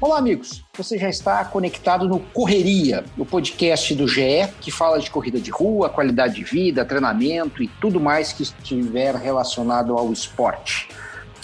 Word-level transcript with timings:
Olá, 0.00 0.18
amigos. 0.18 0.64
Você 0.76 0.96
já 0.96 1.08
está 1.08 1.44
conectado 1.44 2.08
no 2.08 2.20
Correria, 2.20 3.04
o 3.16 3.26
podcast 3.26 3.92
do 3.96 4.06
GE, 4.06 4.46
que 4.60 4.70
fala 4.70 5.00
de 5.00 5.10
corrida 5.10 5.40
de 5.40 5.50
rua, 5.50 5.88
qualidade 5.88 6.36
de 6.36 6.44
vida, 6.44 6.84
treinamento 6.84 7.60
e 7.60 7.66
tudo 7.66 7.98
mais 7.98 8.32
que 8.32 8.44
estiver 8.44 9.16
relacionado 9.16 9.98
ao 9.98 10.12
esporte. 10.12 10.88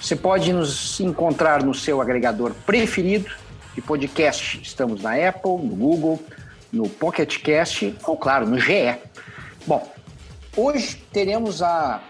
Você 0.01 0.15
pode 0.15 0.53
nos 0.53 1.01
encontrar 1.01 1.65
no 1.65 1.75
seu 1.75 2.01
agregador 2.01 2.55
preferido 2.65 3.33
de 3.75 3.83
podcast. 3.83 4.61
Estamos 4.63 5.03
na 5.03 5.15
Apple, 5.15 5.57
no 5.57 5.75
Google, 5.75 6.23
no 6.73 6.89
Pocket 6.89 7.43
Cast 7.43 7.97
ou, 8.05 8.17
claro, 8.17 8.47
no 8.47 8.59
GE. 8.61 8.95
Bom, 9.67 9.93
hoje 10.57 11.03
teremos 11.11 11.61
a 11.61 12.01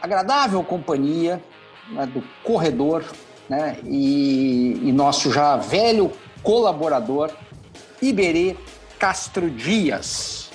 agradável 0.00 0.62
companhia 0.62 1.42
né, 1.90 2.06
do 2.06 2.22
corredor 2.42 3.04
né, 3.48 3.78
e, 3.84 4.80
e 4.82 4.92
nosso 4.92 5.32
já 5.32 5.56
velho 5.56 6.12
colaborador, 6.42 7.30
Iberê 8.00 8.56
Castro 8.98 9.50
Dias. 9.50 10.50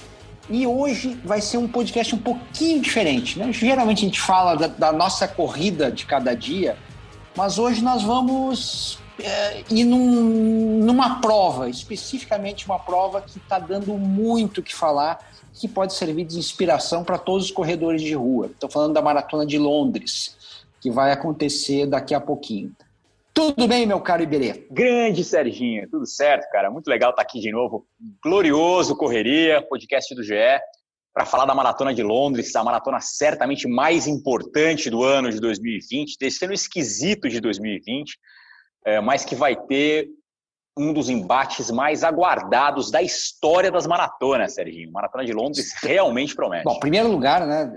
E 0.50 0.66
hoje 0.68 1.20
vai 1.24 1.42
ser 1.42 1.58
um 1.58 1.68
podcast 1.68 2.14
um 2.14 2.20
pouquinho 2.20 2.80
diferente. 2.80 3.40
Né? 3.40 3.52
Geralmente 3.52 4.00
a 4.00 4.08
gente 4.08 4.22
fala 4.22 4.56
da, 4.56 4.68
da 4.68 4.92
nossa 4.92 5.28
corrida 5.28 5.92
de 5.92 6.06
cada 6.06 6.36
dia, 6.36 6.78
mas 7.36 7.58
hoje 7.58 7.84
nós 7.84 8.04
vamos 8.04 9.00
é, 9.20 9.64
ir 9.70 9.84
num, 9.84 10.84
numa 10.84 11.20
prova, 11.20 11.70
especificamente 11.70 12.66
uma 12.66 12.80
prova 12.80 13.22
que 13.22 13.38
está 13.38 13.58
dando 13.58 13.94
muito 13.98 14.60
o 14.60 14.64
que 14.64 14.74
falar, 14.74 15.20
que 15.60 15.68
pode 15.68 15.94
servir 15.94 16.26
de 16.26 16.38
inspiração 16.38 17.04
para 17.04 17.18
todos 17.18 17.46
os 17.46 17.52
corredores 17.52 18.02
de 18.02 18.14
rua. 18.14 18.48
Estou 18.48 18.70
falando 18.70 18.94
da 18.94 19.02
Maratona 19.02 19.46
de 19.46 19.58
Londres, 19.58 20.66
que 20.82 20.92
vai 20.92 21.12
acontecer 21.12 21.88
daqui 21.88 22.14
a 22.14 22.20
pouquinho. 22.20 22.76
Tudo 23.34 23.68
bem, 23.68 23.86
meu 23.86 24.00
caro 24.00 24.24
Iberê? 24.24 24.66
Grande 24.72 25.24
Serginho, 25.24 25.90
tudo 25.90 26.06
certo, 26.06 26.50
cara. 26.52 26.72
Muito 26.72 26.88
legal 26.88 27.10
estar 27.10 27.22
aqui 27.22 27.40
de 27.40 27.52
novo. 27.52 27.86
Glorioso 28.24 28.96
Correria, 28.96 29.62
podcast 29.62 30.14
do 30.16 30.24
GE, 30.24 30.36
para 31.14 31.26
falar 31.26 31.46
da 31.46 31.56
Maratona 31.56 31.94
de 31.94 32.04
Londres, 32.04 32.56
a 32.56 32.64
maratona 32.64 33.00
certamente 33.00 33.68
mais 33.68 34.08
importante 34.08 34.90
do 34.90 35.04
ano 35.04 35.32
de 35.32 35.40
2020, 35.40 36.18
desse 36.20 36.44
ano 36.44 36.54
esquisito 36.54 37.30
de 37.30 37.40
2020, 37.40 38.18
é, 38.86 39.02
mas 39.02 39.24
que 39.24 39.36
vai 39.36 39.56
ter 39.56 40.10
um 40.78 40.92
dos 40.92 41.10
embates 41.10 41.72
mais 41.72 42.04
aguardados 42.04 42.92
da 42.92 43.02
história 43.02 43.72
das 43.72 43.88
maratonas, 43.88 44.56
Serginho. 44.56 44.92
Maratona 44.92 45.24
de 45.24 45.32
Londres 45.32 45.74
realmente 45.82 46.36
promete. 46.36 46.66
Bom, 46.66 46.76
em 46.76 46.80
primeiro 46.80 47.10
lugar, 47.10 47.48
né, 47.48 47.72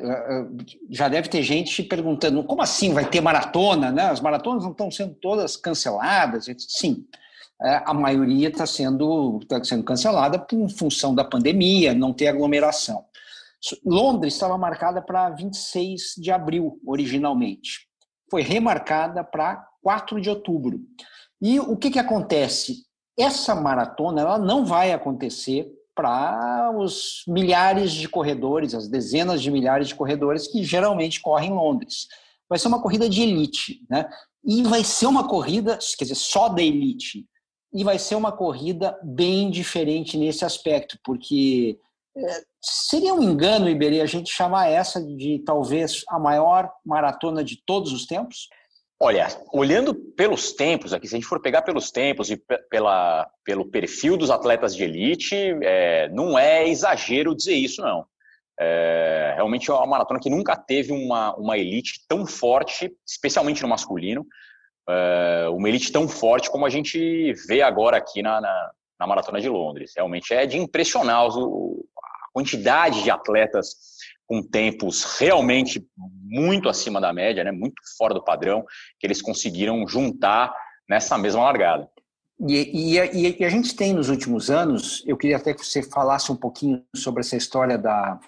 já 0.91 1.09
deve 1.09 1.29
ter 1.29 1.43
gente 1.43 1.83
perguntando 1.83 2.43
como 2.43 2.61
assim 2.61 2.93
vai 2.93 3.09
ter 3.09 3.21
maratona, 3.21 3.93
né? 3.93 4.05
As 4.05 4.21
maratonas 4.21 4.65
não 4.65 4.73
estão 4.73 4.91
sendo 4.91 5.15
todas 5.15 5.57
canceladas? 5.57 6.47
Sim, 6.69 7.07
é, 7.63 7.83
a 7.87 7.95
maioria 7.95 8.49
está 8.49 8.67
sendo, 8.67 9.39
tá 9.49 9.63
sendo 9.63 9.85
cancelada 9.85 10.39
por 10.39 10.69
função 10.71 11.15
da 11.15 11.25
pandemia, 11.25 11.95
não 11.95 12.13
ter 12.13 12.27
aglomeração. 12.27 13.05
Londres 13.85 14.35
estava 14.35 14.59
marcada 14.59 15.01
para 15.01 15.31
26 15.31 16.15
de 16.19 16.33
abril, 16.33 16.81
originalmente. 16.85 17.89
Foi 18.31 18.43
remarcada 18.43 19.23
para 19.23 19.67
4 19.83 20.21
de 20.21 20.31
outubro. 20.31 20.81
E 21.41 21.59
o 21.61 21.77
que, 21.77 21.91
que 21.91 21.99
acontece? 21.99 22.88
Essa 23.19 23.55
maratona 23.55 24.21
ela 24.21 24.39
não 24.39 24.65
vai 24.65 24.93
acontecer 24.93 25.69
para 25.95 26.73
os 26.77 27.25
milhares 27.27 27.91
de 27.91 28.09
corredores, 28.09 28.73
as 28.73 28.87
dezenas 28.87 29.43
de 29.43 29.51
milhares 29.51 29.89
de 29.89 29.97
corredores 29.97 30.47
que 30.47 30.63
geralmente 30.63 31.21
correm 31.21 31.51
em 31.51 31.55
Londres. 31.55 32.07
Vai 32.49 32.57
ser 32.59 32.69
uma 32.69 32.81
corrida 32.81 33.09
de 33.09 33.23
elite, 33.23 33.81
né? 33.91 34.09
E 34.45 34.63
vai 34.63 34.85
ser 34.85 35.07
uma 35.07 35.27
corrida, 35.27 35.77
quer 35.99 36.05
dizer, 36.05 36.15
só 36.15 36.49
da 36.49 36.63
elite. 36.63 37.27
E 37.75 37.83
vai 37.83 37.99
ser 37.99 38.15
uma 38.15 38.31
corrida 38.31 38.97
bem 39.03 39.51
diferente 39.51 40.17
nesse 40.17 40.45
aspecto, 40.45 40.97
porque 41.03 41.77
é, 42.17 42.43
seria 42.61 43.13
um 43.13 43.23
engano, 43.23 43.69
Iberê, 43.69 44.01
a 44.01 44.07
gente 44.07 44.33
chamar 44.33 44.69
essa 44.69 45.05
de 45.05 45.41
talvez 45.45 46.05
a 46.09 46.19
maior 46.19 46.71
maratona 46.85 47.43
de 47.43 47.63
todos 47.67 47.93
os 47.93 48.07
tempos? 48.07 48.49
Olha, 49.01 49.29
olhando 49.53 49.95
pelos 49.95 50.53
tempos 50.53 50.93
aqui, 50.93 51.07
se 51.07 51.15
a 51.15 51.19
gente 51.19 51.29
for 51.29 51.41
pegar 51.41 51.63
pelos 51.63 51.91
tempos 51.91 52.31
e 52.31 52.43
pela, 52.69 53.31
pelo 53.45 53.71
perfil 53.71 54.17
dos 54.17 54.29
atletas 54.29 54.75
de 54.75 54.83
elite, 54.83 55.37
é, 55.63 56.09
não 56.09 56.37
é 56.37 56.69
exagero 56.69 57.35
dizer 57.35 57.55
isso, 57.55 57.81
não. 57.81 58.05
É, 58.59 59.35
realmente 59.37 59.71
é 59.71 59.75
uma 59.75 59.87
maratona 59.87 60.19
que 60.19 60.29
nunca 60.29 60.57
teve 60.57 60.93
uma, 60.93 61.33
uma 61.37 61.57
elite 61.57 62.05
tão 62.09 62.27
forte, 62.27 62.93
especialmente 63.07 63.63
no 63.63 63.69
masculino, 63.69 64.27
é, 64.89 65.49
uma 65.49 65.69
elite 65.69 65.93
tão 65.93 66.09
forte 66.09 66.51
como 66.51 66.67
a 66.67 66.71
gente 66.71 67.33
vê 67.47 67.63
agora 67.63 67.99
aqui 67.99 68.21
na, 68.21 68.41
na, 68.41 68.71
na 68.99 69.07
Maratona 69.07 69.41
de 69.41 69.49
Londres. 69.49 69.93
Realmente 69.97 70.35
é 70.35 70.45
de 70.45 70.59
impressionar 70.59 71.25
o, 71.29 71.87
a 71.88 71.88
quantidade 72.39 73.03
de 73.03 73.11
atletas 73.11 73.77
com 74.25 74.41
tempos 74.43 75.19
realmente 75.19 75.85
muito 75.97 76.69
acima 76.69 77.01
da 77.01 77.13
média, 77.13 77.43
né, 77.43 77.51
muito 77.51 77.75
fora 77.97 78.15
do 78.15 78.23
padrão, 78.23 78.65
que 79.01 79.07
eles 79.07 79.21
conseguiram 79.21 79.89
juntar 79.89 80.55
nessa 80.89 81.19
mesma 81.19 81.43
largada. 81.43 81.89
E, 82.47 82.95
e, 82.95 83.41
e, 83.41 83.45
a 83.45 83.49
gente 83.49 83.75
tem 83.75 83.93
nos 83.93 84.09
últimos 84.09 84.49
anos, 84.51 85.03
eu 85.05 85.17
queria 85.17 85.37
até 85.37 85.53
que 85.53 85.67
você 85.67 85.83
falasse 85.83 86.31
um 86.31 86.37
pouquinho 86.37 86.85
sobre 86.95 87.21
essa 87.23 87.37
história 87.37 87.77
da, 87.77 88.21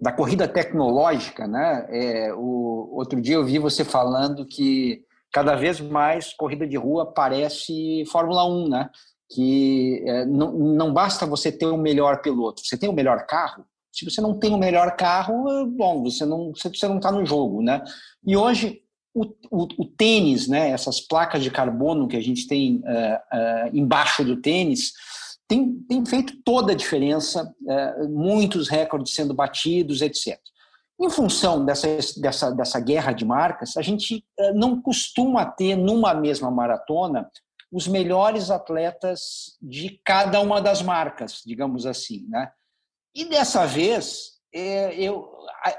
da 0.00 0.10
corrida 0.10 0.48
tecnológica, 0.48 1.46
né? 1.46 1.86
É, 1.90 2.32
o, 2.32 2.88
outro 2.92 3.20
dia 3.20 3.34
eu 3.34 3.44
vi 3.44 3.58
você 3.58 3.84
falando 3.84 4.46
que 4.46 5.04
cada 5.30 5.54
vez 5.54 5.78
mais 5.80 6.32
corrida 6.32 6.66
de 6.66 6.78
rua 6.78 7.12
parece 7.12 8.04
Fórmula 8.10 8.46
1, 8.46 8.68
né? 8.70 8.88
Que 9.30 10.04
é, 10.06 10.24
não, 10.24 10.52
não 10.52 10.92
basta 10.92 11.26
você 11.26 11.50
ter 11.50 11.66
o 11.66 11.76
melhor 11.76 12.22
piloto, 12.22 12.62
você 12.64 12.76
tem 12.76 12.88
o 12.88 12.92
melhor 12.92 13.26
carro, 13.26 13.64
se 13.96 14.04
você 14.04 14.20
não 14.20 14.38
tem 14.38 14.52
o 14.52 14.58
melhor 14.58 14.94
carro, 14.94 15.66
bom, 15.66 16.02
você 16.02 16.26
não 16.26 16.52
você 16.54 16.86
não 16.86 16.98
está 16.98 17.10
no 17.10 17.24
jogo, 17.24 17.62
né? 17.62 17.82
E 18.26 18.36
hoje 18.36 18.82
o, 19.14 19.24
o, 19.50 19.62
o, 19.78 19.84
tênis, 19.86 20.46
né? 20.46 20.68
Essas 20.68 21.00
placas 21.00 21.42
de 21.42 21.50
carbono 21.50 22.06
que 22.06 22.16
a 22.16 22.22
gente 22.22 22.46
tem 22.46 22.76
uh, 22.76 22.80
uh, 22.80 23.70
embaixo 23.76 24.22
do 24.22 24.36
tênis 24.36 24.92
tem, 25.48 25.80
tem 25.88 26.04
feito 26.04 26.34
toda 26.44 26.72
a 26.72 26.76
diferença, 26.76 27.50
uh, 27.62 28.08
muitos 28.10 28.68
recordes 28.68 29.14
sendo 29.14 29.32
batidos, 29.32 30.02
etc. 30.02 30.38
Em 31.00 31.08
função 31.08 31.64
dessa, 31.64 31.88
dessa, 32.20 32.50
dessa 32.50 32.80
guerra 32.80 33.12
de 33.12 33.24
marcas, 33.24 33.76
a 33.76 33.82
gente 33.82 34.24
não 34.54 34.80
costuma 34.80 35.44
ter 35.44 35.76
numa 35.76 36.14
mesma 36.14 36.50
maratona 36.50 37.30
os 37.70 37.88
melhores 37.88 38.50
atletas 38.50 39.56
de 39.60 40.00
cada 40.04 40.40
uma 40.40 40.60
das 40.60 40.82
marcas, 40.82 41.42
digamos 41.44 41.86
assim, 41.86 42.26
né? 42.28 42.50
E 43.14 43.24
dessa 43.24 43.66
vez, 43.66 44.36
é, 44.54 44.94
eu, 44.94 45.28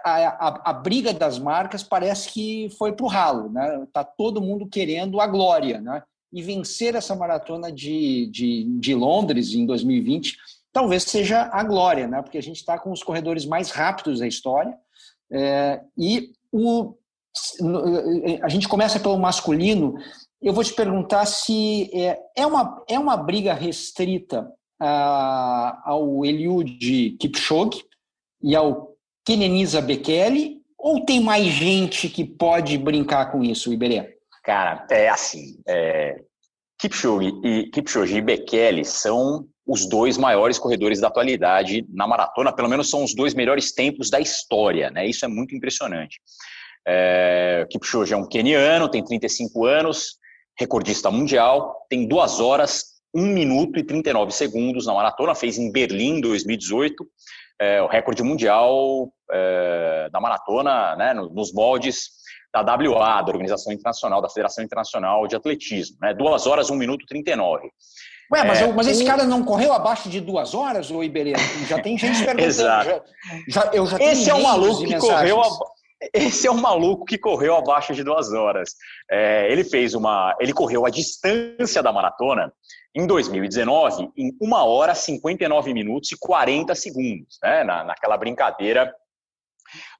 a, 0.03 0.11
a, 0.11 0.71
a, 0.71 0.73
briga 0.73 1.13
das 1.13 1.37
marcas 1.37 1.83
parece 1.83 2.29
que 2.29 2.69
foi 2.77 2.93
para 2.93 3.05
o 3.05 3.09
ralo. 3.09 3.49
Né? 3.49 3.87
Tá 3.93 4.03
todo 4.03 4.41
mundo 4.41 4.67
querendo 4.67 5.21
a 5.21 5.27
glória. 5.27 5.79
Né? 5.79 6.01
E 6.33 6.41
vencer 6.41 6.95
essa 6.95 7.15
maratona 7.15 7.71
de, 7.71 8.27
de, 8.31 8.63
de 8.79 8.95
Londres 8.95 9.53
em 9.53 9.65
2020 9.65 10.35
talvez 10.77 11.03
seja 11.03 11.49
a 11.51 11.63
glória, 11.63 12.07
né? 12.07 12.21
porque 12.21 12.37
a 12.37 12.41
gente 12.41 12.57
está 12.57 12.77
com 12.77 12.91
os 12.91 13.01
corredores 13.01 13.45
mais 13.47 13.71
rápidos 13.71 14.19
da 14.19 14.27
história. 14.27 14.77
É, 15.31 15.81
e 15.97 16.33
o, 16.51 16.93
a 18.43 18.47
gente 18.47 18.67
começa 18.67 18.99
pelo 18.99 19.17
masculino. 19.17 19.95
Eu 20.41 20.53
vou 20.53 20.63
te 20.63 20.73
perguntar 20.73 21.25
se 21.25 21.89
é, 21.93 22.19
é, 22.35 22.45
uma, 22.45 22.83
é 22.87 22.99
uma 22.99 23.17
briga 23.17 23.53
restrita 23.53 24.51
ao 24.79 26.23
Eliud 26.23 27.17
Kipchoge 27.19 27.83
e 28.41 28.55
ao 28.55 28.95
Kenenisa 29.25 29.81
Bekele? 29.81 30.61
Ou 30.77 31.03
tem 31.03 31.19
mais 31.19 31.45
gente 31.45 32.07
que 32.07 32.23
pode 32.23 32.77
brincar 32.77 33.31
com 33.31 33.43
isso, 33.43 33.73
Iberê? 33.73 34.15
Cara, 34.43 34.85
é 34.91 35.09
assim. 35.09 35.59
É, 35.67 36.21
Kipchoge, 36.79 37.33
e, 37.43 37.63
Kipchoge 37.71 38.17
e 38.17 38.21
Bekele 38.21 38.85
são 38.85 39.47
os 39.65 39.89
dois 39.89 40.17
maiores 40.17 40.59
corredores 40.59 41.01
da 41.01 41.07
atualidade 41.07 41.85
na 41.89 42.07
maratona, 42.07 42.53
pelo 42.53 42.69
menos 42.69 42.89
são 42.89 43.03
os 43.03 43.13
dois 43.13 43.33
melhores 43.33 43.73
tempos 43.73 44.09
da 44.09 44.19
história, 44.19 44.89
né? 44.91 45.05
Isso 45.05 45.25
é 45.25 45.27
muito 45.27 45.55
impressionante. 45.55 46.21
É, 46.87 47.67
Kipchoge 47.69 48.13
é 48.13 48.17
um 48.17 48.27
keniano, 48.27 48.87
tem 48.87 49.03
35 49.03 49.65
anos, 49.65 50.17
recordista 50.59 51.11
mundial, 51.11 51.85
tem 51.89 52.07
duas 52.07 52.39
horas 52.39 52.97
1 53.15 53.21
minuto 53.21 53.79
e 53.79 53.83
39 53.83 54.31
segundos 54.31 54.85
na 54.85 54.93
maratona, 54.93 55.33
fez 55.33 55.57
em 55.57 55.71
Berlim 55.71 56.21
2018, 56.21 56.95
é, 57.59 57.81
o 57.81 57.87
recorde 57.87 58.21
mundial 58.23 59.11
é, 59.31 60.09
da 60.11 60.19
maratona, 60.19 60.95
né, 60.95 61.13
nos 61.13 61.53
moldes 61.53 62.17
da 62.53 62.61
WA, 62.61 63.21
da 63.21 63.31
Organização 63.31 63.73
Internacional, 63.73 64.21
da 64.21 64.29
Federação 64.29 64.63
Internacional 64.63 65.27
de 65.27 65.35
Atletismo, 65.35 65.97
né, 66.01 66.13
2 66.13 66.47
horas, 66.47 66.69
1 66.69 66.75
minuto 66.75 67.03
e 67.03 67.07
39. 67.07 67.69
Ué, 68.31 68.43
mas, 68.43 68.61
é, 68.61 68.73
mas 68.73 68.87
esse 68.87 69.05
cara 69.05 69.23
não 69.23 69.43
correu 69.43 69.71
abaixo 69.71 70.09
de 70.09 70.19
duas 70.19 70.53
horas, 70.53 70.91
ô 70.91 71.01
Iberê? 71.01 71.33
Já 71.65 71.81
tem 71.81 71.97
gente 71.97 72.19
perguntando. 72.25 72.45
Exato. 72.45 73.03
Já, 73.47 73.61
já, 73.61 73.71
eu 73.73 73.85
já 73.85 73.97
esse 73.99 74.29
é 74.29 74.35
um 74.35 74.43
maluco 74.43 74.85
que 74.85 74.97
correu, 74.97 75.41
a, 75.41 75.47
Esse 76.13 76.47
é 76.47 76.51
um 76.51 76.61
maluco 76.61 77.05
que 77.05 77.17
correu 77.17 77.55
abaixo 77.55 77.93
de 77.93 78.03
duas 78.03 78.31
horas. 78.31 78.75
É, 79.09 79.51
ele 79.51 79.63
fez 79.63 79.93
uma. 79.93 80.35
Ele 80.39 80.53
correu 80.53 80.85
a 80.85 80.89
distância 80.89 81.81
da 81.81 81.91
maratona 81.91 82.53
em 82.95 83.05
2019 83.07 84.11
em 84.15 84.31
1 84.41 84.53
hora 84.53 84.93
59 84.93 85.73
minutos 85.73 86.11
e 86.11 86.17
40 86.19 86.75
segundos, 86.75 87.37
né? 87.41 87.63
Na, 87.63 87.83
naquela 87.83 88.17
brincadeira 88.17 88.93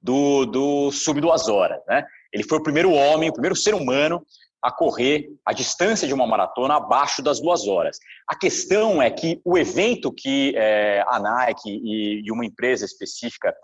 do, 0.02 0.46
do 0.46 0.90
sub 0.92 1.20
duas 1.20 1.48
horas. 1.48 1.80
Né? 1.86 2.04
Ele 2.32 2.44
foi 2.44 2.58
o 2.58 2.62
primeiro 2.62 2.92
homem, 2.92 3.28
o 3.28 3.32
primeiro 3.32 3.56
ser 3.56 3.74
humano 3.74 4.24
a 4.62 4.72
correr 4.72 5.28
a 5.46 5.52
distância 5.52 6.06
de 6.06 6.12
uma 6.12 6.26
maratona 6.26 6.74
abaixo 6.74 7.22
das 7.22 7.40
duas 7.40 7.66
horas. 7.68 7.98
A 8.26 8.36
questão 8.36 9.00
é 9.00 9.08
que 9.08 9.40
o 9.44 9.56
evento 9.56 10.12
que 10.12 10.52
é, 10.56 11.04
a 11.06 11.20
Nike 11.20 11.70
e, 11.70 12.22
e, 12.26 12.32
uma 12.32 12.44
empresa 12.44 12.84
específica 12.84 13.54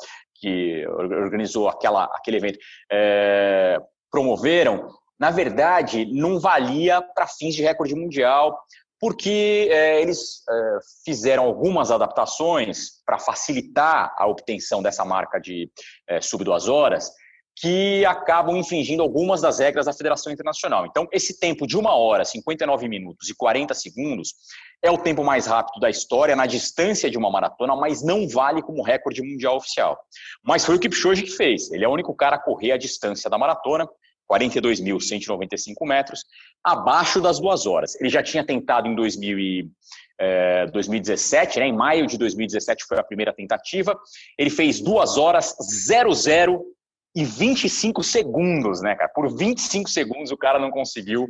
que 0.45 0.87
organizou 0.87 1.71
aquela, 1.71 2.05
aquele 2.05 2.37
evento 2.37 2.59
é, 2.93 3.81
promoveram, 4.11 4.89
na 5.19 5.31
verdade, 5.31 6.05
não 6.05 6.39
valia 6.39 7.01
para 7.01 7.27
fins 7.27 7.55
de 7.55 7.63
recorde 7.63 7.95
mundial, 7.95 8.61
porque 9.01 9.69
é, 9.71 10.03
eles 10.03 10.43
é, 10.47 10.79
fizeram 11.03 11.45
algumas 11.45 11.91
adaptações 11.91 13.03
para 13.07 13.19
facilitar 13.19 14.15
a 14.19 14.27
obtenção 14.27 14.83
dessa 14.83 15.03
marca 15.03 15.41
de 15.41 15.71
é, 16.07 16.21
sub 16.21 16.45
duas 16.45 16.69
horas, 16.69 17.11
que 17.57 18.05
acabam 18.05 18.57
infringindo 18.57 19.03
algumas 19.03 19.41
das 19.41 19.61
regras 19.61 19.87
da 19.87 19.93
Federação 19.93 20.33
Internacional. 20.33 20.87
Então, 20.87 21.07
esse 21.13 21.39
tempo 21.39 21.67
de 21.67 21.77
uma 21.77 21.95
hora, 21.95 22.25
59 22.25 22.89
minutos 22.89 23.29
e 23.29 23.35
40 23.35 23.73
segundos 23.75 24.35
é 24.83 24.91
o 24.91 24.99
tempo 24.99 25.23
mais 25.23 25.47
rápido 25.47 25.81
da 25.81 25.89
história 25.89 26.35
na 26.35 26.47
distância 26.47 27.09
de 27.09 27.17
uma 27.17 27.31
maratona, 27.31 27.77
mas 27.77 28.05
não 28.05 28.29
vale 28.29 28.61
como 28.61 28.83
recorde 28.83 29.23
mundial 29.23 29.57
oficial. 29.57 29.99
Mas 30.45 30.65
foi 30.65 30.75
o 30.75 30.79
Kipchoge 30.81 31.23
que 31.23 31.31
fez. 31.31 31.71
Ele 31.71 31.85
é 31.85 31.89
o 31.89 31.93
único 31.93 32.15
cara 32.15 32.37
a 32.37 32.41
correr 32.41 32.73
a 32.73 32.77
distância 32.77 33.31
da 33.31 33.39
maratona, 33.39 33.89
42.195 34.31 35.87
metros, 35.87 36.25
abaixo 36.63 37.21
das 37.21 37.39
duas 37.39 37.67
horas. 37.67 37.95
Ele 38.01 38.09
já 38.09 38.23
tinha 38.23 38.45
tentado 38.45 38.89
em 38.89 38.95
2000 38.95 39.39
e, 39.39 39.71
é, 40.19 40.67
2017, 40.67 41.61
né, 41.61 41.67
em 41.67 41.73
maio 41.73 42.07
de 42.07 42.19
2017 42.19 42.85
foi 42.85 42.99
a 42.99 43.05
primeira 43.05 43.33
tentativa. 43.33 43.99
Ele 44.37 44.51
fez 44.51 44.81
2 44.81 45.19
horas 45.19 45.55
00 45.87 46.75
e 47.15 47.25
25 47.25 48.03
segundos, 48.03 48.83
né, 48.83 48.95
cara? 48.97 49.11
Por 49.15 49.35
25 49.35 49.89
segundos 49.89 50.33
o 50.33 50.37
cara 50.37 50.59
não 50.59 50.71
conseguiu 50.71 51.29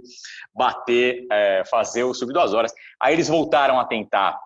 bater, 0.55 1.27
é, 1.31 1.63
fazer 1.71 2.05
o 2.05 2.15
sub 2.15 2.33
duas 2.33 2.55
horas. 2.55 2.73
Aí 3.01 3.13
eles 3.13 3.29
voltaram 3.29 3.79
a 3.79 3.85
tentar 3.85 4.39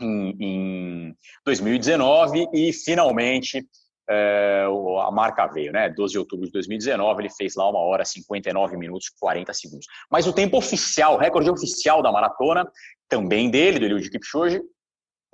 em, 0.00 0.36
em 0.38 1.16
2019 1.44 2.48
e 2.52 2.72
finalmente 2.72 3.66
é, 4.08 4.64
a 5.02 5.10
marca 5.10 5.46
veio, 5.46 5.72
né? 5.72 5.90
12 5.90 6.12
de 6.12 6.18
outubro 6.18 6.46
de 6.46 6.52
2019, 6.52 7.22
ele 7.22 7.30
fez 7.30 7.56
lá 7.56 7.68
uma 7.68 7.80
hora 7.80 8.04
59 8.04 8.76
minutos 8.76 9.08
e 9.08 9.18
40 9.18 9.52
segundos. 9.52 9.86
Mas 10.10 10.26
o 10.26 10.32
tempo 10.32 10.56
oficial, 10.56 11.14
o 11.14 11.18
recorde 11.18 11.50
oficial 11.50 12.02
da 12.02 12.10
maratona, 12.10 12.70
também 13.08 13.50
dele, 13.50 13.78
do 13.78 13.84
Eliud 13.84 14.08
Kipchoge, 14.10 14.62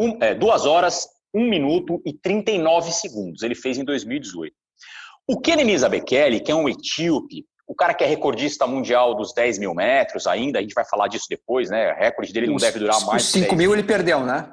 um, 0.01 0.19
é, 0.21 0.35
2 0.35 0.67
horas, 0.67 1.07
1 1.33 1.49
minuto 1.49 2.03
e 2.05 2.13
39 2.13 2.91
segundos. 2.91 3.43
Ele 3.43 3.55
fez 3.55 3.79
em 3.79 3.85
2018. 3.85 4.55
O 5.27 5.41
Kenenisa 5.41 5.89
Bekele, 5.89 6.41
que 6.41 6.53
é 6.53 6.55
um 6.55 6.69
etíope, 6.69 7.47
o 7.67 7.75
cara 7.75 7.95
que 7.95 8.05
é 8.05 8.07
recordista 8.07 8.67
mundial 8.67 9.15
dos 9.15 9.33
10 9.33 9.59
mil 9.59 9.75
metros 9.75 10.27
ainda, 10.27 10.59
a 10.59 10.63
gente 10.63 10.75
vai 10.75 10.85
falar 10.85 11.09
disso 11.09 11.27
depois, 11.31 11.71
né? 11.71 11.93
O 11.93 11.97
recorde 11.97 12.33
dele 12.33 12.49
não 12.49 12.57
deve 12.57 12.79
durar 12.79 13.01
mais. 13.07 13.25
Os 13.25 13.31
5 13.31 13.57
mil 13.57 13.73
ele 13.73 13.83
perdeu, 13.83 14.21
né? 14.21 14.51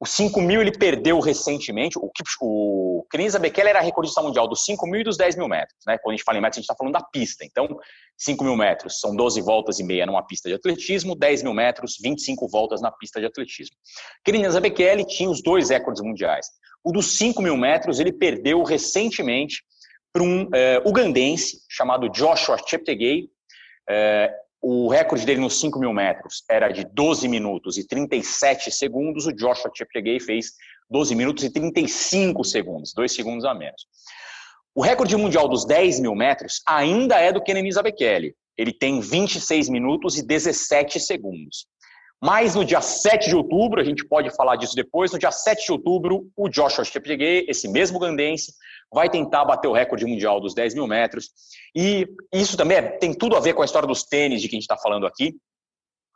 Os 0.00 0.10
5 0.10 0.40
mil 0.40 0.62
ele 0.62 0.72
perdeu 0.72 1.20
recentemente. 1.20 1.98
O, 1.98 2.10
o 2.40 3.06
Kenenisa 3.10 3.38
Bekele 3.38 3.68
era 3.68 3.80
recordista 3.80 4.22
mundial 4.22 4.48
dos 4.48 4.64
5 4.64 4.86
mil 4.86 5.02
e 5.02 5.04
dos 5.04 5.18
10 5.18 5.36
mil 5.36 5.46
metros, 5.46 5.78
né? 5.86 5.98
Quando 5.98 6.14
a 6.14 6.16
gente 6.16 6.24
fala 6.24 6.38
em 6.38 6.40
metros, 6.40 6.56
a 6.56 6.60
gente 6.60 6.64
está 6.64 6.74
falando 6.74 6.94
da 6.94 7.02
pista. 7.02 7.44
Então, 7.44 7.68
5 8.16 8.42
mil 8.42 8.56
metros 8.56 8.98
são 9.00 9.14
12 9.14 9.42
voltas 9.42 9.78
e 9.78 9.84
meia 9.84 10.06
numa 10.06 10.26
pista 10.26 10.48
de 10.48 10.54
atletismo, 10.54 11.14
10 11.14 11.42
mil 11.42 11.52
metros, 11.52 11.98
25 12.02 12.48
voltas 12.48 12.80
na 12.80 12.90
pista 12.90 13.20
de 13.20 13.26
atletismo. 13.26 13.76
Kenenisa 14.24 14.58
Bekele 14.58 15.04
tinha 15.04 15.28
os 15.28 15.42
dois 15.42 15.68
recordes 15.68 16.02
mundiais. 16.02 16.46
O 16.82 16.92
dos 16.92 17.18
5 17.18 17.42
mil 17.42 17.56
metros 17.56 18.00
ele 18.00 18.12
perdeu 18.12 18.62
recentemente 18.62 19.62
para 20.14 20.22
um 20.22 20.48
é, 20.54 20.80
ugandense 20.86 21.58
chamado 21.68 22.08
Joshua 22.08 22.56
Cheptegei. 22.56 23.28
É, 23.90 24.32
o 24.62 24.88
recorde 24.88 25.26
dele 25.26 25.40
nos 25.40 25.58
5 25.58 25.78
mil 25.78 25.92
metros 25.92 26.44
era 26.48 26.68
de 26.68 26.84
12 26.84 27.26
minutos 27.26 27.76
e 27.76 27.86
37 27.86 28.70
segundos. 28.70 29.26
O 29.26 29.32
Joshua 29.32 29.72
Cheptegei 29.74 30.20
fez 30.20 30.52
12 30.88 31.16
minutos 31.16 31.42
e 31.42 31.50
35 31.50 32.44
segundos, 32.44 32.94
2 32.94 33.12
segundos 33.12 33.44
a 33.44 33.52
menos. 33.52 33.86
O 34.72 34.82
recorde 34.82 35.16
mundial 35.16 35.48
dos 35.48 35.66
10 35.66 35.98
mil 36.00 36.14
metros 36.14 36.62
ainda 36.66 37.16
é 37.16 37.32
do 37.32 37.42
Kenenisa 37.42 37.82
Bekele. 37.82 38.34
Ele 38.56 38.72
tem 38.72 39.00
26 39.00 39.68
minutos 39.68 40.16
e 40.16 40.24
17 40.24 41.00
segundos. 41.00 41.66
Mas 42.24 42.54
no 42.54 42.64
dia 42.64 42.80
7 42.80 43.28
de 43.28 43.36
outubro, 43.36 43.78
a 43.78 43.84
gente 43.84 44.02
pode 44.02 44.34
falar 44.34 44.56
disso 44.56 44.74
depois, 44.74 45.12
no 45.12 45.18
dia 45.18 45.30
7 45.30 45.66
de 45.66 45.72
outubro, 45.72 46.26
o 46.34 46.48
Joshua 46.48 46.82
Cheptegei, 46.82 47.44
esse 47.46 47.68
mesmo 47.68 47.98
ugandense, 47.98 48.54
vai 48.90 49.10
tentar 49.10 49.44
bater 49.44 49.68
o 49.68 49.74
recorde 49.74 50.06
mundial 50.06 50.40
dos 50.40 50.54
10 50.54 50.72
mil 50.72 50.86
metros. 50.86 51.28
E 51.76 52.08
isso 52.32 52.56
também 52.56 52.78
é, 52.78 52.82
tem 52.82 53.12
tudo 53.12 53.36
a 53.36 53.40
ver 53.40 53.52
com 53.52 53.60
a 53.60 53.66
história 53.66 53.86
dos 53.86 54.04
tênis 54.04 54.40
de 54.40 54.48
que 54.48 54.54
a 54.54 54.56
gente 54.56 54.62
está 54.62 54.78
falando 54.78 55.06
aqui. 55.06 55.36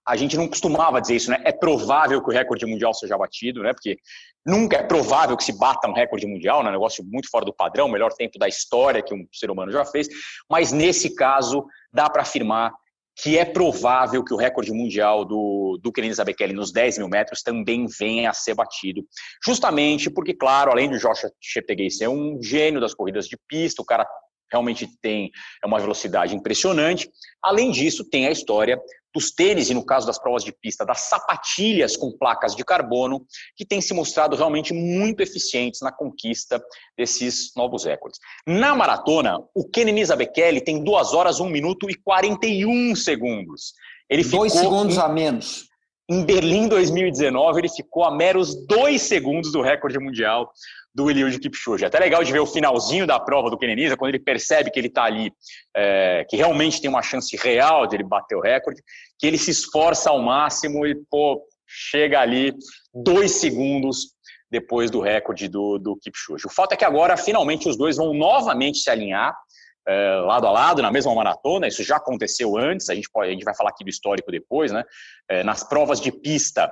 A 0.07 0.17
gente 0.17 0.35
não 0.35 0.49
costumava 0.49 0.99
dizer 0.99 1.17
isso, 1.17 1.31
né? 1.31 1.43
É 1.45 1.53
provável 1.53 2.23
que 2.23 2.31
o 2.31 2.33
recorde 2.33 2.65
mundial 2.65 2.95
seja 2.95 3.19
batido, 3.19 3.63
né? 3.63 3.75
Porque 3.75 3.99
nunca 4.47 4.79
é 4.79 4.83
provável 4.83 5.37
que 5.37 5.45
se 5.45 5.53
bata 5.53 5.91
um 5.91 5.93
recorde 5.93 6.27
mundial, 6.27 6.63
né? 6.63 6.71
Um 6.71 6.73
negócio 6.73 7.05
muito 7.05 7.29
fora 7.29 7.45
do 7.45 7.53
padrão, 7.53 7.85
o 7.85 7.93
melhor 7.93 8.15
tempo 8.15 8.39
da 8.39 8.49
história 8.49 9.03
que 9.03 9.13
um 9.13 9.29
ser 9.31 9.51
humano 9.51 9.71
já 9.71 9.85
fez. 9.85 10.09
Mas 10.49 10.73
nesse 10.73 11.15
caso, 11.15 11.67
dá 11.93 12.09
para 12.09 12.23
afirmar 12.23 12.73
que 13.21 13.37
é 13.37 13.45
provável 13.45 14.23
que 14.23 14.33
o 14.33 14.37
recorde 14.37 14.73
mundial 14.73 15.25
do, 15.25 15.79
do 15.83 15.93
Kenny 15.93 16.13
Zabekele 16.13 16.53
nos 16.53 16.73
10 16.73 16.99
mil 16.99 17.09
metros 17.09 17.43
também 17.43 17.87
venha 17.87 18.31
a 18.31 18.33
ser 18.33 18.55
batido. 18.55 19.05
Justamente 19.45 20.09
porque, 20.09 20.33
claro, 20.33 20.71
além 20.71 20.89
do 20.89 20.99
Joshua 20.99 21.31
Cheptegei 21.41 21.91
ser 21.91 22.09
um 22.09 22.41
gênio 22.41 22.81
das 22.81 22.95
corridas 22.95 23.27
de 23.27 23.37
pista, 23.49 23.83
o 23.83 23.85
cara 23.85 24.07
realmente 24.51 24.89
tem 25.03 25.31
é 25.63 25.67
uma 25.67 25.81
velocidade 25.81 26.35
impressionante. 26.35 27.11
Além 27.43 27.71
disso, 27.71 28.09
tem 28.09 28.27
a 28.27 28.31
história 28.31 28.81
dos 29.15 29.31
tênis 29.31 29.71
e, 29.71 29.75
no 29.75 29.85
caso 29.85 30.07
das 30.07 30.19
provas 30.19 30.45
de 30.45 30.53
pista, 30.53 30.85
das 30.85 31.03
sapatilhas 31.03 31.97
com 31.97 32.17
placas 32.17 32.55
de 32.55 32.65
carbono, 32.65 33.25
que 33.57 33.65
têm 33.65 33.81
se 33.81 33.95
mostrado 33.95 34.37
realmente 34.37 34.73
muito 34.73 35.21
eficientes 35.21 35.81
na 35.81 35.93
conquista 35.93 36.63
desses 36.97 37.53
novos 37.57 37.85
recordes. 37.85 38.21
Na 38.47 38.75
maratona, 38.75 39.39
o 39.55 39.69
Kenenisa 39.69 40.17
Bekele 40.17 40.61
tem 40.61 40.83
2 40.83 41.15
horas, 41.15 41.41
1 41.41 41.49
minuto 41.49 41.91
e 41.91 41.95
41 41.95 42.95
segundos. 42.95 43.73
Ele 44.09 44.25
Dois 44.25 44.53
segundos 44.53 44.97
em, 44.97 45.01
a 45.01 45.09
menos. 45.09 45.69
Em 46.11 46.25
Berlim 46.25 46.69
2019, 46.69 47.61
ele 47.61 47.69
ficou 47.69 48.05
a 48.05 48.11
meros 48.11 48.55
dois 48.67 49.03
segundos 49.03 49.53
do 49.53 49.61
recorde 49.61 49.99
mundial 49.99 50.51
do 50.99 51.09
Eliud 51.09 51.39
Kipchoge. 51.39 51.85
É 51.85 51.87
até 51.87 52.01
legal 52.01 52.25
de 52.25 52.33
ver 52.33 52.41
o 52.41 52.47
finalzinho 52.47 53.07
da 53.07 53.21
prova 53.21 53.49
do 53.49 53.57
Kenenisa, 53.57 53.97
quando 53.97 54.09
ele 54.09 54.19
percebe 54.19 54.69
que 54.69 54.81
ele 54.81 54.89
está 54.89 55.05
ali, 55.05 55.33
é, 55.73 56.27
que 56.29 56.37
realmente 56.37 56.81
tem 56.81 56.91
uma 56.91 57.03
chance 57.03 57.37
real 57.37 57.87
de 57.87 57.95
ele 57.95 58.03
bater 58.03 58.35
o 58.35 58.41
recorde, 58.41 58.83
que 59.17 59.25
ele 59.25 59.39
se 59.39 59.53
esforça 59.53 60.11
ao 60.11 60.21
máximo 60.21 60.85
e 60.85 60.97
pô, 61.09 61.41
chega 61.65 62.19
ali 62.19 62.53
dois 62.93 63.31
segundos 63.31 64.09
depois 64.51 64.91
do 64.91 65.01
recorde 65.01 65.47
do, 65.47 65.79
do 65.79 65.97
Kipchoge. 65.99 66.49
O 66.49 66.51
fato 66.51 66.73
é 66.73 66.77
que 66.77 66.85
agora, 66.85 67.17
finalmente, 67.17 67.69
os 67.69 67.77
dois 67.77 67.97
vão 67.97 68.13
novamente 68.13 68.79
se 68.79 68.91
alinhar 68.91 69.37
é, 69.87 70.17
lado 70.17 70.49
a 70.49 70.51
lado, 70.51 70.83
na 70.83 70.91
mesma 70.91 71.15
maratona, 71.15 71.69
isso 71.69 71.85
já 71.85 71.97
aconteceu 71.97 72.59
antes, 72.59 72.91
a 72.91 72.95
gente, 72.97 73.09
pode, 73.09 73.29
a 73.31 73.33
gente 73.33 73.45
vai 73.45 73.55
falar 73.55 73.71
aqui 73.71 73.85
do 73.85 73.91
histórico 73.91 74.33
depois, 74.33 74.73
né? 74.73 74.83
É, 75.29 75.45
nas 75.45 75.63
provas 75.63 76.01
de 76.01 76.11
pista, 76.11 76.69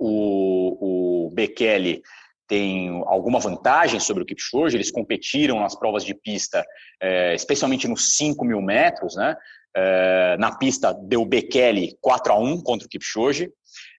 o, 0.00 1.26
o 1.26 1.30
Bekele 1.30 2.02
tem 2.48 3.02
alguma 3.06 3.38
vantagem 3.38 3.98
sobre 3.98 4.22
o 4.22 4.26
Kipchoge, 4.26 4.76
eles 4.76 4.90
competiram 4.90 5.60
nas 5.60 5.74
provas 5.74 6.04
de 6.04 6.14
pista, 6.14 6.64
é, 7.00 7.34
especialmente 7.34 7.88
nos 7.88 8.16
5 8.16 8.44
mil 8.44 8.60
metros, 8.60 9.16
né? 9.16 9.36
É, 9.78 10.36
na 10.38 10.56
pista 10.56 10.94
deu 10.94 11.24
Bekele 11.26 11.98
4 12.00 12.32
a 12.32 12.38
1 12.38 12.62
contra 12.62 12.86
o 12.86 12.90
Kipchoge, 12.90 13.50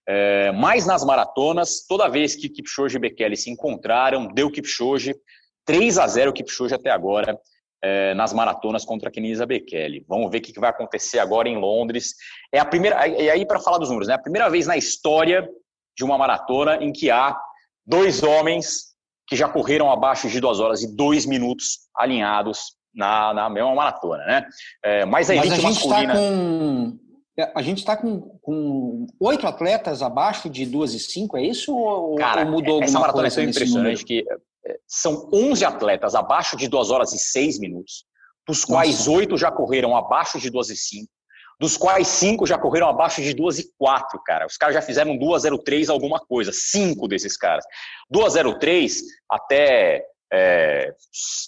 é, 0.08 0.50
mas 0.52 0.86
nas 0.86 1.04
maratonas, 1.04 1.86
toda 1.86 2.08
vez 2.08 2.34
que 2.34 2.48
Kipchoge 2.48 2.96
e 2.96 3.00
Bekele 3.00 3.36
se 3.36 3.50
encontraram, 3.50 4.26
deu 4.26 4.50
Kipchoge 4.50 5.14
3 5.64 5.98
a 5.98 6.06
0 6.06 6.32
Kipchoge 6.32 6.74
até 6.74 6.90
agora 6.90 7.38
é, 7.82 8.14
nas 8.14 8.32
maratonas 8.32 8.84
contra 8.84 9.08
a 9.08 9.12
Kenisa 9.12 9.46
Bekele. 9.46 10.04
Vamos 10.08 10.30
ver 10.30 10.38
o 10.38 10.40
que 10.40 10.58
vai 10.58 10.70
acontecer 10.70 11.18
agora 11.18 11.48
em 11.48 11.56
Londres. 11.56 12.14
É 12.52 12.58
a 12.58 12.64
primeira, 12.64 13.06
e 13.06 13.30
aí 13.30 13.46
para 13.46 13.60
falar 13.60 13.78
dos 13.78 13.88
números, 13.88 14.08
né? 14.08 14.14
A 14.14 14.18
primeira 14.18 14.48
vez 14.48 14.66
na 14.66 14.76
história 14.76 15.48
de 15.96 16.04
uma 16.04 16.18
maratona 16.18 16.76
em 16.76 16.92
que 16.92 17.10
há 17.10 17.36
dois 17.88 18.22
homens 18.22 18.88
que 19.26 19.34
já 19.34 19.48
correram 19.48 19.90
abaixo 19.90 20.28
de 20.28 20.40
duas 20.40 20.60
horas 20.60 20.82
e 20.82 20.94
dois 20.94 21.26
minutos 21.26 21.80
alinhados 21.96 22.76
na, 22.94 23.34
na 23.34 23.50
mesma 23.50 23.74
maratona, 23.74 24.24
né? 24.24 24.46
É, 24.84 25.04
mas 25.04 25.30
a 25.30 25.34
elite 25.34 25.50
mas 25.50 25.58
a 25.58 25.62
gente 25.62 25.88
tá 25.88 25.88
masculina... 25.88 26.14
Tá 26.14 26.20
com... 26.20 26.98
A 27.54 27.62
gente 27.62 27.78
está 27.78 27.96
com, 27.96 28.20
com 28.42 29.06
oito 29.20 29.46
atletas 29.46 30.02
abaixo 30.02 30.50
de 30.50 30.66
duas 30.66 30.92
e 30.92 30.98
cinco, 30.98 31.36
é 31.36 31.42
isso? 31.42 31.72
Ou, 31.72 32.16
Cara, 32.16 32.44
ou 32.44 32.50
mudou 32.50 32.82
essa 32.82 32.98
maratona 32.98 33.28
é 33.28 33.30
tão 33.30 33.44
impressionante 33.44 34.04
que 34.04 34.24
são 34.86 35.28
11 35.32 35.64
atletas 35.64 36.14
abaixo 36.14 36.56
de 36.56 36.68
2 36.68 36.90
horas 36.90 37.12
e 37.12 37.18
6 37.18 37.60
minutos, 37.60 38.04
dos 38.46 38.64
quais 38.64 39.06
oito 39.06 39.36
já 39.36 39.50
correram 39.50 39.96
abaixo 39.96 40.38
de 40.38 40.50
2 40.50 40.70
e 40.70 40.76
5, 40.76 41.08
dos 41.58 41.76
quais 41.76 42.06
cinco 42.06 42.46
já 42.46 42.56
correram 42.56 42.88
abaixo 42.88 43.20
de 43.20 43.34
2 43.34 43.58
e 43.58 43.72
4, 43.76 44.20
cara. 44.24 44.46
Os 44.46 44.56
caras 44.56 44.74
já 44.74 44.82
fizeram 44.82 45.18
2,03 45.18 45.90
alguma 45.90 46.20
coisa, 46.20 46.52
cinco 46.52 47.08
desses 47.08 47.36
caras. 47.36 47.64
2,03 48.12 49.00
até 49.28 50.04
é, 50.32 50.92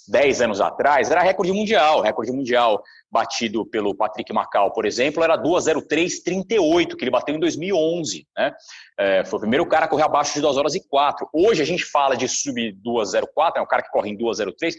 10 0.08 0.40
anos 0.40 0.60
atrás 0.60 1.10
era 1.10 1.22
recorde 1.22 1.52
mundial. 1.52 2.00
Recorde 2.00 2.32
mundial 2.32 2.82
batido 3.10 3.66
pelo 3.66 3.94
Patrick 3.94 4.32
Macau, 4.32 4.72
por 4.72 4.86
exemplo, 4.86 5.22
era 5.22 5.36
2,03,38, 5.36 6.96
que 6.96 7.04
ele 7.04 7.10
bateu 7.10 7.34
em 7.34 7.40
2011. 7.40 8.26
Né? 8.36 8.52
É, 8.98 9.24
foi 9.24 9.36
o 9.36 9.40
primeiro 9.40 9.66
cara 9.66 9.84
a 9.84 9.88
correr 9.88 10.04
abaixo 10.04 10.34
de 10.34 10.40
2 10.40 10.56
horas 10.56 10.74
e 10.74 10.88
4. 10.88 11.28
Hoje 11.32 11.62
a 11.62 11.66
gente 11.66 11.84
fala 11.84 12.16
de 12.16 12.28
sub 12.28 12.60
2,04, 12.84 13.56
é 13.56 13.60
um 13.60 13.66
cara 13.66 13.82
que 13.82 13.90
corre 13.90 14.10
em 14.10 14.18
2,03, 14.18 14.74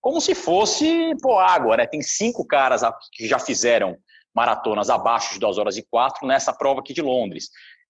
como 0.00 0.20
se 0.20 0.34
fosse 0.34 1.14
pô, 1.20 1.38
água. 1.38 1.76
Né? 1.76 1.86
Tem 1.86 2.02
cinco 2.02 2.46
caras 2.46 2.82
que 3.12 3.26
já 3.26 3.38
fizeram 3.38 3.96
maratonas 4.36 4.90
abaixo 4.90 5.32
de 5.32 5.40
2 5.40 5.56
horas 5.56 5.78
e 5.78 5.82
4 5.90 6.26
nessa 6.26 6.52
prova 6.52 6.80
aqui 6.80 6.92
de 6.92 7.00
Londres. 7.00 7.48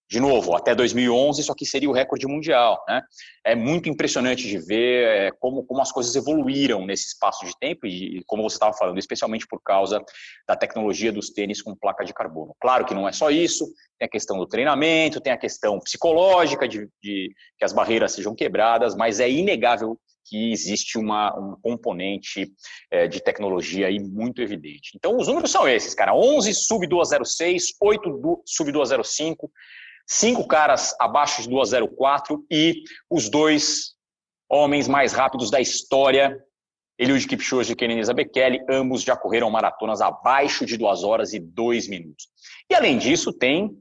De 0.09 0.21
novo, 0.21 0.55
até 0.55 0.73
2011, 0.73 1.41
isso 1.41 1.51
aqui 1.51 1.67
seria 1.67 1.91
o 1.91 1.93
recorde 1.93 2.29
mundial. 2.29 2.81
Né? 2.87 3.03
É 3.45 3.57
muito 3.57 3.89
impressionante 3.89 4.47
de 4.47 4.57
ver 4.57 5.09
é, 5.09 5.31
como, 5.33 5.65
como 5.65 5.83
as 5.83 5.91
coisas 5.91 6.15
evoluíram 6.15 6.87
nesse 6.87 7.09
espaço 7.09 7.45
de 7.45 7.59
tempo 7.59 7.89
e, 7.89 8.23
como 8.25 8.45
você 8.45 8.55
estava 8.55 8.73
falando, 8.73 8.99
especialmente 9.01 9.49
por 9.49 9.61
causa 9.61 10.01
da 10.47 10.55
tecnologia 10.55 11.11
dos 11.11 11.31
tênis 11.31 11.61
com 11.61 11.75
placa 11.75 12.05
de 12.05 12.15
carbono. 12.15 12.55
Claro 12.61 12.85
que 12.85 12.95
não 12.95 13.09
é 13.09 13.11
só 13.11 13.31
isso, 13.31 13.67
tem 13.99 14.07
a 14.07 14.09
questão 14.09 14.39
do 14.39 14.47
treinamento, 14.47 15.21
tem 15.21 15.33
a 15.33 15.37
questão 15.37 15.81
psicológica 15.81 16.69
de, 16.69 16.89
de 17.03 17.35
que 17.59 17.65
as 17.65 17.73
barreiras 17.73 18.13
sejam 18.13 18.33
quebradas, 18.33 18.95
mas 18.95 19.19
é 19.19 19.29
inegável 19.29 19.99
que 20.29 20.51
existe 20.53 20.99
uma, 20.99 21.35
um 21.39 21.57
componente 21.61 22.53
é, 22.91 23.07
de 23.07 23.21
tecnologia 23.21 23.87
aí 23.87 23.99
muito 23.99 24.43
evidente. 24.43 24.93
Então, 24.95 25.17
os 25.17 25.29
números 25.29 25.51
são 25.51 25.69
esses, 25.69 25.95
cara. 25.95 26.15
11 26.15 26.53
sub 26.55 26.87
206, 26.87 27.75
8 27.81 28.43
sub 28.45 28.73
205, 28.73 29.51
cinco 30.07 30.47
caras 30.47 30.95
abaixo 31.01 31.43
de 31.43 31.49
204 31.49 32.45
e 32.51 32.83
os 33.11 33.29
dois 33.29 33.95
homens 34.49 34.87
mais 34.87 35.13
rápidos 35.13 35.51
da 35.51 35.61
história, 35.61 36.39
Eliud 36.99 37.27
Kipchoge 37.27 37.73
e 37.73 37.77
Kenenisa 37.77 38.15
Bekele, 38.15 38.65
ambos 38.71 39.03
já 39.03 39.17
correram 39.17 39.51
maratonas 39.51 40.01
abaixo 40.01 40.65
de 40.65 40.77
2 40.77 41.05
horas 41.05 41.35
e 41.35 41.41
2 41.41 41.89
minutos. 41.89 42.29
E 42.71 42.75
além 42.75 42.97
disso, 42.97 43.33
tem 43.33 43.77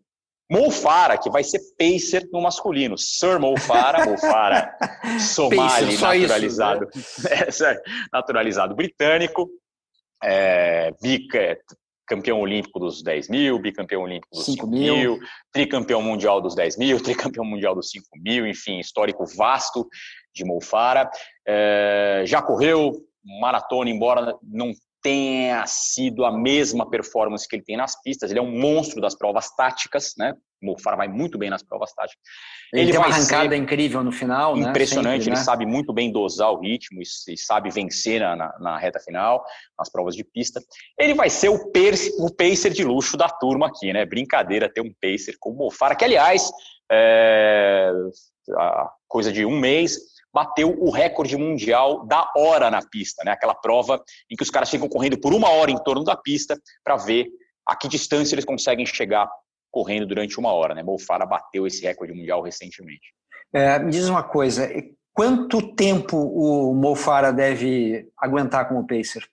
Mo 0.49 0.69
Farah, 0.69 1.17
que 1.17 1.29
vai 1.29 1.43
ser 1.43 1.59
pacer 1.77 2.29
no 2.31 2.41
masculino. 2.41 2.97
Sir 2.97 3.39
Mo 3.39 3.57
Farah, 3.59 4.05
Mo 4.05 4.17
Farah 4.17 4.77
somali, 5.19 5.97
naturalizado, 5.97 6.89
isso, 6.95 7.63
né? 7.63 7.73
É, 7.73 7.81
naturalizado 8.13 8.75
britânico, 8.75 9.49
é, 10.23 10.91
bica, 11.01 11.57
campeão 12.07 12.39
olímpico 12.39 12.79
dos 12.79 13.01
10 13.01 13.29
mil, 13.29 13.59
bicampeão 13.59 14.03
olímpico 14.03 14.35
dos 14.35 14.45
5 14.45 14.67
mil. 14.67 14.95
mil, 14.95 15.19
tricampeão 15.51 16.01
mundial 16.01 16.39
dos 16.39 16.53
10 16.53 16.77
mil, 16.77 17.01
tricampeão 17.03 17.43
mundial 17.43 17.73
dos 17.73 17.89
5 17.89 18.05
mil, 18.17 18.45
enfim, 18.45 18.79
histórico 18.79 19.25
vasto 19.25 19.87
de 20.33 20.45
Mo 20.45 20.61
Farah. 20.61 21.09
É, 21.47 22.23
já 22.25 22.41
correu 22.41 22.93
maratona, 23.39 23.89
embora 23.89 24.37
não 24.43 24.71
tenha 25.05 25.63
sido 25.67 26.25
a 26.25 26.35
mesma 26.35 26.89
performance 26.89 27.47
que 27.47 27.55
ele 27.55 27.63
tem 27.63 27.77
nas 27.77 28.01
pistas. 28.01 28.31
Ele 28.31 28.39
é 28.39 28.41
um 28.41 28.59
monstro 28.59 28.99
das 28.99 29.15
provas 29.15 29.55
táticas, 29.55 30.15
né? 30.17 30.33
O 30.63 30.65
Mofara 30.65 30.97
vai 30.97 31.07
muito 31.07 31.37
bem 31.37 31.47
nas 31.47 31.61
provas 31.61 31.93
táticas. 31.93 32.19
Ele, 32.73 32.81
ele 32.81 32.91
tem 32.91 32.99
uma 32.99 33.09
arrancada 33.09 33.55
incrível 33.55 34.03
no 34.03 34.11
final, 34.11 34.55
né? 34.55 34.67
Impressionante, 34.67 35.25
Sempre, 35.25 35.29
ele 35.29 35.37
né? 35.37 35.43
sabe 35.43 35.63
muito 35.63 35.93
bem 35.93 36.11
dosar 36.11 36.51
o 36.51 36.59
ritmo 36.59 36.99
e, 37.03 37.33
e 37.33 37.37
sabe 37.37 37.69
vencer 37.69 38.19
na, 38.19 38.35
na, 38.35 38.59
na, 38.59 38.77
reta 38.79 38.99
final, 38.99 39.45
nas 39.77 39.91
provas 39.91 40.15
de 40.15 40.23
pista. 40.23 40.59
Ele 40.97 41.13
vai 41.13 41.29
ser 41.29 41.49
o, 41.49 41.71
pacer, 41.71 42.11
o 42.17 42.33
pacer 42.33 42.73
de 42.73 42.83
luxo 42.83 43.15
da 43.15 43.29
turma 43.29 43.67
aqui, 43.67 43.93
né? 43.93 44.07
Brincadeira 44.07 44.73
ter 44.73 44.81
um 44.81 44.91
pacer 44.99 45.35
como 45.39 45.55
o 45.55 45.65
Mofara, 45.65 45.95
que 45.95 46.03
aliás, 46.03 46.49
é, 46.91 47.91
a 48.57 48.89
coisa 49.07 49.31
de 49.31 49.45
um 49.45 49.59
mês, 49.59 49.99
bateu 50.35 50.75
o 50.77 50.91
recorde 50.91 51.37
mundial 51.37 52.05
da 52.05 52.29
hora 52.35 52.69
na 52.69 52.81
pista, 52.81 53.23
né? 53.23 53.31
Aquela 53.31 53.55
prova 53.55 54.03
em 54.29 54.35
que 54.35 54.43
os 54.43 54.49
caras 54.49 54.69
ficam 54.69 54.89
correndo 54.89 55.17
por 55.17 55.33
uma 55.33 55.49
hora 55.49 55.71
em 55.71 55.81
torno 55.81 56.03
da 56.03 56.13
pista 56.13 56.59
para 56.83 56.97
ver 56.97 57.27
a 57.65 57.73
que 57.73 57.87
distância 57.87 58.35
eles 58.35 58.43
conseguem 58.43 58.85
chegar 58.85 59.29
correndo 59.71 60.05
durante 60.05 60.37
uma 60.37 60.51
hora, 60.51 60.75
né? 60.75 60.83
Molfara 60.83 61.25
bateu 61.25 61.65
esse 61.65 61.81
recorde 61.83 62.13
mundial 62.13 62.41
recentemente. 62.41 63.13
É, 63.53 63.79
me 63.79 63.89
diz 63.89 64.09
uma 64.09 64.23
coisa, 64.23 64.69
quanto 65.13 65.73
tempo 65.73 66.17
o 66.17 66.73
Molfara 66.73 67.31
deve 67.31 68.09
aguentar 68.17 68.67
como 68.67 68.85
pacer? 68.85 69.23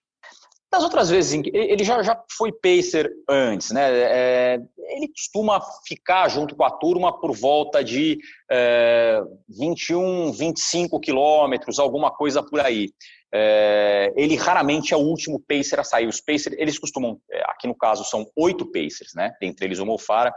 Das 0.73 0.83
outras 0.83 1.11
vezes, 1.11 1.39
ele 1.53 1.85
já, 1.85 2.03
já 2.03 2.19
foi 2.35 2.51
pacer 2.51 3.13
antes, 3.29 3.73
né? 3.73 3.91
É, 3.93 4.59
ele 4.97 5.07
costuma 5.09 5.61
ficar 5.87 6.27
junto 6.31 6.57
com 6.57 6.65
a 6.65 6.71
turma 6.71 7.13
por 7.21 7.37
volta 7.37 7.85
de 7.85 8.19
é, 8.51 9.21
21, 9.51 10.33
25 10.33 10.99
quilômetros, 10.99 11.79
alguma 11.79 12.11
coisa 12.11 12.43
por 12.43 12.59
aí. 12.59 12.89
É, 13.35 14.15
ele 14.17 14.35
raramente 14.35 14.95
é 14.95 14.97
o 14.97 15.01
último 15.01 15.39
pacer 15.47 15.79
a 15.79 15.85
sair. 15.85 16.07
Os 16.07 16.23
pacers, 16.23 16.57
eles 16.59 16.79
costumam, 16.79 17.21
é, 17.31 17.43
aqui 17.51 17.69
no 17.69 17.75
caso, 17.75 18.03
são 18.05 18.27
oito 18.35 18.65
pacers, 18.65 19.13
né? 19.15 19.31
Dentre 19.43 19.67
eles 19.67 19.79
o 19.79 19.85
Mofara. 19.85 20.33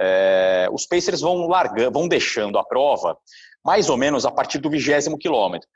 É, 0.00 0.66
os 0.72 0.84
pacers 0.84 1.20
vão 1.20 1.46
largando, 1.46 1.92
vão 1.92 2.08
deixando 2.08 2.58
a 2.58 2.64
prova 2.64 3.16
mais 3.64 3.88
ou 3.88 3.96
menos 3.96 4.24
a 4.24 4.30
partir 4.30 4.58
do 4.58 4.70
vigésimo 4.70 5.16
quilômetro. 5.18 5.68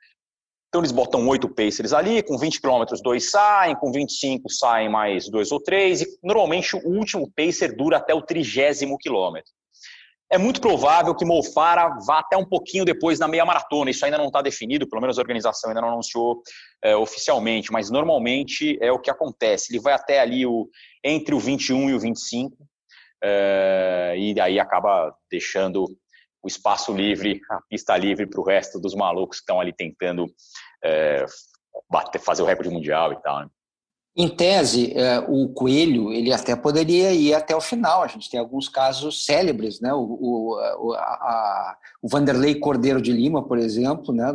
Então 0.71 0.81
eles 0.81 0.93
botam 0.93 1.27
oito 1.27 1.49
pacers 1.49 1.93
ali, 1.93 2.23
com 2.23 2.39
20 2.39 2.61
quilômetros 2.61 3.03
dois 3.03 3.29
saem, 3.29 3.75
com 3.75 3.91
25 3.91 4.49
saem 4.49 4.89
mais 4.89 5.29
dois 5.29 5.51
ou 5.51 5.61
três, 5.61 6.01
e 6.01 6.07
normalmente 6.23 6.77
o 6.77 6.89
último 6.89 7.29
pacer 7.35 7.77
dura 7.77 7.97
até 7.97 8.15
o 8.15 8.23
trigésimo 8.23 8.97
quilômetro. 8.97 9.51
É 10.33 10.39
muito 10.39 10.61
provável 10.61 11.13
que 11.13 11.25
Molfara 11.25 11.89
vá 12.07 12.21
até 12.21 12.37
um 12.37 12.45
pouquinho 12.45 12.85
depois 12.85 13.19
na 13.19 13.27
meia 13.27 13.45
maratona. 13.45 13.91
Isso 13.91 14.05
ainda 14.05 14.17
não 14.17 14.29
está 14.29 14.41
definido, 14.41 14.89
pelo 14.89 15.03
menos 15.03 15.19
a 15.19 15.23
organização 15.23 15.71
ainda 15.71 15.81
não 15.81 15.89
anunciou 15.89 16.41
é, 16.85 16.95
oficialmente, 16.95 17.73
mas 17.73 17.91
normalmente 17.91 18.79
é 18.81 18.93
o 18.93 19.01
que 19.01 19.11
acontece. 19.11 19.73
Ele 19.73 19.83
vai 19.83 19.93
até 19.93 20.21
ali 20.21 20.47
o, 20.47 20.69
entre 21.03 21.35
o 21.35 21.41
21 21.41 21.91
e 21.91 21.95
o 21.95 21.99
25, 21.99 22.57
é, 23.25 24.15
e 24.17 24.41
aí 24.41 24.61
acaba 24.61 25.13
deixando 25.29 25.87
o 26.43 26.49
espaço 26.49 26.93
livre, 26.93 27.41
a 27.51 27.61
pista 27.69 27.97
livre 27.97 28.27
para 28.27 28.41
o 28.41 28.45
resto 28.45 28.81
dos 28.81 28.95
malucos 28.95 29.39
que 29.39 29.43
estão 29.43 29.61
ali 29.61 29.73
tentando 29.73 30.27
é, 30.83 31.25
bater, 31.91 32.21
fazer 32.21 32.43
o 32.43 32.47
recorde 32.47 32.71
mundial 32.71 33.13
e 33.13 33.17
tal. 33.23 33.41
Né? 33.41 33.49
Em 34.17 34.29
tese, 34.29 34.93
é, 34.99 35.21
o 35.21 35.49
Coelho 35.51 36.13
ele 36.13 36.33
até 36.33 36.57
poderia 36.57 37.13
ir 37.13 37.33
até 37.33 37.55
o 37.55 37.61
final. 37.61 38.03
A 38.03 38.09
gente 38.09 38.29
tem 38.29 38.41
alguns 38.41 38.69
casos 38.69 39.25
célebres, 39.25 39.81
né? 39.81 39.95
O, 39.95 40.19
o, 40.21 40.95
a, 40.95 41.77
o 42.03 42.09
Vanderlei 42.09 42.57
Cordeiro 42.57 43.01
de 43.01 43.13
Lima, 43.13 43.47
por 43.47 43.57
exemplo, 43.57 44.13
né? 44.13 44.33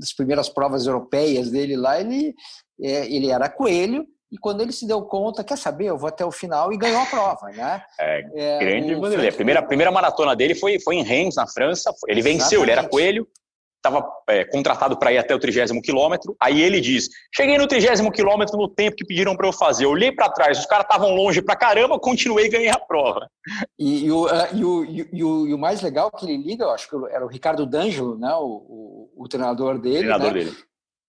Das 0.00 0.12
primeiras 0.14 0.48
provas 0.48 0.86
europeias 0.86 1.50
dele 1.50 1.76
lá, 1.76 2.00
ele, 2.00 2.34
é, 2.80 3.12
ele 3.12 3.30
era 3.30 3.48
coelho 3.48 4.06
e 4.34 4.38
quando 4.38 4.62
ele 4.62 4.72
se 4.72 4.84
deu 4.84 5.00
conta, 5.02 5.44
quer 5.44 5.56
saber, 5.56 5.84
eu 5.86 5.96
vou 5.96 6.08
até 6.08 6.24
o 6.24 6.32
final 6.32 6.72
e 6.72 6.76
ganhou 6.76 7.00
a 7.00 7.06
prova, 7.06 7.46
né? 7.50 7.80
É, 8.00 8.24
é 8.34 8.58
grande 8.58 8.94
Vanderlei. 8.96 9.28
A 9.28 9.32
primeira, 9.32 9.60
a 9.60 9.62
primeira 9.62 9.92
maratona 9.92 10.34
dele 10.34 10.56
foi, 10.56 10.80
foi 10.80 10.96
em 10.96 11.04
Reims, 11.04 11.36
na 11.36 11.46
França. 11.46 11.94
Ele 12.08 12.20
venceu, 12.20 12.62
Exatamente. 12.62 12.62
ele 12.64 12.72
era 12.72 12.88
coelho, 12.88 13.28
estava 13.76 14.04
é, 14.28 14.44
contratado 14.44 14.98
para 14.98 15.12
ir 15.12 15.18
até 15.18 15.32
o 15.32 15.38
trigésimo 15.38 15.80
quilômetro. 15.80 16.34
Aí 16.40 16.60
ele 16.60 16.80
diz: 16.80 17.08
cheguei 17.32 17.56
no 17.56 17.68
trigésimo 17.68 18.10
quilômetro 18.10 18.58
no 18.58 18.68
tempo 18.68 18.96
que 18.96 19.06
pediram 19.06 19.36
para 19.36 19.46
eu 19.46 19.52
fazer. 19.52 19.84
Eu 19.84 19.90
olhei 19.90 20.10
para 20.10 20.28
trás, 20.28 20.58
os 20.58 20.66
caras 20.66 20.84
estavam 20.84 21.14
longe 21.14 21.40
para 21.40 21.54
caramba, 21.54 21.96
continuei 22.00 22.46
e 22.46 22.50
ganhei 22.50 22.70
a 22.70 22.78
prova. 22.78 23.30
E, 23.78 24.06
e, 24.06 24.10
o, 24.10 24.26
e, 24.52 24.64
o, 24.64 24.84
e, 24.84 25.24
o, 25.24 25.46
e, 25.46 25.54
o, 25.54 25.58
mais 25.58 25.80
legal 25.80 26.10
que 26.10 26.26
ele 26.26 26.42
liga, 26.42 26.64
eu 26.64 26.70
acho 26.70 26.88
que 26.88 26.96
era 27.14 27.24
o 27.24 27.28
Ricardo 27.28 27.64
D'Angelo, 27.64 28.18
né, 28.18 28.34
o, 28.34 28.46
o, 29.16 29.24
o 29.24 29.28
treinador 29.28 29.78
dele. 29.78 29.98
O 29.98 30.00
treinador 30.00 30.32
né? 30.32 30.38
dele 30.40 30.56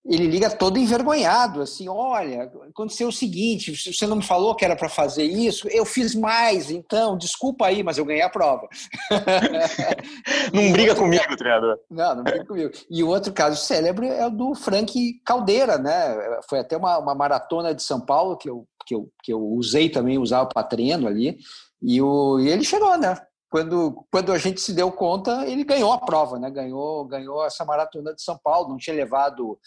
ele 0.05 0.27
liga 0.27 0.51
todo 0.51 0.77
envergonhado, 0.77 1.61
assim, 1.61 1.89
olha, 1.89 2.51
aconteceu 2.69 3.07
o 3.07 3.11
seguinte, 3.11 3.75
você 3.91 4.05
não 4.05 4.17
me 4.17 4.23
falou 4.23 4.55
que 4.55 4.63
era 4.63 4.75
para 4.75 4.87
fazer 4.87 5.23
isso, 5.23 5.67
eu 5.69 5.83
fiz 5.83 6.13
mais, 6.13 6.69
então, 6.69 7.17
desculpa 7.17 7.65
aí, 7.65 7.81
mas 7.81 7.97
eu 7.97 8.05
ganhei 8.05 8.21
a 8.21 8.29
prova. 8.29 8.67
não 10.53 10.71
briga 10.71 10.93
comigo, 10.93 11.35
treinador. 11.35 11.79
Não, 11.89 12.15
não 12.15 12.23
briga 12.23 12.45
comigo. 12.45 12.71
E 12.87 13.03
o 13.03 13.07
outro 13.07 13.33
caso 13.33 13.59
célebre 13.59 14.07
é 14.07 14.27
o 14.27 14.29
do 14.29 14.53
Frank 14.53 14.93
Caldeira, 15.25 15.79
né? 15.79 16.39
Foi 16.47 16.59
até 16.59 16.77
uma, 16.77 16.99
uma 16.99 17.15
maratona 17.15 17.73
de 17.73 17.81
São 17.81 17.99
Paulo 17.99 18.37
que 18.37 18.47
eu, 18.47 18.67
que 18.85 18.93
eu, 18.93 19.09
que 19.23 19.33
eu 19.33 19.41
usei 19.41 19.89
também, 19.89 20.19
usava 20.19 20.47
para 20.47 20.67
treino 20.67 21.07
ali, 21.07 21.35
e, 21.81 21.99
o, 21.99 22.39
e 22.39 22.49
ele 22.49 22.63
chegou, 22.63 22.95
né? 22.95 23.17
Quando, 23.55 24.05
quando 24.11 24.33
a 24.33 24.37
gente 24.37 24.59
se 24.59 24.73
deu 24.73 24.91
conta, 24.91 25.47
ele 25.47 25.63
ganhou 25.63 25.93
a 25.93 25.97
prova, 25.97 26.37
né? 26.37 26.51
Ganhou, 26.51 27.05
ganhou 27.05 27.45
essa 27.45 27.63
maratona 27.63 28.13
de 28.13 28.21
São 28.21 28.37
Paulo, 28.43 28.67
não 28.67 28.75
tinha 28.75 28.93
levado 28.93 29.57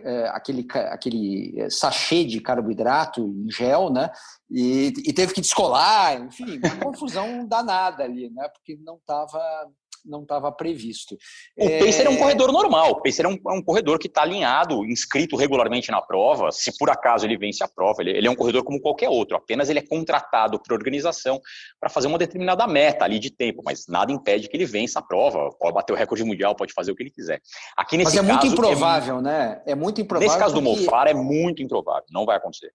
é, 0.00 0.28
aquele, 0.28 0.66
aquele 0.72 1.60
é, 1.60 1.68
sachê 1.68 2.24
de 2.24 2.40
carboidrato 2.40 3.20
em 3.20 3.50
gel, 3.50 3.90
né? 3.90 4.10
E, 4.50 4.92
e 5.04 5.12
teve 5.12 5.34
que 5.34 5.40
descolar, 5.40 6.20
enfim, 6.20 6.58
uma 6.58 6.76
confusão 6.76 7.44
danada 7.48 8.04
ali, 8.04 8.30
né? 8.30 8.48
Porque 8.48 8.76
não 8.82 8.96
estava 8.96 9.68
não 10.04 10.22
estava 10.22 10.50
previsto. 10.50 11.14
O 11.58 11.64
é... 11.64 11.84
Pacer 11.84 12.06
é 12.06 12.08
um 12.08 12.16
corredor 12.16 12.52
normal, 12.52 12.92
o 12.92 13.02
Pacer 13.02 13.24
é 13.24 13.28
um, 13.28 13.34
é 13.34 13.52
um 13.52 13.62
corredor 13.62 13.98
que 13.98 14.06
está 14.06 14.22
alinhado, 14.22 14.84
inscrito 14.86 15.36
regularmente 15.36 15.90
na 15.90 16.00
prova, 16.00 16.50
se 16.50 16.76
por 16.78 16.90
acaso 16.90 17.26
ele 17.26 17.36
vence 17.36 17.62
a 17.62 17.68
prova, 17.68 18.02
ele, 18.02 18.12
ele 18.12 18.26
é 18.26 18.30
um 18.30 18.34
corredor 18.34 18.64
como 18.64 18.80
qualquer 18.80 19.08
outro, 19.08 19.36
apenas 19.36 19.68
ele 19.68 19.78
é 19.78 19.86
contratado 19.86 20.60
por 20.60 20.72
organização 20.72 21.40
para 21.80 21.90
fazer 21.90 22.06
uma 22.06 22.18
determinada 22.18 22.66
meta 22.66 23.04
ali 23.04 23.18
de 23.18 23.30
tempo, 23.30 23.62
mas 23.64 23.86
nada 23.86 24.12
impede 24.12 24.48
que 24.48 24.56
ele 24.56 24.66
vença 24.66 24.98
a 24.98 25.02
prova, 25.02 25.50
pode 25.58 25.74
bater 25.74 25.92
o 25.92 25.96
recorde 25.96 26.24
mundial, 26.24 26.54
pode 26.54 26.72
fazer 26.72 26.92
o 26.92 26.96
que 26.96 27.02
ele 27.02 27.10
quiser. 27.10 27.40
Aqui 27.76 27.96
nesse 27.96 28.16
mas 28.16 28.24
é 28.24 28.26
caso, 28.26 28.32
muito 28.32 28.46
é 28.46 28.48
improvável, 28.48 29.18
é, 29.18 29.22
né? 29.22 29.62
É 29.66 29.74
muito 29.74 30.00
improvável. 30.00 30.28
Nesse 30.28 30.38
caso 30.38 30.54
porque... 30.54 30.76
do 30.76 30.82
Mofar 30.82 31.06
é 31.06 31.14
muito 31.14 31.62
improvável, 31.62 32.04
não 32.10 32.24
vai 32.24 32.36
acontecer. 32.36 32.72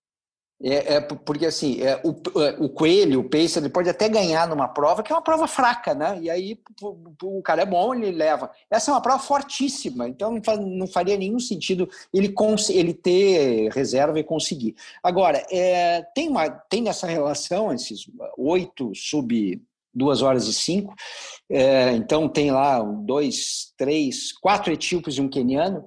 É, 0.62 0.96
é, 0.96 1.02
porque 1.02 1.46
assim, 1.46 1.82
é, 1.82 2.00
o, 2.06 2.42
é, 2.42 2.56
o 2.58 2.70
coelho, 2.70 3.20
o 3.20 3.30
pacer, 3.30 3.60
ele 3.60 3.70
pode 3.70 3.90
até 3.90 4.08
ganhar 4.08 4.48
numa 4.48 4.68
prova 4.68 5.04
que 5.04 5.12
é 5.12 5.16
uma 5.16 5.22
prova 5.22 5.46
fraca, 5.46 5.94
né? 5.94 6.18
E 6.22 6.30
aí 6.30 6.58
o, 6.82 7.38
o 7.38 7.42
cara 7.42 7.64
é 7.64 7.66
bom, 7.66 7.94
ele 7.94 8.12
leva. 8.12 8.50
Essa 8.70 8.92
é 8.92 8.94
uma 8.94 9.02
prova 9.02 9.20
fortíssima, 9.20 10.08
então 10.08 10.32
não, 10.32 10.42
faz, 10.42 10.60
não 10.60 10.88
faria 10.88 11.18
nenhum 11.18 11.40
sentido 11.40 11.90
ele, 12.14 12.34
ele 12.70 12.94
ter 12.94 13.72
reserva 13.74 14.18
e 14.18 14.24
conseguir. 14.24 14.76
Agora, 15.04 15.46
é, 15.52 16.02
tem, 16.16 16.30
uma, 16.30 16.50
tem 16.50 16.82
nessa 16.82 17.08
relação 17.08 17.74
esses 17.74 18.10
oito 18.38 18.94
sub 18.96 19.62
duas 19.94 20.22
horas 20.22 20.48
e 20.48 20.54
cinco, 20.54 20.96
é, 21.50 21.92
então 21.92 22.28
tem 22.28 22.52
lá 22.52 22.82
dois, 22.82 23.74
três, 23.78 24.32
quatro 24.32 24.74
etíopes 24.74 25.16
e 25.18 25.22
um 25.22 25.30
queniano, 25.30 25.86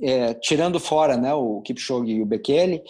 é, 0.00 0.32
tirando 0.34 0.78
fora 0.78 1.16
né, 1.16 1.34
o 1.34 1.60
Kipchoge 1.62 2.12
e 2.12 2.22
o 2.22 2.26
Bekele, 2.26 2.82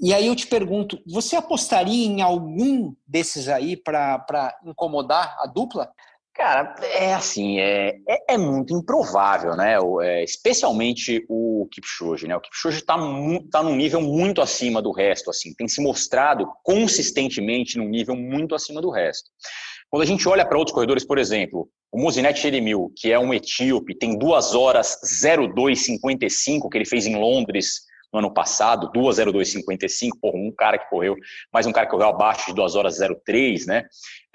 e 0.00 0.12
aí 0.12 0.26
eu 0.26 0.34
te 0.34 0.46
pergunto, 0.46 0.98
você 1.06 1.36
apostaria 1.36 2.06
em 2.06 2.20
algum 2.20 2.94
desses 3.06 3.48
aí 3.48 3.76
para 3.76 4.58
incomodar 4.64 5.36
a 5.40 5.46
dupla? 5.46 5.90
Cara, 6.34 6.76
é 6.80 7.12
assim, 7.14 7.58
é, 7.58 7.96
é, 8.08 8.34
é 8.34 8.38
muito 8.38 8.72
improvável, 8.72 9.56
né? 9.56 9.78
O, 9.80 10.00
é, 10.00 10.22
especialmente 10.22 11.24
o 11.28 11.68
Kipchoge, 11.68 12.28
né? 12.28 12.36
O 12.36 12.40
Kipchoge 12.40 12.78
está 12.78 12.94
tá 13.50 13.62
num 13.62 13.74
nível 13.74 14.00
muito 14.00 14.40
acima 14.40 14.80
do 14.80 14.92
resto, 14.92 15.30
assim, 15.30 15.52
tem 15.54 15.66
se 15.66 15.82
mostrado 15.82 16.48
consistentemente 16.62 17.76
num 17.76 17.88
nível 17.88 18.14
muito 18.14 18.54
acima 18.54 18.80
do 18.80 18.88
resto. 18.88 19.28
Quando 19.90 20.02
a 20.02 20.06
gente 20.06 20.28
olha 20.28 20.46
para 20.46 20.56
outros 20.56 20.72
corredores, 20.72 21.04
por 21.04 21.18
exemplo, 21.18 21.68
o 21.90 22.00
Muzinet 22.00 22.38
Cherimil, 22.38 22.92
que 22.94 23.10
é 23.10 23.18
um 23.18 23.34
etíope, 23.34 23.98
tem 23.98 24.16
2 24.16 24.54
horas 24.54 24.96
02,55 25.04 26.68
que 26.70 26.78
ele 26.78 26.84
fez 26.84 27.04
em 27.06 27.16
Londres 27.16 27.87
no 28.12 28.18
ano 28.20 28.32
passado, 28.32 28.90
2,02,55, 28.92 30.10
por 30.20 30.34
um 30.34 30.50
cara 30.50 30.78
que 30.78 30.88
correu, 30.88 31.16
mais 31.52 31.66
um 31.66 31.72
cara 31.72 31.86
que 31.86 31.92
correu 31.92 32.08
abaixo 32.08 32.46
de 32.46 32.54
2 32.54 32.74
horas 32.74 32.98
03, 33.24 33.66
né? 33.66 33.84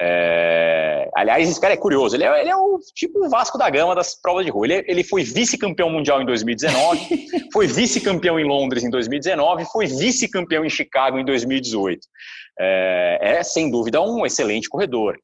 É... 0.02 1.10
Aliás, 1.16 1.48
esse 1.48 1.62
cara 1.62 1.74
é 1.74 1.78
curioso, 1.78 2.16
ele 2.16 2.24
é, 2.24 2.42
ele 2.42 2.50
é 2.50 2.56
o 2.56 2.80
tipo 2.96 3.24
o 3.24 3.30
Vasco 3.30 3.58
da 3.58 3.70
Gama 3.70 3.96
das 3.96 4.20
provas 4.20 4.46
de 4.46 4.52
rua. 4.52 4.66
Ele, 4.66 4.86
ele 4.88 5.04
foi 5.04 5.24
vice-campeão 5.24 5.90
mundial 5.90 6.22
em 6.22 6.26
2019, 6.26 7.28
foi 7.54 7.68
vice-campeão 7.68 8.40
em 8.40 8.46
Londres 8.46 8.84
em 8.84 8.90
2019, 8.90 9.66
foi 9.66 9.86
vice-campeão 9.86 10.66
em 10.66 10.70
Chicago 10.70 11.20
em 11.20 11.26
2018. 11.26 12.00
É, 12.60 13.20
é, 13.22 13.44
sem 13.44 13.70
dúvida 13.70 14.02
um 14.02 14.26
excelente 14.26 14.70
corredor. 14.70 15.18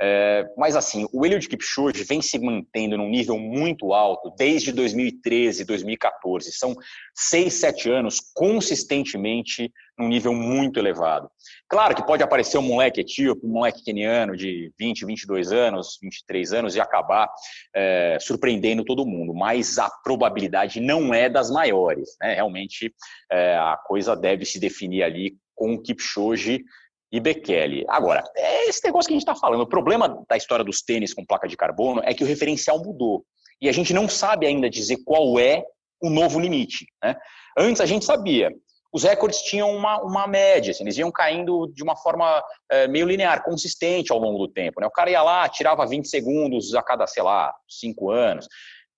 É, 0.00 0.44
mas 0.56 0.76
assim, 0.76 1.06
o 1.12 1.24
Eliud 1.24 1.48
Kipchoge 1.48 2.04
vem 2.04 2.20
se 2.20 2.38
mantendo 2.38 2.98
num 2.98 3.08
nível 3.08 3.38
muito 3.38 3.92
alto 3.92 4.32
desde 4.36 4.70
2013, 4.72 5.64
2014. 5.64 6.52
São 6.52 6.74
seis, 7.14 7.54
sete 7.54 7.90
anos 7.90 8.20
consistentemente 8.34 9.72
num 9.98 10.08
nível 10.08 10.34
muito 10.34 10.78
elevado. 10.78 11.30
Claro 11.68 11.94
que 11.94 12.04
pode 12.04 12.22
aparecer 12.22 12.58
um 12.58 12.62
moleque 12.62 13.00
etíope, 13.00 13.46
um 13.46 13.50
moleque 13.50 13.82
keniano 13.82 14.36
de 14.36 14.72
20, 14.78 15.06
22 15.06 15.52
anos, 15.52 15.98
23 16.02 16.52
anos 16.52 16.76
e 16.76 16.80
acabar 16.80 17.28
é, 17.74 18.18
surpreendendo 18.20 18.84
todo 18.84 19.06
mundo, 19.06 19.34
mas 19.34 19.78
a 19.78 19.90
probabilidade 20.04 20.80
não 20.80 21.14
é 21.14 21.28
das 21.28 21.50
maiores. 21.50 22.16
Né? 22.20 22.34
Realmente 22.34 22.94
é, 23.30 23.56
a 23.56 23.76
coisa 23.76 24.14
deve 24.14 24.44
se 24.44 24.60
definir 24.60 25.02
ali 25.02 25.36
com 25.54 25.74
o 25.74 25.82
Kipchoge 25.82 26.62
e 27.10 27.20
Bekele. 27.20 27.84
Agora, 27.88 28.22
é 28.36 28.68
esse 28.68 28.84
negócio 28.84 29.08
que 29.08 29.14
a 29.14 29.18
gente 29.18 29.28
está 29.28 29.34
falando. 29.34 29.62
O 29.62 29.68
problema 29.68 30.22
da 30.28 30.36
história 30.36 30.64
dos 30.64 30.82
tênis 30.82 31.14
com 31.14 31.24
placa 31.24 31.48
de 31.48 31.56
carbono 31.56 32.02
é 32.04 32.12
que 32.12 32.22
o 32.22 32.26
referencial 32.26 32.78
mudou. 32.82 33.24
E 33.60 33.68
a 33.68 33.72
gente 33.72 33.94
não 33.94 34.08
sabe 34.08 34.46
ainda 34.46 34.68
dizer 34.68 34.98
qual 35.04 35.38
é 35.38 35.64
o 36.02 36.10
novo 36.10 36.38
limite. 36.38 36.86
Né? 37.02 37.16
Antes 37.58 37.80
a 37.80 37.86
gente 37.86 38.04
sabia. 38.04 38.52
Os 38.96 39.02
recordes 39.02 39.42
tinham 39.42 39.70
uma, 39.76 40.00
uma 40.00 40.26
média, 40.26 40.70
assim, 40.70 40.82
eles 40.82 40.96
iam 40.96 41.12
caindo 41.12 41.66
de 41.66 41.82
uma 41.82 41.94
forma 41.94 42.42
é, 42.70 42.88
meio 42.88 43.06
linear, 43.06 43.44
consistente 43.44 44.10
ao 44.10 44.18
longo 44.18 44.38
do 44.38 44.50
tempo. 44.50 44.80
Né? 44.80 44.86
O 44.86 44.90
cara 44.90 45.10
ia 45.10 45.22
lá, 45.22 45.46
tirava 45.50 45.86
20 45.86 46.08
segundos 46.08 46.74
a 46.74 46.82
cada, 46.82 47.06
sei 47.06 47.22
lá, 47.22 47.54
5 47.68 48.10
anos, 48.10 48.48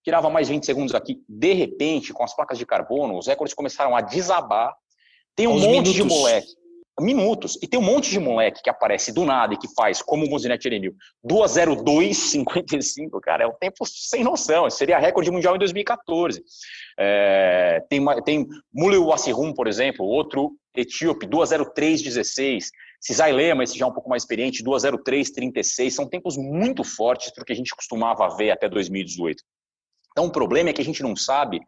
tirava 0.05 0.31
mais 0.31 0.49
20 0.49 0.65
segundos 0.65 0.95
aqui. 0.95 1.21
De 1.29 1.53
repente, 1.53 2.13
com 2.13 2.23
as 2.23 2.33
placas 2.33 2.57
de 2.59 2.65
carbono, 2.65 3.19
os 3.19 3.27
recordes 3.27 3.55
começaram 3.55 3.97
a 3.97 4.01
desabar. 4.01 4.73
Tem 5.35 5.49
um 5.49 5.55
Aos 5.55 5.63
monte 5.63 5.73
minutos. 5.73 5.95
de 5.95 6.05
moleque 6.05 6.59
minutos. 7.01 7.59
E 7.63 7.67
tem 7.67 7.79
um 7.79 7.83
monte 7.83 8.11
de 8.11 8.19
moleque 8.19 8.63
que 8.63 8.71
aparece 8.71 9.13
do 9.13 9.25
nada 9.25 9.55
e 9.55 9.57
que 9.57 9.69
faz, 9.75 10.03
como 10.03 10.27
o 10.27 10.31
Mozinete 10.31 10.67
Eremil, 10.69 10.95
2.02.55, 11.25 13.21
cara, 13.21 13.45
é 13.45 13.47
um 13.47 13.55
tempo 13.59 13.85
sem 13.87 14.25
noção. 14.25 14.69
Seria 14.71 14.99
recorde 14.99 15.31
mundial 15.31 15.57
em 15.57 15.59
2014. 15.59 16.43
É, 16.99 17.85
tem 17.89 18.05
tem 18.25 18.47
Muleu 18.73 19.07
Wassirum, 19.07 19.53
por 19.53 19.67
exemplo, 19.67 20.05
outro 20.05 20.53
etíope, 20.75 21.27
2.03.16. 21.27 22.67
Cisai 23.01 23.33
Lema, 23.33 23.65
esse 23.65 23.79
já 23.79 23.87
é 23.87 23.89
um 23.89 23.93
pouco 23.93 24.09
mais 24.09 24.23
experiente, 24.23 24.63
2.03.36. 24.63 25.91
São 25.91 26.09
tempos 26.09 26.37
muito 26.37 26.83
fortes 26.83 27.33
para 27.33 27.43
o 27.43 27.45
que 27.45 27.53
a 27.53 27.57
gente 27.57 27.75
costumava 27.75 28.37
ver 28.37 28.51
até 28.51 28.69
2018. 28.69 29.43
Então, 30.13 30.27
o 30.27 30.33
problema 30.33 30.71
é 30.71 30.73
que 30.73 30.83
a 30.83 30.85
gente 30.85 31.03
não 31.03 31.15
sabe 31.15 31.61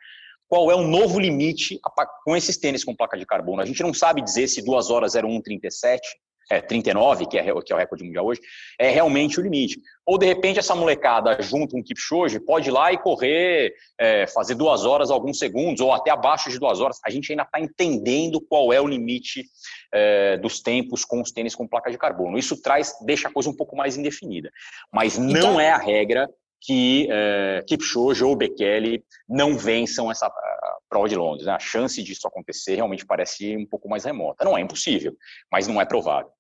qual 0.51 0.69
é 0.69 0.75
o 0.75 0.83
novo 0.83 1.21
limite 1.21 1.81
com 2.25 2.37
esses 2.37 2.57
tênis 2.57 2.83
com 2.83 2.95
placa 2.95 3.17
de 3.17 3.25
carbono. 3.25 3.63
A 3.63 3.65
gente 3.65 3.85
não 3.85 3.95
sabe 3.95 4.21
dizer 4.21 4.49
se 4.49 4.61
2 4.61 4.91
horas 4.91 5.13
0137, 5.13 6.03
é, 6.51 6.61
39, 6.61 7.27
que 7.27 7.39
é, 7.39 7.45
que 7.45 7.73
é 7.73 7.77
o 7.77 7.79
recorde 7.79 8.03
mundial 8.03 8.27
hoje, 8.27 8.41
é 8.77 8.91
realmente 8.91 9.39
o 9.39 9.43
limite. 9.45 9.81
Ou, 10.05 10.19
de 10.19 10.27
repente, 10.27 10.59
essa 10.59 10.75
molecada 10.75 11.41
junto 11.41 11.75
com 11.77 11.81
o 11.81 11.85
Kipchoge 11.85 12.41
pode 12.41 12.69
ir 12.69 12.73
lá 12.73 12.93
e 12.93 12.99
correr, 12.99 13.73
é, 13.97 14.27
fazer 14.27 14.57
duas 14.57 14.85
horas, 14.85 15.13
alguns 15.13 15.39
segundos, 15.39 15.81
ou 15.81 15.93
até 15.93 16.11
abaixo 16.11 16.51
de 16.51 16.59
duas 16.59 16.81
horas. 16.81 16.99
A 17.07 17.11
gente 17.11 17.31
ainda 17.31 17.45
está 17.45 17.61
entendendo 17.61 18.41
qual 18.41 18.73
é 18.73 18.81
o 18.81 18.89
limite 18.89 19.45
é, 19.95 20.37
dos 20.39 20.61
tempos 20.61 21.05
com 21.05 21.21
os 21.21 21.31
tênis 21.31 21.55
com 21.55 21.69
placa 21.69 21.93
de 21.93 21.97
carbono. 21.97 22.37
Isso 22.37 22.61
traz, 22.61 22.93
deixa 23.07 23.29
a 23.29 23.33
coisa 23.33 23.49
um 23.49 23.57
pouco 23.57 23.77
mais 23.77 23.97
indefinida. 23.97 24.51
Mas 24.93 25.17
não 25.17 25.31
então... 25.31 25.61
é 25.61 25.71
a 25.71 25.79
regra 25.79 26.29
que 26.61 27.09
é, 27.11 27.65
Kipchoge 27.67 28.23
ou 28.23 28.37
Bekele 28.37 29.03
não 29.29 29.57
vençam 29.57 30.11
essa 30.11 30.31
prova 30.89 31.09
de 31.09 31.17
Londres. 31.17 31.47
Né? 31.47 31.53
A 31.53 31.59
chance 31.59 32.03
disso 32.03 32.27
acontecer 32.27 32.75
realmente 32.75 33.07
parece 33.07 33.57
um 33.57 33.67
pouco 33.67 33.89
mais 33.89 34.05
remota. 34.05 34.45
Não 34.45 34.59
é 34.59 34.61
impossível, 34.61 35.17
mas 35.51 35.67
não 35.67 35.81
é 35.81 35.85
provável. 35.85 36.31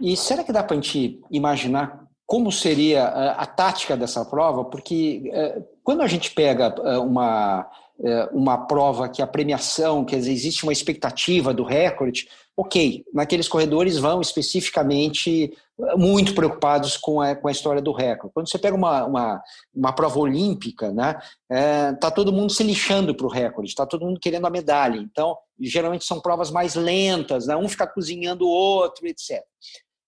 E 0.00 0.16
será 0.16 0.44
que 0.44 0.52
dá 0.52 0.62
para 0.62 0.76
a 0.76 0.80
gente 0.80 1.20
imaginar 1.30 2.04
como 2.26 2.50
seria 2.50 3.04
a, 3.04 3.42
a 3.42 3.46
tática 3.46 3.96
dessa 3.96 4.24
prova? 4.24 4.64
Porque 4.64 5.30
é, 5.32 5.62
quando 5.82 6.02
a 6.02 6.06
gente 6.06 6.30
pega 6.30 6.74
é, 6.84 6.98
uma, 6.98 7.68
é, 8.02 8.28
uma 8.32 8.66
prova 8.66 9.08
que 9.08 9.20
a 9.20 9.26
premiação, 9.26 10.04
quer 10.04 10.16
dizer, 10.16 10.32
existe 10.32 10.62
uma 10.62 10.72
expectativa 10.72 11.52
do 11.52 11.64
recorde, 11.64 12.28
ok, 12.56 13.04
naqueles 13.12 13.48
corredores 13.48 13.98
vão 13.98 14.20
especificamente 14.20 15.52
muito 15.96 16.34
preocupados 16.34 16.96
com 16.96 17.20
a, 17.20 17.34
com 17.34 17.48
a 17.48 17.52
história 17.52 17.82
do 17.82 17.92
recorde. 17.92 18.32
Quando 18.32 18.48
você 18.48 18.58
pega 18.58 18.76
uma, 18.76 19.04
uma, 19.04 19.42
uma 19.74 19.92
prova 19.92 20.20
olímpica, 20.20 20.92
né, 20.92 21.18
é, 21.50 21.92
tá 21.94 22.10
todo 22.10 22.32
mundo 22.32 22.52
se 22.52 22.62
lixando 22.62 23.14
para 23.14 23.26
o 23.26 23.30
recorde, 23.30 23.68
está 23.70 23.84
todo 23.84 24.06
mundo 24.06 24.20
querendo 24.20 24.46
a 24.46 24.50
medalha. 24.50 24.98
Então, 24.98 25.36
geralmente 25.60 26.04
são 26.04 26.20
provas 26.20 26.50
mais 26.50 26.76
lentas, 26.76 27.46
né, 27.46 27.56
um 27.56 27.68
fica 27.68 27.86
cozinhando 27.86 28.46
o 28.46 28.50
outro, 28.50 29.06
etc. 29.06 29.42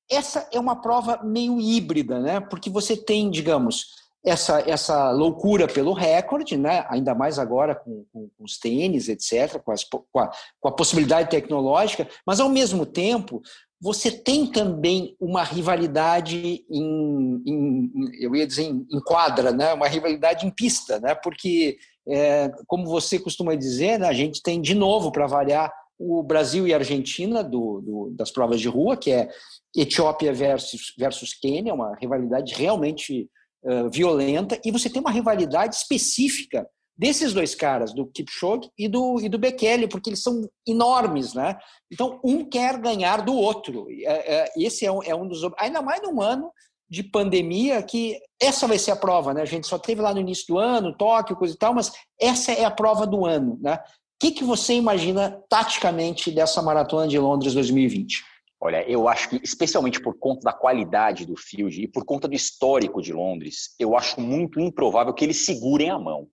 Essa 0.08 0.48
é 0.52 0.60
uma 0.60 0.80
prova 0.80 1.20
meio 1.24 1.60
híbrida, 1.60 2.20
né, 2.20 2.40
porque 2.40 2.70
você 2.70 2.96
tem, 2.96 3.28
digamos, 3.28 4.05
essa, 4.26 4.58
essa 4.68 5.12
loucura 5.12 5.68
pelo 5.68 5.92
recorde, 5.92 6.56
né? 6.56 6.84
ainda 6.88 7.14
mais 7.14 7.38
agora 7.38 7.76
com, 7.76 8.04
com, 8.12 8.28
com 8.36 8.44
os 8.44 8.58
tênis, 8.58 9.08
etc., 9.08 9.62
com, 9.62 9.70
as, 9.70 9.84
com, 9.84 10.18
a, 10.18 10.28
com 10.60 10.68
a 10.68 10.72
possibilidade 10.72 11.30
tecnológica, 11.30 12.08
mas 12.26 12.40
ao 12.40 12.48
mesmo 12.48 12.84
tempo 12.84 13.40
você 13.80 14.10
tem 14.10 14.50
também 14.50 15.14
uma 15.20 15.44
rivalidade 15.44 16.64
em, 16.68 17.42
em, 17.46 17.92
eu 18.20 18.34
ia 18.34 18.46
dizer 18.46 18.64
em, 18.64 18.84
em, 18.90 19.00
quadra, 19.00 19.52
né? 19.52 19.72
uma 19.72 19.86
rivalidade 19.86 20.44
em 20.44 20.50
pista, 20.50 20.98
né? 20.98 21.14
porque, 21.14 21.78
é, 22.08 22.50
como 22.66 22.84
você 22.86 23.20
costuma 23.20 23.54
dizer, 23.54 24.00
né? 24.00 24.08
a 24.08 24.12
gente 24.12 24.42
tem 24.42 24.60
de 24.60 24.74
novo, 24.74 25.12
para 25.12 25.28
variar, 25.28 25.72
o 25.98 26.20
Brasil 26.22 26.66
e 26.66 26.74
a 26.74 26.78
Argentina 26.78 27.44
do, 27.44 27.80
do, 27.80 28.10
das 28.16 28.32
provas 28.32 28.60
de 28.60 28.68
rua, 28.68 28.96
que 28.96 29.12
é 29.12 29.28
Etiópia 29.74 30.32
versus, 30.32 30.92
versus 30.98 31.32
Quênia, 31.32 31.72
uma 31.72 31.94
rivalidade 31.94 32.54
realmente 32.54 33.30
uh, 33.66 33.90
violenta, 33.90 34.58
e 34.64 34.70
você 34.70 34.88
tem 34.88 35.00
uma 35.00 35.10
rivalidade 35.10 35.74
específica 35.74 36.66
desses 36.96 37.34
dois 37.34 37.54
caras, 37.54 37.92
do 37.92 38.06
Kipchoge 38.06 38.70
e 38.78 38.88
do, 38.88 39.20
e 39.20 39.28
do 39.28 39.38
Bekele, 39.38 39.86
porque 39.86 40.08
eles 40.08 40.22
são 40.22 40.48
enormes, 40.66 41.34
né? 41.34 41.56
Então, 41.92 42.18
um 42.24 42.48
quer 42.48 42.78
ganhar 42.78 43.22
do 43.22 43.34
outro. 43.34 43.86
É, 43.90 44.34
é, 44.34 44.52
esse 44.56 44.86
é 44.86 44.90
um, 44.90 45.02
é 45.02 45.14
um 45.14 45.28
dos... 45.28 45.40
Ainda 45.58 45.82
mais 45.82 46.00
num 46.02 46.22
ano 46.22 46.50
de 46.88 47.02
pandemia 47.02 47.82
que 47.82 48.18
essa 48.40 48.66
vai 48.66 48.78
ser 48.78 48.92
a 48.92 48.96
prova, 48.96 49.34
né? 49.34 49.42
A 49.42 49.46
gente 49.46 49.66
só 49.66 49.78
teve 49.78 50.00
lá 50.00 50.14
no 50.14 50.20
início 50.20 50.46
do 50.46 50.58
ano, 50.58 50.96
Tóquio, 50.96 51.36
coisa 51.36 51.54
e 51.54 51.58
tal, 51.58 51.74
mas 51.74 51.92
essa 52.18 52.52
é 52.52 52.64
a 52.64 52.70
prova 52.70 53.06
do 53.06 53.26
ano, 53.26 53.58
né? 53.60 53.74
O 53.74 54.18
que, 54.18 54.30
que 54.30 54.44
você 54.44 54.72
imagina 54.72 55.42
taticamente 55.46 56.30
dessa 56.30 56.62
maratona 56.62 57.06
de 57.06 57.18
Londres 57.18 57.52
2020? 57.52 58.24
Olha, 58.60 58.88
eu 58.88 59.06
acho 59.06 59.28
que, 59.28 59.40
especialmente 59.42 60.00
por 60.00 60.18
conta 60.18 60.40
da 60.44 60.52
qualidade 60.52 61.26
do 61.26 61.36
field 61.36 61.82
e 61.82 61.88
por 61.88 62.04
conta 62.04 62.26
do 62.26 62.34
histórico 62.34 63.02
de 63.02 63.12
Londres, 63.12 63.74
eu 63.78 63.96
acho 63.96 64.20
muito 64.20 64.58
improvável 64.58 65.12
que 65.12 65.24
eles 65.24 65.44
segurem 65.44 65.90
a 65.90 65.98
mão. 65.98 66.26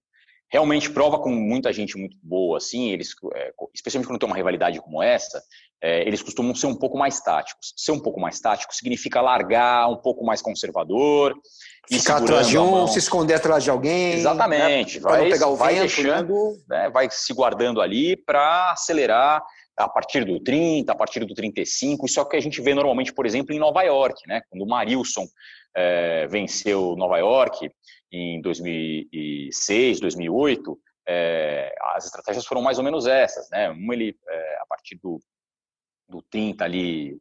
Realmente 0.49 0.89
prova 0.89 1.19
com 1.19 1.31
muita 1.31 1.73
gente 1.73 1.97
muito 1.97 2.15
boa, 2.21 2.57
assim, 2.57 2.91
eles, 2.91 3.09
é, 3.33 3.51
especialmente 3.73 4.07
quando 4.07 4.19
tem 4.19 4.29
uma 4.29 4.35
rivalidade 4.35 4.79
como 4.79 5.01
essa, 5.01 5.41
é, 5.81 6.07
eles 6.07 6.21
costumam 6.21 6.55
ser 6.55 6.67
um 6.67 6.75
pouco 6.75 6.97
mais 6.97 7.19
táticos. 7.19 7.73
Ser 7.75 7.91
um 7.91 7.99
pouco 7.99 8.21
mais 8.21 8.39
tático 8.39 8.73
significa 8.73 9.19
largar 9.19 9.89
um 9.89 9.97
pouco 9.97 10.23
mais 10.23 10.41
conservador. 10.41 11.35
Ficar 11.89 12.17
atrás 12.17 12.47
de 12.47 12.57
um, 12.57 12.87
se 12.87 12.99
esconder 12.99 13.33
atrás 13.33 13.65
de 13.65 13.69
alguém. 13.69 14.13
Exatamente. 14.13 14.99
Né? 14.99 15.03
Vai, 15.03 15.29
pegar 15.29 15.47
o 15.47 15.57
vai 15.57 15.73
vento, 15.73 15.81
né? 15.81 15.87
deixando, 15.87 16.53
né? 16.69 16.89
vai 16.89 17.09
se 17.11 17.33
guardando 17.33 17.81
ali 17.81 18.15
para 18.15 18.71
acelerar 18.71 19.43
a 19.77 19.89
partir 19.89 20.23
do 20.25 20.39
30, 20.39 20.91
a 20.91 20.95
partir 20.95 21.25
do 21.25 21.33
35. 21.33 22.05
Isso 22.05 22.19
é 22.19 22.23
o 22.23 22.27
que 22.27 22.37
a 22.37 22.41
gente 22.41 22.61
vê 22.61 22.73
normalmente, 22.73 23.13
por 23.13 23.25
exemplo, 23.25 23.53
em 23.53 23.59
Nova 23.59 23.81
York, 23.83 24.21
né? 24.27 24.41
Quando 24.49 24.61
o 24.61 24.67
Marilson 24.67 25.25
é, 25.75 26.27
venceu 26.27 26.95
Nova 26.95 27.17
York 27.17 27.69
em 28.11 28.41
2006, 28.41 29.99
2008, 29.99 30.79
é, 31.07 31.73
as 31.95 32.05
estratégias 32.05 32.45
foram 32.45 32.61
mais 32.61 32.77
ou 32.77 32.83
menos 32.83 33.07
essas, 33.07 33.49
né? 33.49 33.69
Um 33.71 33.91
ele 33.91 34.15
é, 34.29 34.57
a 34.61 34.65
partir 34.67 34.99
do 35.01 35.19
do 36.07 36.21
30 36.21 36.63
ali 36.63 37.17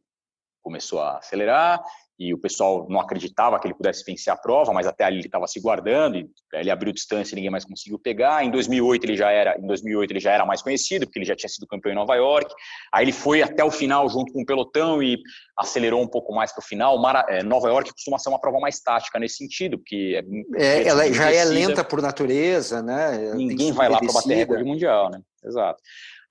começou 0.61 1.01
a 1.01 1.17
acelerar 1.17 1.83
e 2.19 2.33
o 2.33 2.37
pessoal 2.37 2.87
não 2.89 2.99
acreditava 2.99 3.59
que 3.59 3.67
ele 3.67 3.73
pudesse 3.73 4.03
vencer 4.05 4.31
a 4.31 4.37
prova, 4.37 4.71
mas 4.71 4.85
até 4.85 5.03
ali 5.03 5.17
ele 5.17 5.25
estava 5.25 5.47
se 5.47 5.59
guardando 5.59 6.17
e 6.17 6.29
ele 6.53 6.69
abriu 6.69 6.93
distância 6.93 7.33
e 7.33 7.35
ninguém 7.35 7.49
mais 7.49 7.65
conseguiu 7.65 7.97
pegar. 7.97 8.45
Em 8.45 8.51
2008 8.51 9.03
ele 9.03 9.17
já 9.17 9.31
era, 9.31 9.57
em 9.57 9.65
2008 9.65 10.11
ele 10.11 10.19
já 10.19 10.31
era 10.31 10.45
mais 10.45 10.61
conhecido 10.61 11.05
porque 11.05 11.17
ele 11.17 11.25
já 11.25 11.35
tinha 11.35 11.49
sido 11.49 11.65
campeão 11.65 11.91
em 11.91 11.95
Nova 11.95 12.15
York. 12.15 12.53
Aí 12.93 13.05
ele 13.05 13.11
foi 13.11 13.41
até 13.41 13.63
o 13.63 13.71
final 13.71 14.07
junto 14.09 14.31
com 14.31 14.41
o 14.41 14.45
pelotão 14.45 15.01
e 15.01 15.17
acelerou 15.57 16.01
um 16.01 16.07
pouco 16.07 16.33
mais 16.33 16.51
para 16.51 16.61
o 16.61 16.65
final. 16.65 17.01
É, 17.29 17.43
Nova 17.43 17.67
York 17.67 17.91
costuma 17.91 18.19
ser 18.19 18.29
uma 18.29 18.39
prova 18.39 18.59
mais 18.59 18.79
tática 18.79 19.19
nesse 19.19 19.37
sentido, 19.37 19.77
porque 19.77 20.23
é, 20.55 20.83
é 20.83 20.87
ela 20.87 21.11
já 21.11 21.31
é 21.31 21.43
lenta 21.43 21.83
por 21.83 22.01
natureza, 22.01 22.81
né? 22.81 23.33
Ninguém 23.33 23.71
vai 23.71 23.89
lá 23.89 23.99
para 23.99 24.13
bater 24.13 24.35
recorde 24.35 24.63
mundial, 24.63 25.09
né? 25.09 25.19
Exato. 25.43 25.81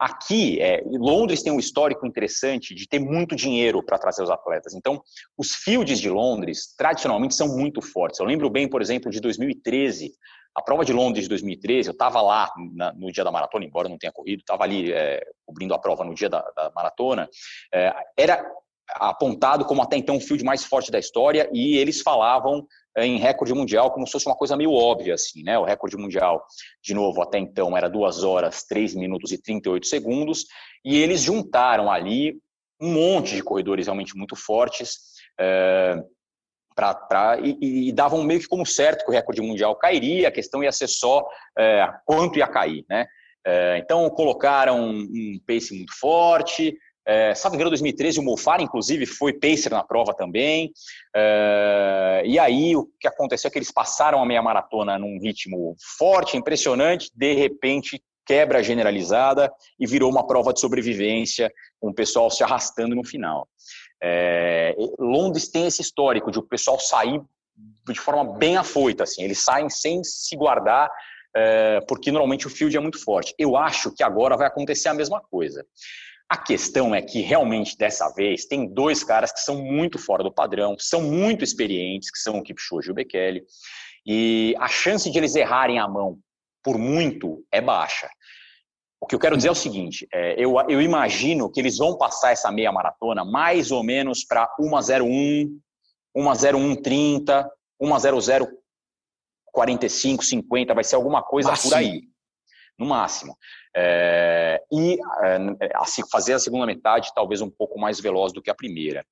Aqui, 0.03 0.61
é, 0.61 0.83
Londres 0.85 1.45
tem 1.45 1.53
um 1.53 1.61
histórico 1.61 2.05
interessante 2.05 2.75
de 2.75 2.89
ter 2.89 2.99
muito 2.99 3.37
dinheiro 3.37 3.81
para 3.85 3.97
trazer 3.97 4.21
os 4.21 4.31
atletas. 4.31 4.75
Então, 4.75 5.01
os 5.39 5.55
fields 5.55 6.01
de 6.01 6.11
Londres, 6.11 6.75
tradicionalmente, 6.77 7.37
são 7.37 7.47
muito 7.47 7.81
fortes. 7.81 8.19
Eu 8.19 8.27
lembro 8.27 8.51
bem, 8.51 8.69
por 8.69 8.83
exemplo, 8.83 9.13
de 9.13 9.21
2013, 9.21 10.13
a 10.57 10.61
prova 10.61 10.85
de 10.85 10.93
Londres 10.93 11.23
de 11.23 11.29
2013, 11.29 11.91
eu 11.91 11.93
estava 11.93 12.21
lá 12.21 12.51
na, 12.75 12.93
no 12.95 13.13
dia 13.13 13.23
da 13.23 13.31
maratona, 13.31 13.65
embora 13.65 13.89
não 13.89 13.97
tenha 13.97 14.13
corrido, 14.13 14.41
estava 14.41 14.65
ali 14.65 14.93
é, 14.93 15.25
cobrindo 15.47 15.73
a 15.73 15.79
prova 15.79 16.03
no 16.03 16.17
dia 16.17 16.29
da, 16.29 16.41
da 16.57 16.73
maratona. 16.75 17.29
É, 17.73 17.95
era 18.17 18.45
apontado 18.95 19.65
como 19.65 19.83
até 19.83 19.97
então 19.97 20.17
o 20.17 20.21
field 20.21 20.43
mais 20.43 20.65
forte 20.65 20.91
da 20.91 20.99
história 20.99 21.49
e 21.53 21.77
eles 21.77 22.01
falavam 22.01 22.67
em 22.97 23.19
recorde 23.19 23.55
mundial 23.55 23.91
como 23.91 24.07
se 24.07 24.13
fosse 24.13 24.27
uma 24.27 24.37
coisa 24.37 24.57
meio 24.57 24.73
óbvia 24.73 25.15
assim, 25.15 25.43
né? 25.43 25.59
O 25.59 25.65
recorde 25.65 25.97
mundial, 25.97 26.45
de 26.83 26.95
novo, 26.95 27.23
até 27.23 27.39
então 27.39 27.77
era 27.77 27.89
2 27.89 28.23
horas, 28.23 28.65
3 28.65 28.95
minutos 28.95 29.33
e 29.33 29.41
38 29.41 29.87
segundos 29.87 30.47
e 30.85 30.99
eles 30.99 31.23
juntaram 31.23 31.91
ali 31.91 32.39
um 32.81 32.93
monte 32.93 33.35
de 33.35 33.43
corredores 33.43 33.87
realmente 33.87 34.17
muito 34.17 34.35
fortes 34.35 34.99
é, 35.41 35.97
pra, 36.75 36.95
pra, 36.95 37.39
e, 37.41 37.89
e, 37.89 37.93
davam 37.93 38.23
meio 38.25 38.41
que 38.41 38.49
como 38.49 38.67
certo 38.67 39.05
que 39.05 39.11
o 39.11 39.15
recorde 39.15 39.41
mundial 39.41 39.77
cairia, 39.77 40.29
a 40.29 40.33
questão 40.33 40.63
ia 40.63 40.73
ser 40.73 40.89
só 40.89 41.25
é, 41.59 41.87
quanto 42.05 42.39
ia 42.39 42.49
cair, 42.49 42.85
né? 42.89 43.07
É, 43.45 43.79
então 43.79 44.09
colocaram 44.11 44.89
um 44.89 45.41
pace 45.47 45.75
muito 45.75 45.93
forte, 45.99 46.77
é, 47.07 47.35
salvo 47.35 47.57
engano, 47.57 47.71
2013, 47.71 48.21
o 48.21 48.23
Molfar, 48.23 48.61
inclusive, 48.61 49.07
foi 49.07 49.33
pacer 49.33 49.71
na 49.71 49.83
prova 49.83 50.15
também. 50.15 50.73
É, 51.15 52.23
e 52.25 52.39
aí, 52.39 52.77
o 52.77 52.89
que 53.01 53.09
aconteceu 53.09 53.49
é 53.49 53.51
que 53.51 53.59
eles 53.59 53.73
passaram 53.73 54.23
a 54.23 54.27
meia 54.27 54.43
maratona 54.43 54.99
num 54.99 55.19
ritmo 55.21 55.77
forte, 55.99 56.37
impressionante, 56.37 57.11
de 57.15 57.35
repente 57.35 58.03
quebra 58.25 58.63
generalizada 58.63 59.53
e 59.79 59.87
virou 59.87 60.09
uma 60.09 60.27
prova 60.27 60.53
de 60.53 60.61
sobrevivência, 60.61 61.53
com 61.81 61.91
o 61.91 61.95
pessoal 61.95 62.31
se 62.31 62.45
arrastando 62.45 62.95
no 62.95 63.05
final. 63.05 63.49
É, 64.01 64.75
Londres 64.99 65.49
tem 65.49 65.67
esse 65.67 65.83
histórico 65.83 66.31
de 66.31 66.39
o 66.39 66.43
pessoal 66.43 66.79
sair 66.79 67.21
de 67.87 68.01
forma 68.01 68.37
bem 68.39 68.57
afoita, 68.57 69.03
assim, 69.03 69.23
eles 69.23 69.43
saem 69.43 69.69
sem 69.69 70.03
se 70.05 70.37
guardar, 70.37 70.91
é, 71.35 71.81
porque 71.89 72.13
normalmente 72.13 72.47
o 72.47 72.51
field 72.51 72.77
é 72.77 72.81
muito 72.81 73.03
forte. 73.03 73.35
Eu 73.39 73.57
acho 73.57 73.93
que 73.93 74.03
agora 74.03 74.37
vai 74.37 74.47
acontecer 74.47 74.89
a 74.89 74.95
mesma 74.95 75.21
coisa. 75.21 75.67
A 76.33 76.37
questão 76.39 76.95
é 76.95 77.03
que 77.03 77.21
realmente 77.21 77.77
dessa 77.77 78.09
vez 78.09 78.47
tem 78.47 78.67
dois 78.67 79.05
caras 79.05 79.31
que 79.31 79.41
são 79.41 79.63
muito 79.63 79.99
fora 79.99 80.25
do 80.25 80.33
padrão, 80.33 80.75
são 80.79 81.03
muito 81.03 81.45
experientes, 81.45 82.11
que 82.11 82.17
são 82.17 82.39
o 82.39 82.43
Kipchoge 82.43 82.89
e 82.89 82.91
o 82.91 82.95
Bekele, 82.95 83.45
e 84.07 84.55
a 84.59 84.67
chance 84.67 85.11
de 85.11 85.19
eles 85.19 85.37
errarem 85.37 85.79
a 85.79 85.87
mão 85.87 86.19
por 86.65 86.79
muito 86.79 87.45
é 87.53 87.61
baixa. 87.61 88.09
O 88.99 89.07
que 89.07 89.15
eu 89.15 89.19
quero 89.19 89.37
dizer 89.37 89.49
é 89.49 89.53
o 89.53 89.55
seguinte: 89.55 90.09
é, 90.11 90.43
eu, 90.43 90.55
eu 90.71 90.81
imagino 90.81 91.53
que 91.53 91.61
eles 91.61 91.77
vão 91.77 91.99
passar 91.99 92.33
essa 92.33 92.51
meia 92.51 92.73
maratona 92.73 93.27
mais 93.27 93.71
ou 93.71 93.85
menos 93.85 94.25
para 94.25 94.49
1,01, 94.59 95.51
1,0130, 96.17 97.47
1,0045, 97.79 100.23
50, 100.23 100.73
vai 100.73 100.83
ser 100.83 100.95
alguma 100.95 101.23
coisa 101.23 101.51
Máximo. 101.51 101.73
por 101.73 101.77
aí, 101.77 102.11
no 102.79 102.87
máximo. 102.87 103.37
É, 103.75 104.63
e 104.73 104.99
assim, 105.75 106.03
fazer 106.11 106.35
a 106.35 106.39
segunda 106.39 106.67
metade 106.67 107.13
talvez 107.15 107.41
um 107.41 107.51
pouco 107.51 107.79
mais 107.79 108.01
veloz 108.01 108.33
do 108.33 108.43
que 108.43 108.51
a 108.51 108.55
primeira. 108.55 109.05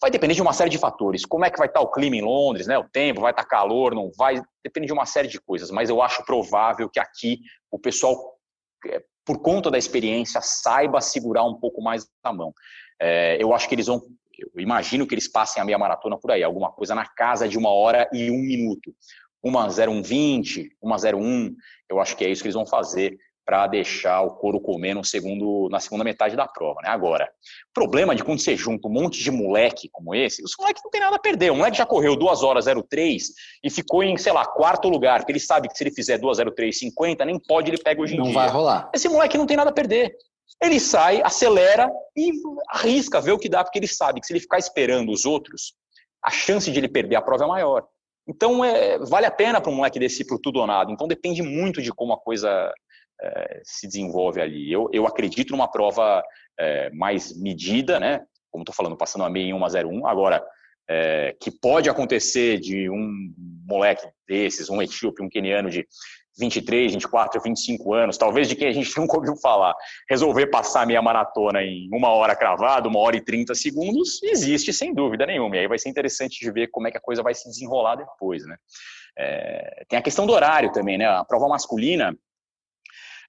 Vai 0.00 0.10
depender 0.10 0.34
de 0.34 0.42
uma 0.42 0.52
série 0.52 0.70
de 0.70 0.78
fatores. 0.78 1.24
Como 1.24 1.44
é 1.44 1.50
que 1.50 1.58
vai 1.58 1.68
estar 1.68 1.80
o 1.80 1.90
clima 1.90 2.16
em 2.16 2.22
Londres, 2.22 2.66
né? 2.66 2.76
O 2.76 2.88
tempo, 2.88 3.20
vai 3.20 3.30
estar 3.30 3.44
calor, 3.44 3.94
não 3.94 4.10
vai? 4.16 4.42
Depende 4.62 4.88
de 4.88 4.92
uma 4.92 5.06
série 5.06 5.28
de 5.28 5.40
coisas. 5.40 5.70
Mas 5.70 5.88
eu 5.88 6.02
acho 6.02 6.24
provável 6.24 6.90
que 6.90 7.00
aqui 7.00 7.38
o 7.70 7.78
pessoal, 7.78 8.14
é, 8.86 9.02
por 9.24 9.40
conta 9.40 9.70
da 9.70 9.78
experiência, 9.78 10.40
saiba 10.42 11.00
segurar 11.00 11.44
um 11.44 11.58
pouco 11.58 11.80
mais 11.80 12.06
a 12.22 12.32
mão. 12.32 12.52
É, 13.00 13.42
eu 13.42 13.54
acho 13.54 13.68
que 13.68 13.74
eles 13.74 13.86
vão 13.86 14.02
eu 14.38 14.60
imagino 14.60 15.06
que 15.06 15.14
eles 15.14 15.30
passem 15.30 15.62
a 15.62 15.64
meia 15.64 15.78
maratona 15.78 16.18
por 16.18 16.30
aí, 16.30 16.42
alguma 16.42 16.72
coisa 16.72 16.94
na 16.94 17.06
casa 17.06 17.48
de 17.48 17.56
uma 17.56 17.70
hora 17.70 18.08
e 18.12 18.30
um 18.30 18.38
minuto. 18.38 18.94
Uma 19.44 19.68
0120, 19.68 20.70
uma 20.80 20.96
01, 20.96 21.54
eu 21.90 22.00
acho 22.00 22.16
que 22.16 22.24
é 22.24 22.30
isso 22.30 22.42
que 22.42 22.46
eles 22.48 22.54
vão 22.54 22.66
fazer 22.66 23.18
para 23.44 23.66
deixar 23.66 24.22
o 24.22 24.36
couro 24.36 24.58
comer 24.58 24.94
no 24.94 25.04
segundo, 25.04 25.68
na 25.70 25.78
segunda 25.78 26.02
metade 26.02 26.34
da 26.34 26.48
prova. 26.48 26.80
Né? 26.82 26.88
Agora, 26.88 27.28
o 27.68 27.74
problema 27.74 28.14
de 28.14 28.24
quando 28.24 28.40
você 28.40 28.56
junta 28.56 28.88
um 28.88 28.90
monte 28.90 29.22
de 29.22 29.30
moleque 29.30 29.88
como 29.92 30.14
esse, 30.14 30.42
os 30.42 30.52
moleques 30.58 30.82
não 30.82 30.90
tem 30.90 31.00
nada 31.00 31.16
a 31.16 31.18
perder. 31.18 31.52
O 31.52 31.56
moleque 31.56 31.76
já 31.76 31.84
correu 31.84 32.16
2 32.16 32.42
horas 32.42 32.64
03 32.64 33.28
e 33.62 33.68
ficou 33.68 34.02
em, 34.02 34.16
sei 34.16 34.32
lá, 34.32 34.46
quarto 34.46 34.88
lugar, 34.88 35.18
porque 35.18 35.32
ele 35.32 35.40
sabe 35.40 35.68
que 35.68 35.76
se 35.76 35.84
ele 35.84 35.94
fizer 35.94 36.16
2 36.16 36.38
03 36.38 36.78
50, 36.78 37.24
nem 37.26 37.38
pode 37.38 37.70
ele 37.70 37.78
pega 37.78 38.00
hoje 38.00 38.14
em 38.14 38.16
não 38.16 38.24
dia. 38.24 38.32
Não 38.32 38.40
vai 38.40 38.48
rolar. 38.48 38.90
Esse 38.94 39.08
moleque 39.08 39.36
não 39.36 39.46
tem 39.46 39.58
nada 39.58 39.70
a 39.70 39.74
perder. 39.74 40.16
Ele 40.62 40.80
sai, 40.80 41.20
acelera 41.22 41.90
e 42.16 42.32
arrisca, 42.68 43.20
vê 43.20 43.32
o 43.32 43.38
que 43.38 43.48
dá, 43.48 43.62
porque 43.62 43.78
ele 43.78 43.88
sabe 43.88 44.20
que 44.20 44.26
se 44.26 44.32
ele 44.32 44.40
ficar 44.40 44.58
esperando 44.58 45.12
os 45.12 45.26
outros, 45.26 45.74
a 46.22 46.30
chance 46.30 46.70
de 46.70 46.78
ele 46.78 46.88
perder 46.88 47.16
a 47.16 47.22
prova 47.22 47.44
é 47.44 47.48
maior. 47.48 47.86
Então, 48.26 48.64
é, 48.64 48.98
vale 48.98 49.26
a 49.26 49.30
pena 49.30 49.60
para 49.60 49.70
um 49.70 49.76
moleque 49.76 49.98
descer 49.98 50.26
por 50.26 50.38
tudo 50.38 50.60
ou 50.60 50.66
nada. 50.66 50.90
Então, 50.90 51.06
depende 51.06 51.42
muito 51.42 51.82
de 51.82 51.92
como 51.92 52.12
a 52.12 52.20
coisa 52.20 52.72
é, 53.20 53.60
se 53.62 53.86
desenvolve 53.86 54.40
ali. 54.40 54.72
Eu, 54.72 54.88
eu 54.92 55.06
acredito 55.06 55.50
numa 55.50 55.70
prova 55.70 56.22
é, 56.58 56.90
mais 56.90 57.38
medida, 57.38 58.00
né? 58.00 58.20
Como 58.50 58.62
estou 58.62 58.74
falando, 58.74 58.96
passando 58.96 59.24
a 59.24 59.30
meia 59.30 59.46
em 59.46 59.52
1 59.52 60.06
Agora, 60.06 60.44
é, 60.88 61.36
que 61.40 61.50
pode 61.50 61.88
acontecer 61.88 62.58
de 62.58 62.88
um 62.90 63.32
moleque 63.66 64.06
desses, 64.28 64.68
um 64.68 64.82
etíope, 64.82 65.22
um 65.22 65.28
queniano 65.28 65.70
de 65.70 65.86
23, 66.38 66.92
24, 66.92 67.40
25 67.40 67.94
anos, 67.94 68.18
talvez 68.18 68.48
de 68.48 68.56
quem 68.56 68.68
a 68.68 68.72
gente 68.72 68.94
nunca 68.98 69.16
ouviu 69.16 69.36
falar, 69.36 69.74
resolver 70.08 70.46
passar 70.46 70.82
a 70.82 70.86
meia 70.86 71.02
maratona 71.02 71.62
em 71.62 71.88
uma 71.92 72.08
hora 72.10 72.34
cravada, 72.34 72.88
uma 72.88 72.98
hora 72.98 73.16
e 73.16 73.20
30 73.20 73.54
segundos, 73.54 74.22
existe 74.22 74.72
sem 74.72 74.94
dúvida 74.94 75.26
nenhuma. 75.26 75.56
E 75.56 75.60
aí 75.60 75.68
vai 75.68 75.78
ser 75.78 75.88
interessante 75.88 76.38
de 76.40 76.50
ver 76.50 76.68
como 76.68 76.88
é 76.88 76.90
que 76.90 76.98
a 76.98 77.00
coisa 77.00 77.22
vai 77.22 77.34
se 77.34 77.48
desenrolar 77.48 77.96
depois, 77.96 78.44
né? 78.46 78.56
É, 79.16 79.84
tem 79.88 79.98
a 79.98 80.02
questão 80.02 80.26
do 80.26 80.32
horário 80.32 80.72
também, 80.72 80.98
né? 80.98 81.06
A 81.06 81.24
prova 81.24 81.48
masculina, 81.48 82.16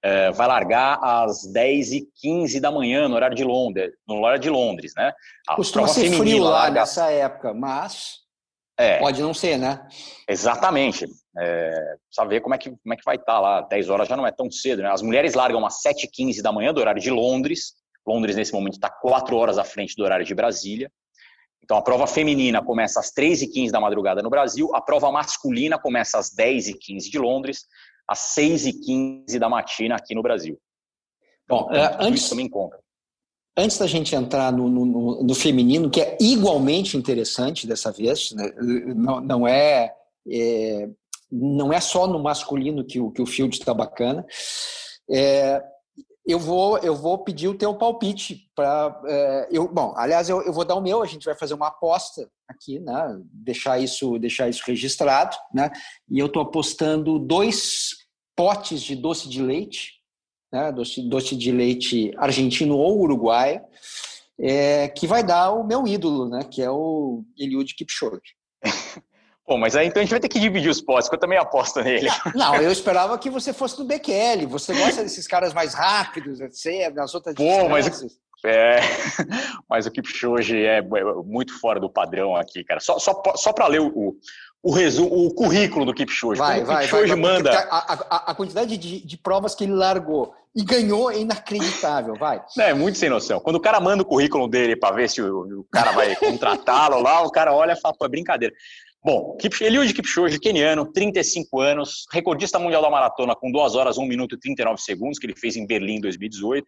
é, 0.02 0.30
vai 0.30 0.46
largar 0.46 0.98
às 1.02 1.50
10h15 1.52 2.60
da 2.60 2.70
manhã, 2.70 3.08
no 3.08 3.14
horário 3.14 3.36
de 3.36 3.44
Londres, 3.44 3.92
no 4.06 4.18
horário 4.18 4.40
de 4.40 4.50
Londres 4.50 4.92
né? 4.96 5.12
A 5.48 5.56
Costuma 5.56 5.88
ser 5.88 6.10
frio 6.12 6.44
lá 6.44 6.50
larga... 6.50 6.80
nessa 6.80 7.10
época, 7.10 7.54
mas 7.54 8.25
é, 8.78 8.98
pode 8.98 9.22
não 9.22 9.32
ser, 9.32 9.58
né? 9.58 9.86
Exatamente. 10.28 11.06
É, 11.38 11.70
precisa 12.06 12.28
ver 12.28 12.40
como 12.40 12.54
é, 12.54 12.58
que, 12.58 12.70
como 12.70 12.94
é 12.94 12.96
que 12.96 13.04
vai 13.04 13.16
estar 13.16 13.34
tá 13.34 13.40
lá. 13.40 13.60
10 13.62 13.88
horas 13.88 14.08
já 14.08 14.16
não 14.16 14.26
é 14.26 14.32
tão 14.32 14.50
cedo, 14.50 14.82
né? 14.82 14.90
As 14.90 15.02
mulheres 15.02 15.34
largam 15.34 15.64
às 15.64 15.82
7h15 15.82 16.42
da 16.42 16.52
manhã, 16.52 16.74
do 16.74 16.80
horário 16.80 17.00
de 17.00 17.10
Londres. 17.10 17.74
Londres, 18.06 18.36
nesse 18.36 18.52
momento, 18.52 18.74
está 18.74 18.90
4 18.90 19.36
horas 19.36 19.58
à 19.58 19.64
frente 19.64 19.96
do 19.96 20.04
horário 20.04 20.24
de 20.24 20.34
Brasília. 20.34 20.90
Então, 21.62 21.76
a 21.76 21.82
prova 21.82 22.06
feminina 22.06 22.62
começa 22.62 23.00
às 23.00 23.12
3h15 23.12 23.70
da 23.70 23.80
madrugada 23.80 24.22
no 24.22 24.30
Brasil, 24.30 24.70
a 24.72 24.80
prova 24.80 25.10
masculina 25.10 25.76
começa 25.76 26.16
às 26.16 26.30
10h15 26.32 27.10
de 27.10 27.18
Londres, 27.18 27.64
às 28.06 28.36
6h15 28.36 29.36
da 29.38 29.48
matina 29.48 29.96
aqui 29.96 30.14
no 30.14 30.22
Brasil. 30.22 30.56
Bom, 31.48 31.66
então, 31.68 31.74
é, 31.74 31.96
antes, 31.98 32.28
também 32.28 32.48
conta. 32.48 32.78
Antes 33.58 33.78
da 33.78 33.86
gente 33.86 34.14
entrar 34.14 34.52
no, 34.52 34.68
no, 34.68 35.22
no, 35.22 35.34
feminino, 35.34 35.88
que 35.88 36.00
é 36.00 36.18
igualmente 36.20 36.96
interessante 36.96 37.66
dessa 37.66 37.90
vez, 37.90 38.32
né? 38.32 38.52
não, 38.94 39.20
não 39.20 39.48
é, 39.48 39.94
é, 40.30 40.88
não 41.32 41.72
é 41.72 41.80
só 41.80 42.06
no 42.06 42.22
masculino 42.22 42.84
que 42.84 43.00
o, 43.00 43.10
que 43.10 43.22
o 43.22 43.26
field 43.26 43.56
está 43.56 43.72
bacana. 43.72 44.26
É, 45.10 45.62
eu 46.26 46.40
vou, 46.40 46.76
eu 46.78 46.94
vou 46.94 47.18
pedir 47.18 47.46
o 47.46 47.56
teu 47.56 47.72
palpite 47.76 48.50
para. 48.54 49.00
É, 49.06 49.48
eu, 49.52 49.68
bom, 49.68 49.94
aliás, 49.96 50.28
eu, 50.28 50.42
eu 50.42 50.52
vou 50.52 50.64
dar 50.64 50.74
o 50.74 50.82
meu, 50.82 51.00
a 51.00 51.06
gente 51.06 51.24
vai 51.24 51.36
fazer 51.36 51.54
uma 51.54 51.68
aposta 51.68 52.28
aqui, 52.48 52.80
né? 52.80 53.16
Deixar 53.32 53.78
isso, 53.78 54.18
deixar 54.18 54.48
isso 54.48 54.62
registrado, 54.66 55.36
né? 55.54 55.70
E 56.10 56.18
eu 56.18 56.26
estou 56.26 56.42
apostando 56.42 57.18
dois 57.18 57.90
potes 58.34 58.82
de 58.82 58.96
doce 58.96 59.28
de 59.28 59.40
leite, 59.40 59.95
né? 60.56 60.72
Doce, 60.72 61.02
doce 61.02 61.36
de 61.36 61.52
leite 61.52 62.10
argentino 62.16 62.76
ou 62.76 63.00
uruguaio, 63.00 63.60
é, 64.40 64.88
que 64.88 65.06
vai 65.06 65.22
dar 65.22 65.50
o 65.52 65.64
meu 65.64 65.86
ídolo, 65.86 66.28
né? 66.28 66.40
Que 66.50 66.62
é 66.62 66.70
o 66.70 67.22
Eliud 67.38 67.74
Kipchoge. 67.74 68.34
Pô, 69.46 69.56
mas 69.56 69.76
aí 69.76 69.86
então 69.86 70.00
a 70.00 70.04
gente 70.04 70.10
vai 70.10 70.18
ter 70.18 70.28
que 70.28 70.40
dividir 70.40 70.68
os 70.68 70.80
potes, 70.80 71.08
porque 71.08 71.16
eu 71.16 71.20
também 71.20 71.38
aposto 71.38 71.80
nele. 71.80 72.08
Não, 72.34 72.54
não 72.54 72.56
eu 72.56 72.72
esperava 72.72 73.16
que 73.16 73.30
você 73.30 73.52
fosse 73.52 73.78
no 73.78 73.84
Bekele. 73.84 74.44
Você 74.44 74.74
gosta 74.74 75.04
desses 75.04 75.28
caras 75.28 75.54
mais 75.54 75.72
rápidos, 75.72 76.40
etc, 76.40 76.92
nas 76.92 77.14
outras 77.14 77.36
Pô, 77.36 77.68
mas, 77.68 77.86
é, 78.44 78.80
mas 79.70 79.86
o 79.86 79.90
Kipchoge 79.92 80.56
é, 80.56 80.78
é 80.78 80.82
muito 81.24 81.60
fora 81.60 81.78
do 81.78 81.88
padrão 81.88 82.34
aqui, 82.34 82.64
cara. 82.64 82.80
Só, 82.80 82.98
só, 82.98 83.22
só 83.36 83.52
para 83.52 83.68
ler 83.68 83.80
o, 83.80 84.16
o, 84.62 84.72
resumo, 84.72 85.26
o 85.26 85.34
currículo 85.34 85.84
do 85.84 85.94
Kipchoge. 85.94 86.38
Vai, 86.38 86.64
vai, 86.64 86.84
Kipchoge 86.84 87.12
vai, 87.12 87.20
manda. 87.20 87.50
A, 87.52 87.92
a, 87.92 88.30
a, 88.30 88.34
quantidade 88.34 88.76
de, 88.76 89.00
de 89.00 89.16
provas 89.16 89.54
que 89.54 89.64
ele 89.64 89.72
largou 89.72 90.34
e 90.54 90.64
ganhou 90.64 91.10
é 91.10 91.18
inacreditável, 91.18 92.14
vai. 92.14 92.42
É, 92.58 92.72
muito 92.72 92.98
sem 92.98 93.10
noção. 93.10 93.38
Quando 93.40 93.56
o 93.56 93.60
cara 93.60 93.78
manda 93.80 94.02
o 94.02 94.06
currículo 94.06 94.48
dele 94.48 94.74
para 94.74 94.94
ver 94.94 95.08
se 95.08 95.20
o, 95.20 95.60
o 95.60 95.64
cara 95.70 95.92
vai 95.92 96.16
contratá-lo 96.16 97.00
lá, 97.00 97.22
o 97.22 97.30
cara 97.30 97.54
olha 97.54 97.72
e 97.72 97.80
fala, 97.80 97.94
pô, 97.96 98.06
é 98.06 98.08
brincadeira. 98.08 98.54
Bom, 99.04 99.38
Eliud 99.60 99.94
Kipchoge, 99.94 100.40
keniano, 100.40 100.84
35 100.84 101.60
anos, 101.60 102.06
recordista 102.12 102.58
mundial 102.58 102.82
da 102.82 102.90
maratona 102.90 103.36
com 103.36 103.52
2 103.52 103.76
horas, 103.76 103.98
1 103.98 104.04
minuto 104.04 104.34
e 104.34 104.38
39 104.40 104.82
segundos, 104.82 105.18
que 105.20 105.26
ele 105.26 105.36
fez 105.36 105.54
em 105.54 105.64
Berlim 105.64 105.98
em 105.98 106.00
2018. 106.00 106.66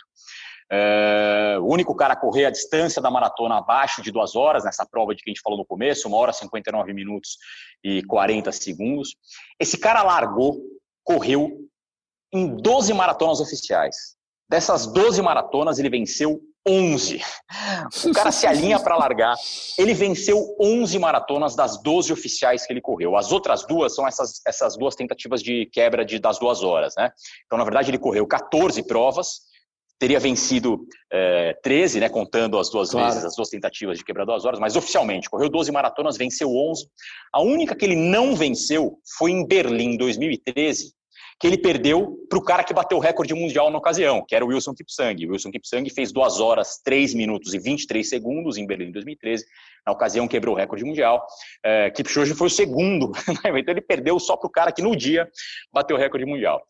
É, 0.70 1.56
o 1.60 1.66
único 1.66 1.94
cara 1.94 2.12
a 2.14 2.16
correr 2.16 2.44
a 2.44 2.50
distância 2.50 3.00
da 3.00 3.10
maratona 3.10 3.56
abaixo 3.56 4.02
de 4.02 4.12
2 4.12 4.36
horas, 4.36 4.64
nessa 4.64 4.86
prova 4.86 5.14
de 5.14 5.22
que 5.22 5.30
a 5.30 5.32
gente 5.32 5.42
falou 5.42 5.58
no 5.58 5.64
começo, 5.64 6.08
1 6.08 6.12
hora, 6.12 6.32
59 6.32 6.92
minutos 6.92 7.38
e 7.82 8.02
40 8.04 8.52
segundos. 8.52 9.16
Esse 9.58 9.78
cara 9.78 10.02
largou, 10.02 10.58
correu 11.02 11.50
em 12.32 12.54
12 12.56 12.92
maratonas 12.92 13.40
oficiais. 13.40 14.16
Dessas 14.48 14.86
12 14.86 15.20
maratonas, 15.22 15.78
ele 15.78 15.90
venceu 15.90 16.40
11. 16.66 17.20
O 18.06 18.12
cara 18.12 18.30
se 18.30 18.46
alinha 18.46 18.78
para 18.78 18.96
largar. 18.96 19.34
Ele 19.78 19.94
venceu 19.94 20.54
11 20.60 20.98
maratonas 20.98 21.56
das 21.56 21.80
12 21.82 22.12
oficiais 22.12 22.66
que 22.66 22.72
ele 22.72 22.80
correu. 22.80 23.16
As 23.16 23.32
outras 23.32 23.66
duas 23.66 23.94
são 23.94 24.06
essas, 24.06 24.40
essas 24.46 24.76
duas 24.76 24.94
tentativas 24.94 25.42
de 25.42 25.66
quebra 25.72 26.04
de, 26.04 26.18
das 26.18 26.38
duas 26.38 26.62
horas. 26.62 26.94
Né? 26.96 27.10
Então, 27.46 27.58
na 27.58 27.64
verdade, 27.64 27.90
ele 27.90 27.98
correu 27.98 28.26
14 28.26 28.82
provas, 28.86 29.47
teria 29.98 30.20
vencido 30.20 30.86
é, 31.12 31.54
13, 31.62 32.00
né, 32.00 32.08
contando 32.08 32.58
as 32.58 32.70
duas 32.70 32.90
claro. 32.90 33.08
vezes, 33.08 33.24
as 33.24 33.34
duas 33.34 33.48
tentativas 33.48 33.98
de 33.98 34.04
quebrar 34.04 34.24
duas 34.24 34.44
horas, 34.44 34.60
mas 34.60 34.76
oficialmente 34.76 35.28
correu 35.28 35.48
12 35.48 35.72
maratonas, 35.72 36.16
venceu 36.16 36.48
11. 36.54 36.86
A 37.32 37.42
única 37.42 37.74
que 37.74 37.84
ele 37.84 37.96
não 37.96 38.36
venceu 38.36 38.98
foi 39.18 39.32
em 39.32 39.46
Berlim, 39.46 39.96
2013, 39.96 40.92
que 41.40 41.46
ele 41.46 41.58
perdeu 41.58 42.16
para 42.28 42.38
o 42.38 42.42
cara 42.42 42.64
que 42.64 42.74
bateu 42.74 42.98
o 42.98 43.00
recorde 43.00 43.32
mundial 43.34 43.70
na 43.70 43.78
ocasião, 43.78 44.24
que 44.26 44.34
era 44.34 44.44
o 44.44 44.48
Wilson 44.48 44.74
Kipsang. 44.74 45.26
O 45.26 45.32
Wilson 45.32 45.50
Kipsang 45.50 45.88
fez 45.90 46.12
2 46.12 46.40
horas, 46.40 46.80
3 46.84 47.14
minutos 47.14 47.54
e 47.54 47.58
23 47.58 48.08
segundos 48.08 48.56
em 48.56 48.66
Berlim 48.66 48.90
2013. 48.92 49.44
Na 49.86 49.92
ocasião, 49.92 50.28
quebrou 50.28 50.54
o 50.54 50.58
recorde 50.58 50.84
mundial. 50.84 51.24
É, 51.64 51.90
Kipchoge 51.90 52.34
foi 52.34 52.48
o 52.48 52.50
segundo, 52.50 53.12
então 53.56 53.72
ele 53.72 53.80
perdeu 53.80 54.18
só 54.18 54.36
para 54.36 54.48
o 54.48 54.50
cara 54.50 54.72
que 54.72 54.82
no 54.82 54.96
dia 54.96 55.28
bateu 55.72 55.96
o 55.96 55.98
recorde 55.98 56.26
mundial. 56.26 56.60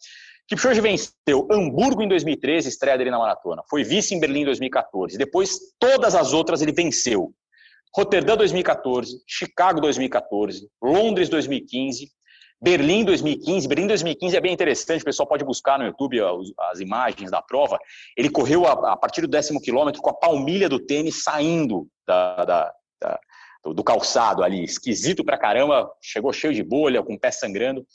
Kipchoge 0.49 0.81
venceu 0.81 1.47
Hamburgo 1.51 2.03
em 2.03 2.09
2013, 2.09 2.71
estreia 2.71 2.97
dele 2.97 3.11
na 3.11 3.19
maratona. 3.19 3.63
Foi 3.69 3.85
vice 3.85 4.15
em 4.15 4.21
Berlim 4.21 4.41
em 4.41 4.47
2014. 4.47 5.19
Depois, 5.19 5.59
todas 5.79 6.15
as 6.15 6.33
outras 6.33 6.63
ele 6.63 6.73
venceu. 6.73 7.35
Roterdã 7.95 8.37
2014, 8.37 9.23
Chicago 9.27 9.81
2014, 9.81 10.69
Londres 10.83 11.29
2015, 11.29 12.11
Berlim 12.61 13.05
2015, 13.05 13.69
Berlim 13.69 13.87
2015 13.87 14.37
é 14.37 14.41
bem 14.41 14.53
interessante, 14.53 15.03
o 15.03 15.05
pessoal 15.05 15.29
pode 15.29 15.45
buscar 15.45 15.79
no 15.79 15.85
YouTube 15.85 16.19
as 16.71 16.81
imagens 16.81 17.31
da 17.31 17.41
prova. 17.41 17.79
Ele 18.17 18.29
correu 18.29 18.67
a, 18.67 18.97
partir 18.97 19.21
do 19.21 19.29
décimo 19.29 19.61
quilômetro 19.61 20.03
com 20.03 20.11
a 20.11 20.15
palmilha 20.15 20.69
do 20.69 20.79
tênis 20.79 21.23
saindo 21.23 21.89
da, 22.07 22.45
da, 22.45 22.73
da, 23.01 23.21
do 23.65 23.85
calçado 23.85 24.43
ali, 24.43 24.65
esquisito 24.65 25.25
pra 25.25 25.39
caramba, 25.39 25.91
chegou 26.03 26.33
cheio 26.33 26.53
de 26.53 26.63
bolha, 26.63 27.03
com 27.03 27.15
o 27.15 27.21
pé 27.21 27.31
sangrando. 27.31 27.87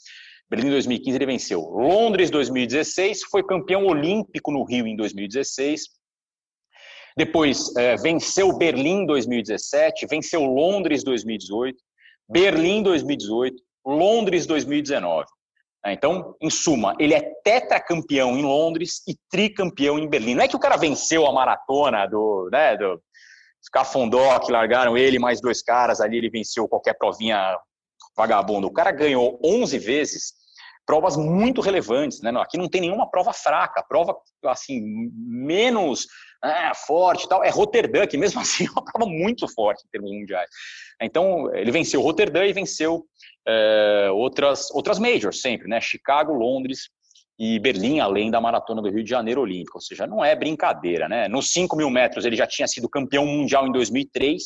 Berlim 0.50 0.70
2015 0.70 1.16
ele 1.16 1.26
venceu. 1.26 1.60
Londres 1.60 2.30
2016, 2.30 3.22
foi 3.30 3.42
campeão 3.42 3.86
olímpico 3.86 4.52
no 4.52 4.64
Rio 4.64 4.86
em 4.86 4.96
2016. 4.96 5.82
Depois 7.16 7.74
é, 7.76 7.96
venceu 7.96 8.56
Berlim 8.56 9.06
2017, 9.06 10.06
venceu 10.06 10.42
Londres 10.44 11.04
2018, 11.04 11.78
Berlim 12.28 12.82
2018, 12.82 13.62
Londres 13.86 14.46
2019. 14.46 15.26
É, 15.86 15.92
então, 15.92 16.34
em 16.40 16.50
suma, 16.50 16.94
ele 16.98 17.14
é 17.14 17.20
tetracampeão 17.44 18.36
em 18.36 18.42
Londres 18.42 19.02
e 19.06 19.14
tricampeão 19.30 19.98
em 19.98 20.08
Berlim. 20.08 20.34
Não 20.34 20.42
é 20.42 20.48
que 20.48 20.56
o 20.56 20.60
cara 20.60 20.76
venceu 20.76 21.26
a 21.26 21.32
maratona 21.32 22.06
do, 22.06 22.48
né, 22.50 22.76
do 22.76 23.00
Scafondó, 23.62 24.38
que 24.40 24.50
largaram 24.50 24.96
ele 24.96 25.18
mais 25.18 25.40
dois 25.40 25.62
caras 25.62 26.00
ali, 26.00 26.16
ele 26.16 26.30
venceu 26.30 26.66
qualquer 26.66 26.94
provinha 26.94 27.58
vagabundo. 28.16 28.66
O 28.66 28.72
cara 28.72 28.90
ganhou 28.90 29.38
11 29.44 29.78
vezes 29.78 30.32
provas 30.86 31.16
muito 31.16 31.60
relevantes, 31.60 32.20
né? 32.20 32.30
Aqui 32.36 32.58
não 32.58 32.68
tem 32.68 32.80
nenhuma 32.82 33.10
prova 33.10 33.32
fraca, 33.32 33.82
prova 33.88 34.14
assim 34.44 34.80
menos 35.16 36.06
é, 36.44 36.74
forte, 36.74 37.28
tal. 37.28 37.42
É 37.42 37.48
Roterdã, 37.48 38.06
que 38.06 38.18
mesmo 38.18 38.40
assim 38.40 38.66
é 38.66 38.70
uma 38.70 38.84
prova 38.84 39.10
muito 39.10 39.48
forte 39.48 39.82
em 39.86 39.90
termos 39.90 40.10
mundiais. 40.10 40.48
Então 41.00 41.54
ele 41.54 41.70
venceu 41.70 42.00
Roterdã 42.00 42.44
e 42.44 42.52
venceu 42.52 43.04
é, 43.46 44.10
outras, 44.12 44.70
outras 44.72 44.98
majors 44.98 45.40
sempre, 45.40 45.68
né? 45.68 45.80
Chicago, 45.80 46.32
Londres 46.32 46.90
e 47.38 47.58
Berlim, 47.58 47.98
além 47.98 48.30
da 48.30 48.40
maratona 48.40 48.80
do 48.80 48.90
Rio 48.90 49.02
de 49.02 49.10
Janeiro 49.10 49.40
Olímpico. 49.40 49.78
Ou 49.78 49.82
seja, 49.82 50.06
não 50.06 50.24
é 50.24 50.36
brincadeira, 50.36 51.08
né? 51.08 51.28
Nos 51.28 51.52
5 51.52 51.74
mil 51.76 51.90
metros 51.90 52.24
ele 52.24 52.36
já 52.36 52.46
tinha 52.46 52.68
sido 52.68 52.88
campeão 52.88 53.26
mundial 53.26 53.66
em 53.66 53.72
2003, 53.72 54.42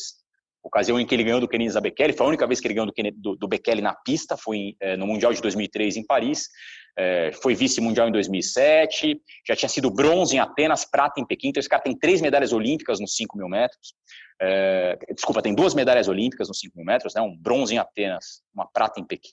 ocasião 0.63 0.99
em 0.99 1.05
que 1.05 1.15
ele 1.15 1.23
ganhou 1.23 1.39
do 1.39 1.47
Kenenisa 1.47 1.81
Bekele, 1.81 2.13
foi 2.13 2.25
a 2.25 2.29
única 2.29 2.47
vez 2.47 2.59
que 2.59 2.67
ele 2.67 2.73
ganhou 2.73 2.87
do, 2.87 3.11
do, 3.15 3.35
do 3.35 3.47
Bekele 3.47 3.81
na 3.81 3.93
pista, 3.93 4.35
foi 4.37 4.75
é, 4.79 4.97
no 4.97 5.07
Mundial 5.07 5.33
de 5.33 5.41
2003 5.41 5.97
em 5.97 6.05
Paris, 6.05 6.49
é, 6.97 7.31
foi 7.41 7.55
vice-mundial 7.55 8.09
em 8.09 8.11
2007, 8.11 9.21
já 9.47 9.55
tinha 9.55 9.69
sido 9.69 9.89
bronze 9.89 10.35
em 10.35 10.39
Atenas, 10.39 10.85
prata 10.85 11.19
em 11.19 11.25
Pequim, 11.25 11.49
então 11.49 11.59
esse 11.59 11.69
cara 11.69 11.81
tem 11.81 11.97
três 11.97 12.21
medalhas 12.21 12.51
olímpicas 12.51 12.99
nos 12.99 13.15
5 13.15 13.37
mil 13.37 13.47
metros, 13.47 13.93
é, 14.41 14.97
desculpa, 15.13 15.41
tem 15.41 15.55
duas 15.55 15.73
medalhas 15.73 16.07
olímpicas 16.07 16.47
nos 16.47 16.59
5 16.59 16.75
mil 16.75 16.85
metros, 16.85 17.13
né, 17.13 17.21
um 17.21 17.35
bronze 17.37 17.73
em 17.73 17.77
Atenas, 17.77 18.41
uma 18.53 18.67
prata 18.67 18.99
em 18.99 19.05
Pequim, 19.05 19.31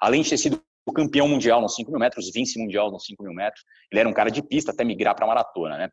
além 0.00 0.22
de 0.22 0.30
ter 0.30 0.38
sido 0.38 0.60
campeão 0.94 1.28
mundial 1.28 1.60
nos 1.60 1.76
5 1.76 1.88
mil 1.88 2.00
metros, 2.00 2.32
vice-mundial 2.32 2.90
nos 2.90 3.04
5 3.04 3.22
mil 3.22 3.32
metros, 3.32 3.64
ele 3.92 4.00
era 4.00 4.08
um 4.08 4.12
cara 4.12 4.30
de 4.30 4.42
pista 4.42 4.72
até 4.72 4.82
migrar 4.82 5.14
para 5.14 5.26
maratona, 5.26 5.78
né. 5.78 5.90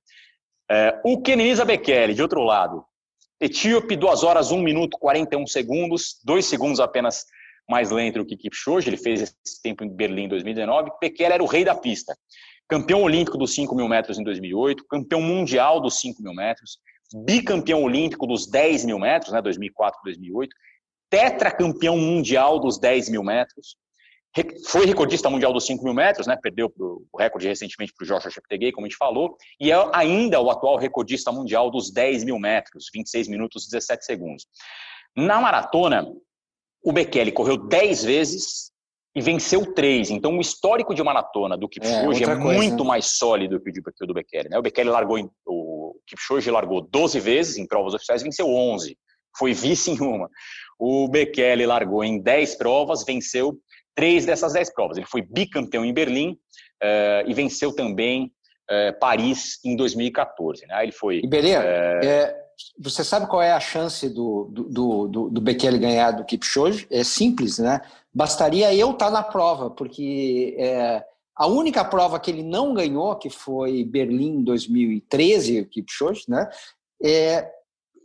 O 1.06 1.22
Kenenisa 1.22 1.64
Bekele, 1.64 2.16
de 2.16 2.22
outro 2.22 2.42
lado, 2.42 2.84
etíope, 3.40 3.96
2 3.96 4.24
horas, 4.24 4.52
1 4.52 4.62
minuto, 4.62 4.98
41 4.98 5.46
segundos, 5.48 6.20
2 6.24 6.46
segundos 6.46 6.80
apenas 6.80 7.26
mais 7.70 7.92
lento 7.92 8.26
que 8.26 8.38
Kipchoge, 8.38 8.90
ele 8.90 8.98
fez 8.98 9.22
esse 9.22 9.62
tempo 9.62 9.84
em 9.84 9.90
Berlim 9.90 10.24
em 10.24 10.30
2019, 10.30 10.92
Bekele 11.02 11.34
era 11.34 11.44
o 11.44 11.48
rei 11.48 11.66
da 11.66 11.76
pista, 11.76 12.18
campeão 12.68 13.04
olímpico 13.04 13.38
dos 13.38 13.54
5 13.54 13.76
mil 13.76 13.88
metros 13.88 14.18
em 14.18 14.24
2008, 14.24 14.86
campeão 14.90 15.22
mundial 15.22 15.82
dos 15.82 16.00
5 16.00 16.22
mil 16.24 16.34
metros, 16.34 16.80
bicampeão 17.26 17.84
olímpico 17.84 18.26
dos 18.26 18.50
10 18.50 18.86
mil 18.86 19.00
metros, 19.00 19.32
né, 19.32 19.42
2004 19.42 20.00
2008, 20.04 20.56
tetracampeão 21.10 21.98
mundial 21.98 22.60
dos 22.60 22.80
10 22.80 23.10
mil 23.10 23.24
metros, 23.24 23.78
foi 24.66 24.86
recordista 24.86 25.30
mundial 25.30 25.54
dos 25.54 25.66
5 25.66 25.84
mil 25.84 25.94
metros, 25.94 26.28
né, 26.28 26.38
perdeu 26.42 26.72
o 26.78 27.18
recorde 27.18 27.48
recentemente 27.48 27.94
para 27.94 28.04
o 28.04 28.08
Joshua 28.08 28.32
Cheptegei, 28.32 28.72
como 28.72 28.86
a 28.86 28.90
gente 28.90 28.98
falou, 28.98 29.38
e 29.60 29.72
é 29.72 29.90
ainda 29.94 30.40
o 30.40 30.50
atual 30.50 30.78
recordista 30.78 31.32
mundial 31.32 31.72
dos 31.72 31.92
10 31.92 32.24
mil 32.24 32.40
metros, 32.40 32.90
26 32.94 33.28
minutos 33.28 33.66
e 33.66 33.72
17 33.72 34.06
segundos. 34.06 34.46
Na 35.16 35.40
maratona, 35.40 36.08
o 36.84 36.92
Bekele 36.92 37.32
correu 37.32 37.58
10 37.58 38.04
vezes 38.04 38.72
e 39.16 39.22
venceu 39.22 39.74
3. 39.74 40.12
Então, 40.12 40.38
o 40.38 40.42
histórico 40.42 40.94
de 40.94 41.02
maratona 41.02 41.58
do 41.58 41.68
Kipchoge 41.68 42.24
é, 42.24 42.28
é 42.28 42.36
muito 42.36 42.86
mais 42.86 43.18
sólido 43.18 43.60
que 43.60 43.72
o 43.72 44.08
do 44.08 44.14
Bekele. 44.14 44.50
Né? 44.50 44.60
O 44.60 44.62
Bekele 44.62 44.92
largou, 44.92 45.18
o 45.46 45.96
Kipchoge 46.06 46.52
largou 46.52 46.82
12 46.82 47.20
vezes 47.20 47.58
em 47.58 47.66
provas 47.66 47.96
oficiais 47.96 48.22
e 48.22 48.26
venceu 48.26 48.48
11. 48.48 48.96
foi 49.36 49.54
vice 49.54 49.92
em 49.92 50.00
uma. 50.00 50.30
O 50.80 51.08
Bekele 51.08 51.66
largou 51.66 52.04
em 52.04 52.22
10 52.22 52.56
provas, 52.56 53.04
venceu 53.04 53.60
três 53.98 54.28
dessas 54.28 54.54
10 54.54 54.74
provas. 54.76 54.98
Ele 54.98 55.08
foi 55.08 55.24
bicampeão 55.24 55.84
em 55.84 55.92
Berlim 55.92 56.32
uh, 56.32 57.28
e 57.28 57.34
venceu 57.34 57.76
também 57.76 58.32
uh, 58.70 58.98
Paris 59.00 59.60
em 59.66 59.76
2014. 59.76 60.68
Né? 60.68 60.84
Ele 60.84 60.92
foi. 60.92 61.22
Iberê, 61.24 61.58
uh, 61.58 61.62
é, 62.06 62.36
você 62.80 63.04
sabe 63.04 63.26
qual 63.26 63.42
é 63.42 63.52
a 63.52 63.60
chance 63.60 64.08
do, 64.08 64.46
do, 64.52 65.08
do, 65.08 65.30
do 65.30 65.42
Bekele 65.42 65.80
ganhar 65.80 66.12
do 66.12 66.24
Kipchoge? 66.24 66.88
É 66.92 67.04
simples, 67.04 67.58
né? 67.58 67.82
Bastaria 68.14 68.74
eu 68.74 68.92
estar 68.92 69.10
na 69.10 69.24
prova, 69.24 69.72
porque 69.72 70.56
é, 70.60 71.04
a 71.36 71.48
única 71.48 71.84
prova 71.84 72.20
que 72.20 72.30
ele 72.30 72.44
não 72.44 72.74
ganhou, 72.74 73.16
que 73.16 73.30
foi 73.30 73.84
Berlim 73.84 74.44
2013, 74.44 75.62
o 75.62 75.66
Kipchoge, 75.68 76.24
né? 76.28 76.48
É, 77.04 77.50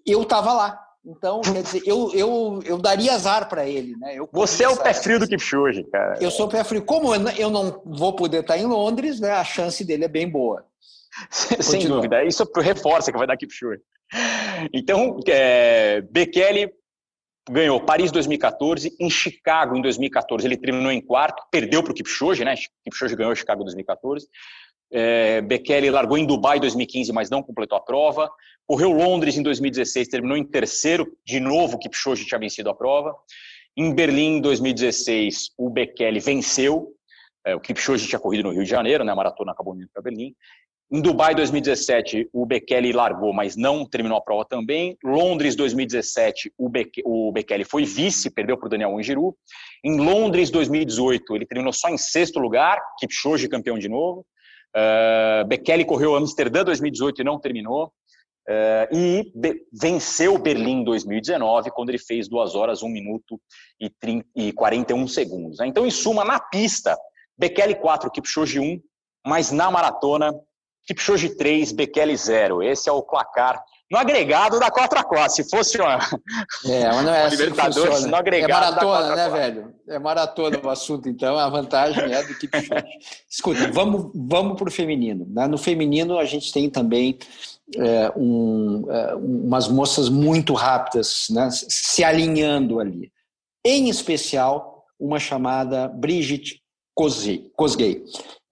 eu 0.06 0.22
estava 0.22 0.52
lá. 0.52 0.78
Então, 1.04 1.40
quer 1.40 1.62
dizer, 1.62 1.82
eu, 1.84 2.12
eu, 2.14 2.60
eu 2.64 2.78
daria 2.78 3.12
azar 3.12 3.48
para 3.48 3.66
ele, 3.66 3.96
né? 3.96 4.14
Eu 4.14 4.28
Você 4.32 4.62
é 4.62 4.68
o 4.68 4.76
pé 4.76 4.94
frio 4.94 5.18
do 5.18 5.26
Kipchoge, 5.26 5.82
cara. 5.90 6.16
Eu 6.20 6.30
sou 6.30 6.46
o 6.46 6.48
pé 6.48 6.62
frio. 6.62 6.84
Como 6.84 7.12
eu 7.14 7.50
não 7.50 7.82
vou 7.84 8.14
poder 8.14 8.40
estar 8.40 8.56
em 8.56 8.66
Londres, 8.66 9.18
né? 9.18 9.32
A 9.32 9.42
chance 9.42 9.84
dele 9.84 10.04
é 10.04 10.08
bem 10.08 10.30
boa. 10.30 10.64
Sem 11.30 11.88
dúvida. 11.88 12.24
Isso 12.24 12.48
reforça 12.56 13.10
que 13.10 13.18
vai 13.18 13.26
dar 13.26 13.36
Kipchoge. 13.36 13.82
Então, 14.72 15.18
é, 15.26 16.00
Bekele 16.02 16.72
ganhou 17.50 17.80
Paris 17.80 18.12
2014, 18.12 18.94
em 19.00 19.10
Chicago 19.10 19.76
em 19.76 19.82
2014 19.82 20.46
ele 20.46 20.56
terminou 20.56 20.92
em 20.92 21.00
quarto, 21.00 21.42
perdeu 21.50 21.82
para 21.82 21.90
o 21.90 21.94
Kipchoge, 21.94 22.44
né? 22.44 22.54
Kipchoge 22.84 23.16
ganhou 23.16 23.34
Chicago 23.34 23.64
2014. 23.64 24.28
É, 24.92 25.40
Bekele 25.40 25.90
largou 25.90 26.18
em 26.18 26.26
Dubai 26.26 26.58
em 26.58 26.60
2015, 26.60 27.12
mas 27.12 27.30
não 27.30 27.42
completou 27.42 27.78
a 27.78 27.80
prova. 27.80 28.30
Correu 28.66 28.92
Londres 28.92 29.36
em 29.36 29.42
2016, 29.42 30.08
terminou 30.08 30.36
em 30.36 30.44
terceiro, 30.44 31.10
de 31.26 31.40
novo 31.40 31.78
Kipchoge 31.78 32.26
tinha 32.26 32.38
vencido 32.38 32.68
a 32.70 32.74
prova. 32.74 33.14
Em 33.76 33.94
Berlim 33.94 34.36
em 34.36 34.40
2016, 34.40 35.52
o 35.56 35.70
Bekele 35.70 36.20
venceu. 36.20 36.94
É, 37.44 37.54
o 37.54 37.60
Kipchoge 37.60 38.06
tinha 38.06 38.20
corrido 38.20 38.44
no 38.44 38.50
Rio 38.50 38.64
de 38.64 38.70
Janeiro, 38.70 39.02
né? 39.02 39.10
A 39.12 39.16
maratona 39.16 39.52
acabou 39.52 39.74
indo 39.74 39.88
para 39.92 40.02
Berlim. 40.02 40.34
Em 40.94 41.00
Dubai 41.00 41.34
2017, 41.34 42.28
o 42.34 42.44
Bekele 42.44 42.92
largou, 42.92 43.32
mas 43.32 43.56
não 43.56 43.86
terminou 43.86 44.18
a 44.18 44.20
prova 44.20 44.44
também. 44.44 44.94
Londres 45.02 45.56
2017, 45.56 46.52
o, 46.58 46.70
o 47.06 47.32
Bekele 47.32 47.64
foi 47.64 47.86
vice, 47.86 48.30
perdeu 48.30 48.58
para 48.58 48.66
o 48.66 48.68
Daniel 48.68 48.98
Angiru. 48.98 49.34
Em 49.82 49.98
Londres 49.98 50.50
2018, 50.50 51.34
ele 51.34 51.46
terminou 51.46 51.72
só 51.72 51.88
em 51.88 51.96
sexto 51.96 52.38
lugar, 52.38 52.78
Kipchoge 52.98 53.48
campeão 53.48 53.78
de 53.78 53.88
novo. 53.88 54.26
Uh, 54.74 55.46
Bekele 55.46 55.84
correu 55.84 56.16
Amsterdã 56.16 56.64
2018 56.64 57.20
e 57.20 57.24
não 57.24 57.38
terminou. 57.38 57.92
Uh, 58.48 58.96
e 58.96 59.32
venceu 59.72 60.36
Berlim 60.36 60.82
2019, 60.82 61.70
quando 61.70 61.90
ele 61.90 61.98
fez 61.98 62.28
2 62.28 62.54
horas, 62.56 62.82
1 62.82 62.88
minuto 62.88 63.40
e, 63.80 63.88
30, 63.88 64.26
e 64.34 64.52
41 64.52 65.06
segundos. 65.06 65.58
Né? 65.58 65.68
Então, 65.68 65.86
em 65.86 65.90
suma, 65.90 66.24
na 66.24 66.40
pista, 66.40 66.96
Bekele 67.38 67.74
4, 67.76 68.10
Kipchoge 68.10 68.58
1, 68.58 68.80
mas 69.24 69.52
na 69.52 69.70
maratona, 69.70 70.32
Kipchoge 70.86 71.36
3, 71.36 71.70
Bekele 71.70 72.16
0. 72.16 72.62
Esse 72.62 72.88
é 72.88 72.92
o 72.92 73.02
placar 73.02 73.62
no 73.92 73.98
agregado 73.98 74.58
da 74.58 74.70
4 74.70 74.98
a 74.98 75.04
4 75.04 75.36
Se 75.36 75.50
fosse 75.50 75.76
uma, 75.78 75.98
é, 76.64 76.88
mas 76.88 77.04
não 77.04 77.14
é 77.14 77.24
assim 77.28 77.36
Libertadores, 77.36 78.04
no 78.06 78.16
agregado 78.16 78.50
é 78.50 78.54
maratona, 78.54 79.16
né, 79.16 79.28
velho? 79.28 79.74
É 79.86 79.98
maratona 79.98 80.58
o 80.64 80.70
assunto, 80.70 81.10
então 81.10 81.36
a 81.36 81.46
vantagem 81.50 82.10
é 82.10 82.22
do 82.22 82.34
Kipchoge. 82.38 82.98
Escuta, 83.28 83.70
vamos, 83.70 84.10
vamos 84.14 84.56
para 84.56 84.68
o 84.68 84.72
feminino. 84.72 85.26
Né? 85.28 85.46
No 85.46 85.58
feminino, 85.58 86.18
a 86.18 86.24
gente 86.24 86.50
tem 86.50 86.70
também 86.70 87.18
é, 87.76 88.10
um, 88.16 88.90
é, 88.90 89.14
umas 89.14 89.68
moças 89.68 90.08
muito 90.08 90.54
rápidas 90.54 91.26
né? 91.28 91.50
se 91.50 92.02
alinhando 92.02 92.80
ali. 92.80 93.12
Em 93.62 93.90
especial, 93.90 94.86
uma 94.98 95.18
chamada 95.18 95.86
Brigitte 95.86 96.62
Kosgei. 96.94 98.02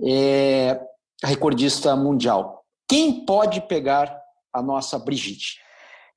É, 0.03 0.79
recordista 1.25 1.97
mundial. 1.97 2.63
Quem 2.87 3.25
pode 3.25 3.63
pegar 3.63 4.20
a 4.53 4.63
nossa 4.63 4.99
Brigitte? 4.99 5.61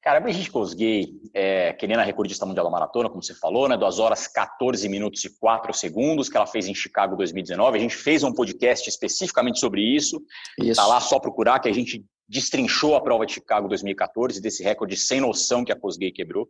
Cara, 0.02 0.18
a 0.18 0.22
Brigitte 0.22 0.52
Kosgei 0.52 1.14
é 1.34 1.72
querendo 1.72 2.02
recordista 2.02 2.46
mundial 2.46 2.66
da 2.66 2.72
maratona, 2.72 3.10
como 3.10 3.24
você 3.24 3.34
falou, 3.34 3.70
né? 3.70 3.78
2 3.78 4.00
horas 4.00 4.28
14 4.28 4.90
minutos 4.90 5.24
e 5.24 5.40
4 5.40 5.74
segundos, 5.74 6.28
que 6.28 6.36
ela 6.36 6.46
fez 6.46 6.68
em 6.68 6.76
Chicago 6.76 7.16
2019. 7.16 7.78
A 7.78 7.82
gente 7.82 7.96
fez 7.96 8.22
um 8.22 8.34
podcast 8.34 8.90
especificamente 8.90 9.60
sobre 9.60 9.82
isso. 9.82 10.22
isso. 10.60 10.76
Tá 10.76 10.86
lá 10.86 11.00
só 11.00 11.20
procurar 11.20 11.60
que 11.60 11.70
a 11.70 11.74
gente 11.74 12.04
destrinchou 12.28 12.96
a 12.96 13.02
prova 13.02 13.26
de 13.26 13.32
Chicago 13.32 13.70
2014, 13.70 14.42
desse 14.42 14.62
recorde 14.62 14.98
sem 14.98 15.22
noção 15.22 15.64
que 15.64 15.72
a 15.72 15.76
Kosgei 15.76 16.12
quebrou. 16.12 16.50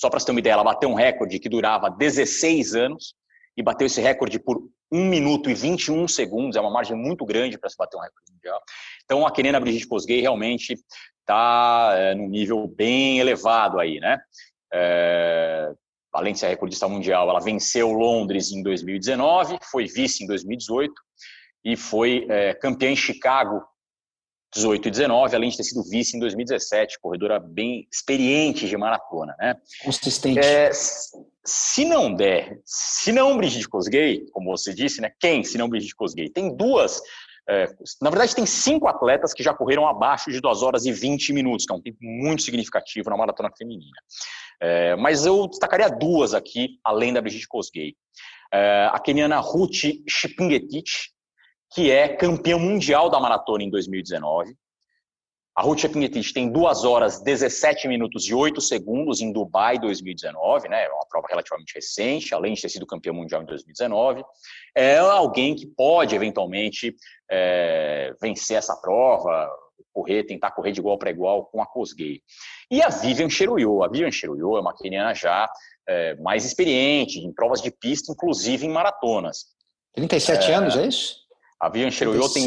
Só 0.00 0.08
para 0.08 0.18
você 0.18 0.26
ter 0.26 0.32
uma 0.32 0.40
ideia, 0.40 0.54
ela 0.54 0.64
bateu 0.64 0.88
um 0.88 0.94
recorde 0.94 1.38
que 1.38 1.48
durava 1.48 1.90
16 1.90 2.74
anos 2.74 3.14
e 3.54 3.62
bateu 3.62 3.86
esse 3.86 4.00
recorde 4.00 4.38
por 4.38 4.66
1 4.90 5.04
minuto 5.04 5.50
e 5.50 5.54
21 5.54 6.06
segundos, 6.08 6.56
é 6.56 6.60
uma 6.60 6.70
margem 6.70 6.96
muito 6.96 7.24
grande 7.24 7.58
para 7.58 7.68
se 7.68 7.76
bater 7.76 7.96
um 7.96 8.00
recorde 8.00 8.32
mundial. 8.32 8.60
Então 9.04 9.26
a 9.26 9.30
Kenena 9.32 9.60
Brigitte 9.60 9.88
Kosgei 9.88 10.20
realmente 10.20 10.76
está 11.24 11.94
é, 11.96 12.14
num 12.14 12.28
nível 12.28 12.68
bem 12.68 13.18
elevado 13.18 13.80
aí, 13.80 13.98
né? 13.98 14.18
É, 14.72 15.72
além 16.12 16.32
de 16.32 16.38
ser 16.38 16.48
recordista 16.48 16.86
mundial, 16.86 17.28
ela 17.28 17.40
venceu 17.40 17.90
Londres 17.90 18.52
em 18.52 18.62
2019, 18.62 19.58
foi 19.70 19.86
vice 19.86 20.22
em 20.22 20.26
2018 20.26 20.92
e 21.64 21.76
foi 21.76 22.26
é, 22.28 22.54
campeã 22.54 22.90
em 22.90 22.96
Chicago 22.96 23.62
18 24.54 24.86
e 24.86 24.90
19, 24.92 25.34
além 25.34 25.50
de 25.50 25.56
ter 25.56 25.64
sido 25.64 25.82
vice 25.82 26.16
em 26.16 26.20
2017, 26.20 27.00
corredora 27.00 27.40
bem 27.40 27.88
experiente 27.90 28.68
de 28.68 28.76
maratona, 28.76 29.34
né? 29.38 29.56
Consistente. 29.82 30.38
É, 30.38 30.70
se 31.44 31.84
não 31.84 32.14
der, 32.14 32.60
se 32.64 33.10
não 33.10 33.36
Brigitte 33.36 33.68
Kosgei, 33.68 34.24
como 34.30 34.56
você 34.56 34.72
disse, 34.72 35.00
né? 35.00 35.10
Quem, 35.18 35.42
se 35.42 35.58
não 35.58 35.68
Brigitte 35.68 35.96
Kosgei? 35.96 36.30
Tem 36.30 36.54
duas, 36.54 37.02
é, 37.48 37.66
na 38.00 38.10
verdade 38.10 38.34
tem 38.34 38.46
cinco 38.46 38.88
atletas 38.88 39.34
que 39.34 39.42
já 39.42 39.52
correram 39.52 39.86
abaixo 39.86 40.30
de 40.30 40.40
2 40.40 40.62
horas 40.62 40.86
e 40.86 40.92
20 40.92 41.32
minutos, 41.32 41.66
que 41.66 41.72
é 41.72 41.76
um 41.76 41.80
tempo 41.80 41.98
muito 42.00 42.42
significativo 42.42 43.10
na 43.10 43.16
maratona 43.16 43.50
feminina. 43.56 43.96
É, 44.60 44.96
mas 44.96 45.26
eu 45.26 45.46
destacaria 45.46 45.88
duas 45.88 46.32
aqui, 46.32 46.78
além 46.84 47.12
da 47.12 47.20
Brigitte 47.20 47.48
Kosgei. 47.48 47.94
É, 48.52 48.88
a 48.90 48.98
keniana 48.98 49.40
Ruth 49.40 49.82
Chipingetich, 50.08 51.10
que 51.74 51.90
é 51.90 52.08
campeã 52.08 52.56
mundial 52.56 53.10
da 53.10 53.20
maratona 53.20 53.64
em 53.64 53.70
2019. 53.70 54.54
A 55.56 55.62
Ruth 55.62 55.78
Chepngetich 55.78 56.34
tem 56.34 56.50
2 56.50 56.84
horas 56.84 57.20
17 57.20 57.86
minutos 57.86 58.26
e 58.26 58.34
8 58.34 58.60
segundos 58.60 59.20
em 59.20 59.32
Dubai 59.32 59.78
2019, 59.78 60.68
né? 60.68 60.84
É 60.84 60.88
uma 60.90 61.06
prova 61.08 61.28
relativamente 61.30 61.74
recente, 61.76 62.34
além 62.34 62.54
de 62.54 62.62
ter 62.62 62.68
sido 62.68 62.84
campeã 62.84 63.12
mundial 63.12 63.40
em 63.40 63.46
2019. 63.46 64.24
É 64.74 64.98
alguém 64.98 65.54
que 65.54 65.64
pode 65.64 66.16
eventualmente 66.16 66.96
é, 67.30 68.12
vencer 68.20 68.56
essa 68.56 68.74
prova, 68.74 69.48
correr, 69.92 70.24
tentar 70.24 70.50
correr 70.50 70.72
de 70.72 70.80
igual 70.80 70.98
para 70.98 71.10
igual 71.10 71.46
com 71.46 71.62
a 71.62 71.66
Kosgei. 71.66 72.20
E 72.68 72.82
a 72.82 72.88
Vivian 72.88 73.30
Cheruyo. 73.30 73.84
A 73.84 73.88
Vivian 73.88 74.10
Cheruyo 74.10 74.56
é 74.56 74.60
uma 74.60 74.74
keniana 74.76 75.14
já 75.14 75.48
é, 75.86 76.16
mais 76.16 76.44
experiente 76.44 77.20
em 77.20 77.32
provas 77.32 77.62
de 77.62 77.70
pista, 77.70 78.10
inclusive 78.10 78.66
em 78.66 78.70
maratonas. 78.70 79.44
37 79.94 80.50
é, 80.50 80.54
anos, 80.54 80.76
é 80.76 80.88
isso? 80.88 81.16
A 81.60 81.68
Vivian 81.68 81.92
Cheruiyot 81.92 82.34
tem... 82.34 82.44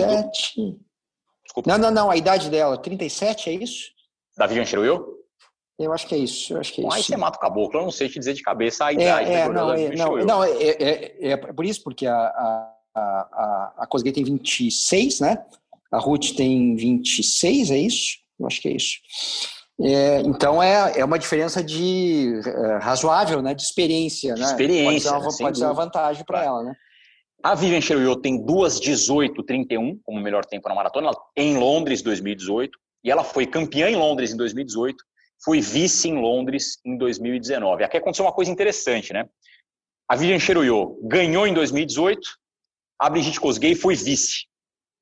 Desculpa. 1.58 1.72
Não, 1.72 1.78
não, 1.78 1.92
não, 1.92 2.12
a 2.12 2.18
idade 2.18 2.50
dela, 2.50 2.78
37, 2.78 3.50
é 3.50 3.54
isso? 3.54 3.90
Da 4.38 4.46
Vivian 4.46 4.66
Cheruiyot? 4.66 5.04
Eu 5.80 5.94
acho 5.94 6.08
que 6.08 6.16
é 6.16 6.18
isso, 6.18 6.54
eu 6.54 6.60
acho 6.60 6.74
que 6.74 6.82
é 6.82 6.84
Bom, 6.84 6.90
isso. 6.90 6.98
Aí 6.98 7.04
você 7.04 7.18
mata 7.18 7.38
o 7.38 7.42
caboclo, 7.42 7.80
eu 7.80 7.84
não 7.84 7.92
sei 7.92 8.10
te 8.10 8.18
dizer 8.18 8.34
de 8.34 8.42
cabeça 8.42 8.86
a 8.86 8.94
idade 8.94 9.30
é, 9.30 9.42
é, 9.42 9.50
não, 9.50 9.74
é, 9.74 9.96
não, 9.96 10.18
não, 10.18 10.44
é, 10.44 10.50
é, 10.50 11.32
é, 11.32 11.38
por 11.38 11.66
isso, 11.66 11.84
porque 11.84 12.08
a, 12.08 12.16
a, 12.16 12.72
a, 12.96 13.74
a 13.78 13.88
Cosgay 13.88 14.12
tem 14.12 14.24
26, 14.24 15.20
né? 15.20 15.46
A 15.92 16.00
Ruth 16.00 16.36
tem 16.36 16.76
26, 16.76 17.72
é 17.72 17.78
isso? 17.78 18.18
Eu 18.40 18.48
acho 18.48 18.60
que 18.60 18.70
é 18.70 18.72
isso. 18.72 18.98
É, 19.80 20.22
então 20.22 20.62
é, 20.62 21.00
é 21.00 21.06
uma 21.06 21.20
diferença 21.20 21.64
de 21.64 22.42
é, 22.44 22.78
razoável, 22.80 23.44
né? 23.44 23.54
De 23.54 23.62
experiência, 23.62 24.34
né? 24.36 24.46
Experiência, 24.46 24.90
pode 24.90 25.02
ser 25.02 25.10
uma, 25.10 25.20
né? 25.20 25.38
pode 25.40 25.58
ser 25.60 25.66
uma 25.66 25.74
vantagem 25.74 26.26
para 26.26 26.44
ela, 26.44 26.64
né? 26.64 26.76
A 27.44 27.54
Vivian 27.54 27.82
Cheruiyot 27.82 28.22
tem 28.22 28.44
2:18:31 28.44 30.00
como 30.04 30.20
melhor 30.20 30.44
tempo 30.44 30.68
na 30.68 30.76
maratona 30.76 31.12
em 31.36 31.58
Londres 31.58 32.02
2018 32.02 32.78
e 33.04 33.12
ela 33.12 33.24
foi 33.24 33.46
campeã 33.46 33.90
em 33.90 33.96
Londres 33.96 34.34
em 34.34 34.38
2018, 34.38 34.98
foi 35.44 35.62
vice 35.62 36.10
em 36.10 36.20
Londres 36.20 36.80
em 36.84 36.98
2019. 36.98 37.84
Aqui 37.84 37.98
aconteceu 37.98 38.26
uma 38.26 38.34
coisa 38.34 38.52
interessante, 38.52 39.14
né? 39.14 39.30
A 40.10 40.16
Vivian 40.16 40.40
Cheruiyot 40.40 40.98
ganhou 41.04 41.46
em 41.46 41.54
2018, 41.54 42.20
a 43.00 43.10
Brigitte 43.10 43.40
Kosgei 43.40 43.76
foi 43.76 43.94
vice. 43.94 44.48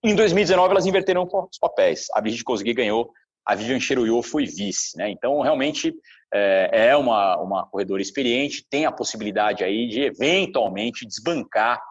Em 0.03 0.13
2019 0.13 0.71
elas 0.71 0.85
inverteram 0.85 1.23
os 1.23 1.57
papéis. 1.57 2.07
A 2.13 2.21
Brigitte 2.21 2.43
Kosgei 2.43 2.73
ganhou, 2.73 3.11
a 3.45 3.55
Vivian 3.55 3.79
Cheruiyot 3.79 4.27
foi 4.27 4.45
vice, 4.45 4.97
né? 4.97 5.09
Então 5.09 5.39
realmente 5.41 5.93
é, 6.33 6.89
é 6.89 6.97
uma, 6.97 7.37
uma 7.37 7.65
corredora 7.67 8.01
experiente, 8.01 8.65
tem 8.69 8.85
a 8.85 8.91
possibilidade 8.91 9.63
aí 9.63 9.87
de 9.87 10.01
eventualmente 10.01 11.07
desbancar 11.07 11.81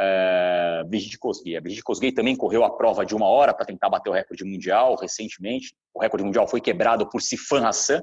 uh, 0.00 0.88
Brigitte 0.88 1.18
Kosgei. 1.18 1.56
A 1.56 1.60
Brigitte 1.60 1.84
Kosgei 1.84 2.12
também 2.12 2.34
correu 2.34 2.64
a 2.64 2.70
prova 2.70 3.04
de 3.04 3.14
uma 3.14 3.26
hora 3.26 3.52
para 3.52 3.66
tentar 3.66 3.88
bater 3.88 4.10
o 4.10 4.12
recorde 4.12 4.44
mundial 4.44 4.96
recentemente. 4.96 5.74
O 5.94 6.00
recorde 6.00 6.24
mundial 6.24 6.48
foi 6.48 6.60
quebrado 6.60 7.08
por 7.08 7.20
Sifan 7.20 7.66
Hassan, 7.66 8.02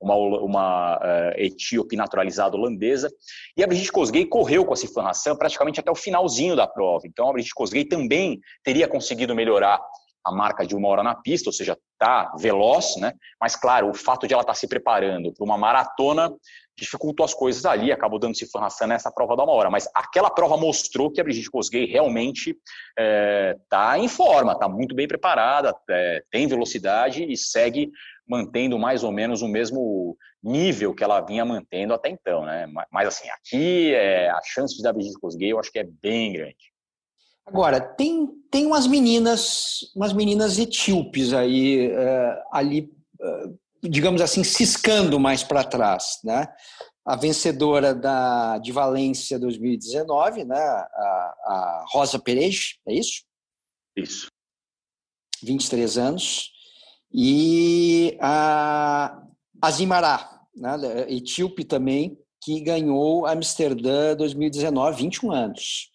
uma, 0.00 0.14
uma 0.14 0.96
uh, 0.98 1.40
etíope 1.40 1.96
naturalizada 1.96 2.56
holandesa. 2.56 3.10
E 3.56 3.62
a 3.62 3.66
Brigitte 3.66 3.92
Kosgei 3.92 4.24
correu 4.24 4.64
com 4.64 4.72
a 4.72 4.76
Sifan 4.76 5.08
Hassan 5.08 5.36
praticamente 5.36 5.80
até 5.80 5.90
o 5.90 5.94
finalzinho 5.94 6.56
da 6.56 6.66
prova. 6.66 7.06
Então 7.06 7.28
a 7.28 7.32
Brigitte 7.32 7.54
Kosgei 7.54 7.84
também 7.84 8.40
teria 8.64 8.88
conseguido 8.88 9.34
melhorar 9.34 9.80
a 10.24 10.32
marca 10.32 10.66
de 10.66 10.74
uma 10.74 10.88
hora 10.88 11.04
na 11.04 11.14
pista, 11.14 11.48
ou 11.48 11.52
seja, 11.52 11.78
está 11.92 12.34
veloz, 12.36 12.96
né? 12.96 13.12
Mas 13.40 13.54
claro, 13.54 13.88
o 13.88 13.94
fato 13.94 14.26
de 14.26 14.34
ela 14.34 14.42
estar 14.42 14.54
tá 14.54 14.58
se 14.58 14.66
preparando 14.66 15.32
para 15.32 15.44
uma 15.44 15.56
maratona 15.56 16.34
dificultou 16.76 17.24
as 17.24 17.32
coisas 17.32 17.64
ali, 17.64 17.90
acabou 17.90 18.18
dando 18.18 18.36
Sifan 18.36 18.60
Hassan 18.60 18.86
nessa 18.86 19.10
prova 19.10 19.34
da 19.34 19.44
uma 19.44 19.52
hora. 19.52 19.70
Mas 19.70 19.88
aquela 19.94 20.30
prova 20.30 20.56
mostrou 20.56 21.10
que 21.10 21.20
a 21.20 21.24
Brigitte 21.24 21.50
Kosgei 21.50 21.86
realmente 21.86 22.56
está 23.60 23.96
é, 23.96 23.98
em 23.98 24.08
forma, 24.08 24.52
está 24.52 24.68
muito 24.68 24.94
bem 24.94 25.08
preparada, 25.08 25.74
é, 25.90 26.22
tem 26.30 26.46
velocidade 26.46 27.24
e 27.24 27.36
segue 27.36 27.90
mantendo 28.28 28.78
mais 28.78 29.02
ou 29.02 29.10
menos 29.10 29.40
o 29.40 29.48
mesmo 29.48 30.16
nível 30.42 30.94
que 30.94 31.02
ela 31.02 31.20
vinha 31.20 31.44
mantendo 31.44 31.94
até 31.94 32.10
então, 32.10 32.44
né? 32.44 32.68
Mas 32.90 33.08
assim, 33.08 33.28
aqui 33.30 33.94
é, 33.94 34.28
a 34.28 34.40
chance 34.44 34.82
dar 34.82 34.92
Brigitte 34.92 35.18
Kosgei 35.18 35.52
eu 35.52 35.58
acho 35.58 35.72
que 35.72 35.78
é 35.78 35.84
bem 35.84 36.32
grande. 36.32 36.56
Agora, 37.46 37.80
tem, 37.80 38.28
tem 38.50 38.66
umas 38.66 38.88
meninas, 38.88 39.92
umas 39.94 40.12
meninas 40.12 40.58
etíopes 40.58 41.32
aí, 41.32 41.92
ali, 42.50 42.90
digamos 43.82 44.20
assim, 44.20 44.42
ciscando 44.44 45.18
mais 45.18 45.42
para 45.42 45.64
trás, 45.64 46.18
né? 46.24 46.46
A 47.04 47.14
vencedora 47.16 47.94
da, 47.94 48.58
de 48.58 48.72
Valência 48.72 49.38
2019, 49.38 50.44
né? 50.44 50.58
A, 50.58 51.34
a 51.44 51.84
Rosa 51.88 52.18
Pereira, 52.18 52.56
é 52.88 52.94
isso? 52.94 53.22
Isso. 53.96 54.26
23 55.42 55.98
anos. 55.98 56.50
E 57.12 58.18
a 58.20 59.22
Azimará, 59.62 60.40
né? 60.54 60.76
etíope 61.08 61.64
também, 61.64 62.18
que 62.42 62.60
ganhou 62.60 63.26
Amsterdã 63.26 64.14
2019, 64.16 65.02
21 65.02 65.32
anos 65.32 65.90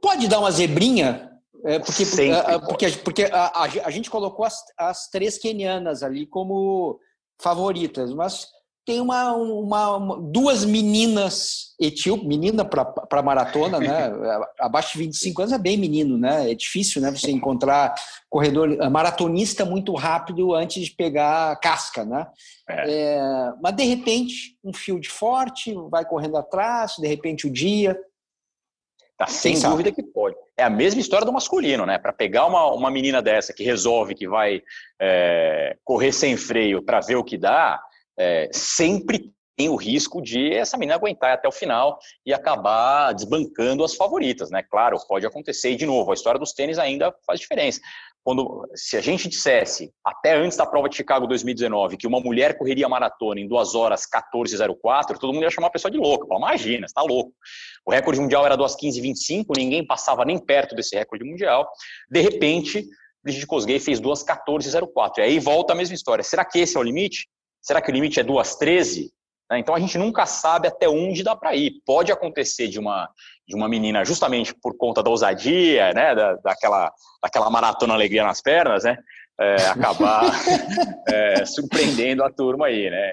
pode 0.00 0.28
dar 0.28 0.40
uma 0.40 0.50
zebrinha? 0.50 1.30
É, 1.64 1.78
porque, 1.78 2.04
porque, 2.04 2.30
porque, 2.66 2.90
porque 2.98 3.22
a, 3.24 3.46
a, 3.46 3.64
a, 3.64 3.90
gente 3.90 4.10
colocou 4.10 4.44
as, 4.44 4.62
as 4.78 5.08
três 5.08 5.38
quenianas 5.38 6.02
ali 6.02 6.26
como 6.26 6.98
favoritas, 7.40 8.12
mas 8.14 8.46
tem 8.88 9.02
uma, 9.02 9.34
uma, 9.34 9.96
uma 9.96 10.18
duas 10.32 10.64
meninas 10.64 11.74
etíope, 11.78 12.26
menina 12.26 12.64
para 12.64 13.22
maratona, 13.22 13.78
né? 13.78 14.10
Abaixo 14.58 14.94
de 14.94 15.04
25 15.04 15.42
anos 15.42 15.52
é 15.52 15.58
bem 15.58 15.76
menino, 15.76 16.16
né? 16.16 16.50
É 16.50 16.54
difícil, 16.54 17.02
né? 17.02 17.10
Você 17.10 17.30
encontrar 17.30 17.94
corredor 18.30 18.78
maratonista 18.90 19.62
muito 19.62 19.94
rápido 19.94 20.54
antes 20.54 20.86
de 20.86 20.92
pegar 20.92 21.60
casca, 21.60 22.02
né? 22.02 22.28
É. 22.66 22.90
É, 22.90 23.52
mas 23.62 23.76
de 23.76 23.84
repente 23.84 24.56
um 24.64 24.72
fio 24.72 24.98
de 24.98 25.10
forte 25.10 25.74
vai 25.90 26.06
correndo 26.06 26.38
atrás, 26.38 26.94
de 26.98 27.06
repente 27.06 27.46
o 27.46 27.52
dia 27.52 27.94
Tá, 29.18 29.26
sem 29.26 29.60
dúvida 29.60 29.90
que 29.90 30.00
pode. 30.00 30.36
É 30.56 30.62
a 30.62 30.70
mesma 30.70 31.00
história 31.00 31.26
do 31.26 31.32
masculino, 31.32 31.84
né? 31.84 31.98
Para 31.98 32.12
pegar 32.12 32.46
uma, 32.46 32.72
uma 32.72 32.88
menina 32.88 33.20
dessa 33.20 33.52
que 33.52 33.64
resolve 33.64 34.14
que 34.14 34.28
vai 34.28 34.62
é, 35.00 35.76
correr 35.84 36.12
sem 36.12 36.36
freio 36.36 36.80
para 36.80 37.00
ver 37.00 37.16
o 37.16 37.24
que 37.24 37.36
dá, 37.36 37.82
é, 38.16 38.48
sempre 38.52 39.32
tem 39.56 39.68
o 39.68 39.74
risco 39.74 40.22
de 40.22 40.54
essa 40.54 40.78
menina 40.78 40.94
aguentar 40.94 41.32
até 41.32 41.48
o 41.48 41.52
final 41.52 41.98
e 42.24 42.32
acabar 42.32 43.12
desbancando 43.12 43.82
as 43.82 43.96
favoritas, 43.96 44.52
né? 44.52 44.62
Claro, 44.62 44.96
pode 45.08 45.26
acontecer. 45.26 45.72
E, 45.72 45.76
de 45.76 45.84
novo, 45.84 46.12
a 46.12 46.14
história 46.14 46.38
dos 46.38 46.52
tênis 46.52 46.78
ainda 46.78 47.12
faz 47.26 47.40
diferença. 47.40 47.80
Quando, 48.24 48.68
se 48.74 48.96
a 48.96 49.00
gente 49.00 49.28
dissesse, 49.28 49.90
até 50.04 50.34
antes 50.36 50.58
da 50.58 50.66
prova 50.66 50.88
de 50.88 50.96
Chicago 50.96 51.26
2019, 51.26 51.96
que 51.96 52.06
uma 52.06 52.20
mulher 52.20 52.58
correria 52.58 52.88
maratona 52.88 53.40
em 53.40 53.48
2 53.48 53.74
horas 53.74 54.02
14,04, 54.02 55.18
todo 55.18 55.32
mundo 55.32 55.44
ia 55.44 55.50
chamar 55.50 55.68
a 55.68 55.70
pessoa 55.70 55.90
de 55.90 55.98
louca. 55.98 56.26
Imagina, 56.36 56.86
você 56.86 56.90
está 56.90 57.02
louco. 57.02 57.32
O 57.86 57.90
recorde 57.90 58.20
mundial 58.20 58.44
era 58.44 58.56
2 58.56 58.76
15,25, 58.76 59.44
ninguém 59.56 59.86
passava 59.86 60.24
nem 60.24 60.38
perto 60.38 60.74
desse 60.74 60.94
recorde 60.94 61.24
mundial. 61.24 61.66
De 62.10 62.20
repente, 62.20 62.86
Brigitte 63.22 63.46
Kosgei 63.46 63.80
fez 63.80 63.98
2 64.00 64.24
14,04. 64.24 65.18
E 65.18 65.20
aí 65.22 65.38
volta 65.38 65.72
a 65.72 65.76
mesma 65.76 65.94
história. 65.94 66.22
Será 66.22 66.44
que 66.44 66.58
esse 66.58 66.76
é 66.76 66.80
o 66.80 66.82
limite? 66.82 67.28
Será 67.60 67.80
que 67.80 67.90
o 67.90 67.94
limite 67.94 68.20
é 68.20 68.22
2 68.22 68.56
13? 68.56 69.12
Né? 69.50 69.58
Então 69.58 69.74
a 69.74 69.80
gente 69.80 69.96
nunca 69.96 70.26
sabe 70.26 70.68
até 70.68 70.88
onde 70.88 71.22
dá 71.22 71.34
para 71.34 71.54
ir. 71.54 71.80
Pode 71.84 72.12
acontecer 72.12 72.68
de 72.68 72.78
uma, 72.78 73.08
de 73.46 73.56
uma 73.56 73.68
menina, 73.68 74.04
justamente 74.04 74.54
por 74.54 74.76
conta 74.76 75.02
da 75.02 75.10
ousadia, 75.10 75.92
né? 75.92 76.14
da, 76.14 76.34
daquela, 76.36 76.92
daquela 77.22 77.50
maratona 77.50 77.94
alegria 77.94 78.24
nas 78.24 78.40
pernas, 78.40 78.84
né? 78.84 78.98
É, 79.40 79.66
acabar 79.68 80.24
é, 81.08 81.44
surpreendendo 81.44 82.24
a 82.24 82.30
turma 82.30 82.66
aí, 82.66 82.90
né? 82.90 83.12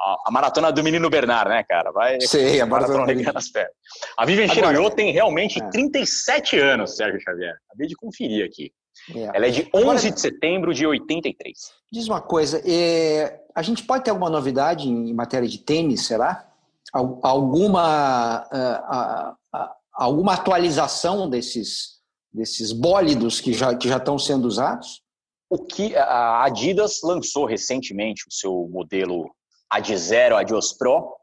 A, 0.00 0.16
a, 0.26 0.30
maratona 0.30 0.72
do 0.72 0.82
menino 0.82 1.10
Bernard, 1.10 1.50
né, 1.50 1.62
cara? 1.64 1.90
Vai 1.92 2.18
Sei, 2.20 2.60
a 2.60 2.66
maratona, 2.66 3.02
alegria 3.02 3.30
nas 3.30 3.50
pernas. 3.50 3.72
A 4.16 4.24
Vivian 4.24 4.48
Cheruiyot 4.48 4.96
tem 4.96 5.12
realmente 5.12 5.62
é. 5.62 5.68
37 5.68 6.58
anos, 6.58 6.96
Sérgio 6.96 7.20
Xavier. 7.20 7.56
Acabei 7.68 7.88
de 7.88 7.94
conferir 7.94 8.46
aqui. 8.46 8.72
É. 9.14 9.36
Ela 9.36 9.46
é 9.46 9.50
de 9.50 9.68
11 9.74 9.82
Agora, 9.82 10.10
de 10.10 10.20
setembro 10.20 10.74
de 10.74 10.86
83. 10.86 11.72
Diz 11.92 12.08
uma 12.08 12.20
coisa, 12.20 12.62
é, 12.64 13.40
a 13.54 13.62
gente 13.62 13.84
pode 13.84 14.04
ter 14.04 14.10
alguma 14.10 14.30
novidade 14.30 14.88
em 14.88 15.14
matéria 15.14 15.48
de 15.48 15.58
tênis, 15.58 16.06
será? 16.06 16.48
Alguma, 16.92 18.46
uh, 18.52 19.36
uh, 19.56 19.68
alguma 19.92 20.34
atualização 20.34 21.28
desses, 21.28 22.00
desses 22.32 22.72
bólidos 22.72 23.40
que 23.40 23.52
já, 23.52 23.74
que 23.74 23.88
já 23.88 23.98
estão 23.98 24.18
sendo 24.18 24.46
usados? 24.46 25.02
O 25.48 25.58
que 25.58 25.94
a 25.94 26.44
Adidas 26.44 27.00
lançou 27.02 27.44
recentemente 27.44 28.24
o 28.26 28.32
seu 28.32 28.68
modelo 28.70 29.30
Ad 29.70 29.96
Zero 29.96 30.36
Adios 30.36 30.72
Pro, 30.72 31.16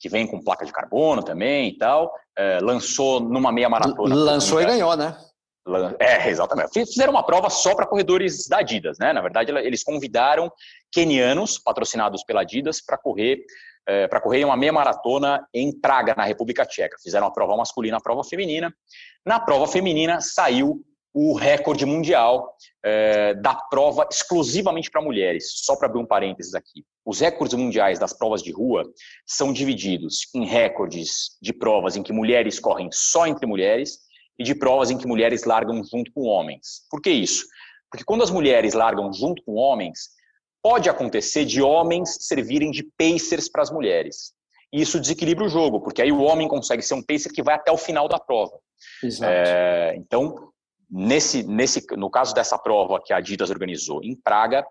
que 0.00 0.08
vem 0.08 0.26
com 0.26 0.42
placa 0.42 0.64
de 0.64 0.72
carbono 0.72 1.22
também 1.22 1.68
e 1.68 1.78
tal, 1.78 2.12
é, 2.36 2.58
lançou 2.60 3.20
numa 3.20 3.52
meia 3.52 3.68
maratona. 3.68 4.14
Lançou 4.14 4.60
e 4.60 4.66
ganhou, 4.66 4.96
né? 4.96 5.16
É, 5.98 6.28
exatamente. 6.28 6.72
Fizeram 6.86 7.12
uma 7.12 7.22
prova 7.22 7.50
só 7.50 7.74
para 7.74 7.86
corredores 7.86 8.48
da 8.48 8.58
Adidas, 8.58 8.98
né? 8.98 9.12
Na 9.12 9.20
verdade, 9.20 9.50
eles 9.50 9.82
convidaram 9.82 10.50
quenianos, 10.90 11.58
patrocinados 11.58 12.24
pela 12.24 12.40
Adidas, 12.40 12.80
para 12.80 12.96
correr 12.96 13.44
é, 13.88 14.06
para 14.06 14.20
correr 14.20 14.44
uma 14.44 14.56
meia 14.56 14.72
maratona 14.72 15.48
em 15.52 15.72
Praga, 15.72 16.14
na 16.14 16.24
República 16.24 16.66
Tcheca. 16.66 16.98
Fizeram 17.02 17.26
a 17.26 17.30
prova 17.30 17.56
masculina, 17.56 17.96
a 17.96 18.00
prova 18.00 18.22
feminina. 18.22 18.72
Na 19.24 19.40
prova 19.40 19.66
feminina 19.66 20.20
saiu 20.20 20.84
o 21.14 21.34
recorde 21.34 21.86
mundial 21.86 22.54
é, 22.84 23.32
da 23.34 23.54
prova 23.54 24.06
exclusivamente 24.12 24.90
para 24.90 25.00
mulheres. 25.00 25.52
Só 25.64 25.74
para 25.74 25.88
abrir 25.88 26.00
um 26.00 26.06
parênteses 26.06 26.54
aqui. 26.54 26.84
Os 27.04 27.20
recordes 27.20 27.58
mundiais 27.58 27.98
das 27.98 28.12
provas 28.12 28.42
de 28.42 28.52
rua 28.52 28.84
são 29.26 29.54
divididos 29.54 30.28
em 30.34 30.44
recordes 30.44 31.38
de 31.40 31.54
provas 31.54 31.96
em 31.96 32.02
que 32.02 32.12
mulheres 32.12 32.60
correm 32.60 32.90
só 32.92 33.26
entre 33.26 33.46
mulheres 33.46 34.00
e 34.38 34.44
de 34.44 34.54
provas 34.54 34.90
em 34.90 34.98
que 34.98 35.06
mulheres 35.06 35.44
largam 35.44 35.82
junto 35.84 36.12
com 36.12 36.22
homens. 36.22 36.86
Por 36.90 37.00
que 37.00 37.10
isso? 37.10 37.44
Porque 37.90 38.04
quando 38.04 38.22
as 38.22 38.30
mulheres 38.30 38.74
largam 38.74 39.12
junto 39.12 39.42
com 39.42 39.54
homens, 39.54 40.10
pode 40.62 40.88
acontecer 40.88 41.44
de 41.44 41.62
homens 41.62 42.16
servirem 42.20 42.70
de 42.70 42.84
pacers 42.96 43.48
para 43.48 43.62
as 43.62 43.70
mulheres. 43.70 44.32
E 44.72 44.82
isso 44.82 45.00
desequilibra 45.00 45.44
o 45.44 45.48
jogo, 45.48 45.80
porque 45.80 46.02
aí 46.02 46.12
o 46.12 46.20
homem 46.20 46.46
consegue 46.46 46.82
ser 46.82 46.94
um 46.94 47.02
pacer 47.02 47.32
que 47.32 47.42
vai 47.42 47.54
até 47.54 47.72
o 47.72 47.78
final 47.78 48.06
da 48.06 48.18
prova. 48.18 48.58
É, 49.22 49.94
então, 49.96 50.52
nesse, 50.90 51.42
nesse, 51.42 51.86
no 51.96 52.10
caso 52.10 52.34
dessa 52.34 52.58
prova 52.58 53.00
que 53.02 53.12
a 53.12 53.16
Adidas 53.16 53.50
organizou 53.50 54.02
em 54.02 54.14
Praga, 54.14 54.64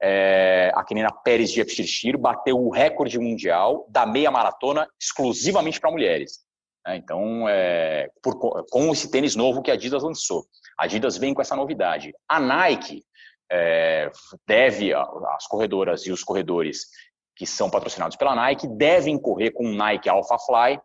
é, 0.00 0.72
a 0.74 0.84
Kenina 0.84 1.12
Pérez 1.12 1.50
de 1.50 1.60
Epshirshir 1.60 2.16
bateu 2.16 2.56
o 2.56 2.70
recorde 2.70 3.18
mundial 3.18 3.86
da 3.90 4.06
meia 4.06 4.30
maratona 4.30 4.88
exclusivamente 4.98 5.80
para 5.80 5.90
mulheres. 5.90 6.40
Né? 6.86 6.96
Então, 6.96 7.48
é, 7.48 8.08
por, 8.22 8.64
com 8.70 8.92
esse 8.92 9.10
tênis 9.10 9.36
novo 9.36 9.62
que 9.62 9.70
a 9.70 9.74
Adidas 9.74 10.02
lançou. 10.02 10.44
A 10.78 10.84
Adidas 10.84 11.16
vem 11.16 11.34
com 11.34 11.42
essa 11.42 11.56
novidade. 11.56 12.12
A 12.28 12.40
Nike 12.40 13.04
é, 13.50 14.10
deve, 14.46 14.92
as 14.94 15.46
corredoras 15.46 16.06
e 16.06 16.12
os 16.12 16.22
corredores 16.22 16.86
que 17.40 17.46
são 17.46 17.70
patrocinados 17.70 18.18
pela 18.18 18.34
Nike, 18.34 18.68
devem 18.68 19.18
correr 19.18 19.50
com 19.50 19.64
o 19.64 19.74
Nike 19.74 20.10
Alpha 20.10 20.36
Fly, 20.38 20.78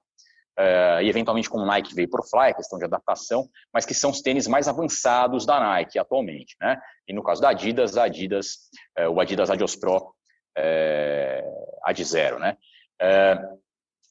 é, 0.58 1.04
e 1.04 1.10
eventualmente 1.10 1.50
com 1.50 1.58
o 1.58 1.66
Nike 1.66 1.94
Vaporfly, 1.94 2.54
questão 2.54 2.80
de 2.80 2.86
adaptação, 2.86 3.50
mas 3.74 3.86
que 3.86 3.94
são 3.94 4.10
os 4.10 4.22
tênis 4.22 4.48
mais 4.48 4.70
avançados 4.70 5.46
da 5.46 5.60
Nike 5.60 6.00
atualmente. 6.00 6.56
Né? 6.62 6.80
E 7.06 7.14
no 7.14 7.22
caso 7.22 7.42
da 7.42 7.50
Adidas, 7.50 7.98
a 7.98 8.06
Adidas, 8.06 8.70
é, 8.98 9.08
o 9.10 9.20
Adidas 9.20 9.50
Adios 9.50 9.76
Pro 9.76 10.16
é, 10.58 11.44
Ad 11.84 12.02
Zero. 12.06 12.40
Né? 12.40 12.56
É, 13.02 13.38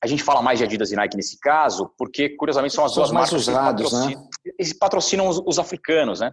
a 0.04 0.06
gente 0.06 0.22
fala 0.22 0.42
mais 0.42 0.58
de 0.58 0.64
Adidas 0.66 0.92
e 0.92 0.96
Nike 0.96 1.16
nesse 1.16 1.40
caso, 1.40 1.90
porque, 1.96 2.28
curiosamente, 2.28 2.74
são 2.74 2.84
as 2.84 2.94
duas 2.94 3.10
marcas 3.10 3.32
usados, 3.32 3.90
que 3.90 3.90
patrocinam, 3.90 4.20
né? 4.44 4.74
patrocinam 4.78 5.28
os, 5.28 5.42
os, 5.46 5.58
africanos, 5.58 6.20
né? 6.20 6.30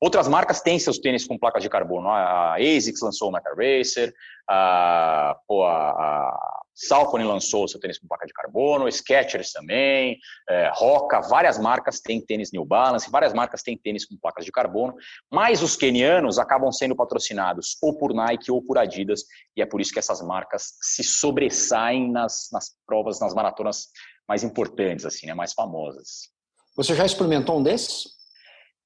Outras 0.00 0.26
marcas 0.26 0.60
têm 0.60 0.76
seus 0.80 0.98
tênis 0.98 1.24
com 1.24 1.38
placas 1.38 1.62
de 1.62 1.68
carbono. 1.68 2.08
A 2.08 2.56
ASICS 2.56 3.00
lançou 3.00 3.28
o 3.28 3.30
Maca 3.30 3.54
Racer, 3.56 4.12
a, 4.50 5.36
pô, 5.46 5.64
a, 5.64 6.61
Salcone 6.74 7.24
lançou 7.24 7.68
seu 7.68 7.78
tênis 7.78 7.98
com 7.98 8.06
placa 8.06 8.26
de 8.26 8.32
carbono, 8.32 8.90
Skechers 8.90 9.52
também, 9.52 10.18
é, 10.48 10.70
Roca, 10.74 11.20
várias 11.20 11.58
marcas 11.58 12.00
têm 12.00 12.20
tênis 12.20 12.50
New 12.52 12.64
Balance, 12.64 13.10
várias 13.10 13.32
marcas 13.32 13.62
têm 13.62 13.76
tênis 13.76 14.06
com 14.06 14.16
placas 14.16 14.44
de 14.44 14.52
carbono, 14.52 14.94
mas 15.30 15.62
os 15.62 15.76
kenianos 15.76 16.38
acabam 16.38 16.72
sendo 16.72 16.96
patrocinados 16.96 17.76
ou 17.82 17.96
por 17.96 18.14
Nike 18.14 18.50
ou 18.50 18.62
por 18.62 18.78
Adidas, 18.78 19.24
e 19.56 19.62
é 19.62 19.66
por 19.66 19.80
isso 19.80 19.92
que 19.92 19.98
essas 19.98 20.22
marcas 20.22 20.74
se 20.80 21.04
sobressaem 21.04 22.10
nas, 22.10 22.48
nas 22.52 22.74
provas, 22.86 23.20
nas 23.20 23.34
maratonas 23.34 23.88
mais 24.28 24.42
importantes, 24.42 25.04
assim, 25.04 25.26
né, 25.26 25.34
mais 25.34 25.52
famosas. 25.52 26.30
Você 26.76 26.94
já 26.94 27.04
experimentou 27.04 27.58
um 27.58 27.62
desses? 27.62 28.04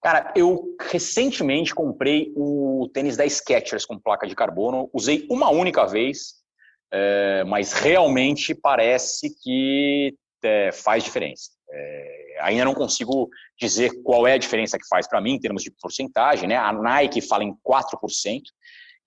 Cara, 0.03 0.33
eu 0.37 0.77
recentemente 0.81 1.75
comprei 1.75 2.33
o 2.37 2.89
tênis 2.93 3.17
da 3.17 3.29
Skechers 3.29 3.85
com 3.85 3.99
placa 3.99 4.27
de 4.27 4.35
carbono, 4.35 4.91
usei 4.93 5.27
uma 5.31 5.51
única 5.51 5.87
vez, 5.87 6.35
é, 6.93 7.45
mas 7.45 7.73
realmente 7.73 8.55
parece 8.55 9.35
que 9.43 10.15
é, 10.43 10.71
faz 10.73 11.05
diferença. 11.05 11.51
É, 11.71 12.39
ainda 12.41 12.65
não 12.65 12.75
consigo 12.75 13.29
dizer 13.59 13.91
qual 14.03 14.27
é 14.27 14.35
a 14.35 14.39
diferença 14.39 14.79
que 14.79 14.87
faz 14.89 15.09
para 15.09 15.21
mim 15.21 15.33
em 15.33 15.41
termos 15.41 15.63
de 15.63 15.71
porcentagem, 15.71 16.49
né? 16.49 16.57
A 16.57 16.73
Nike 16.73 17.21
fala 17.21 17.45
em 17.45 17.55
4%, 17.67 18.43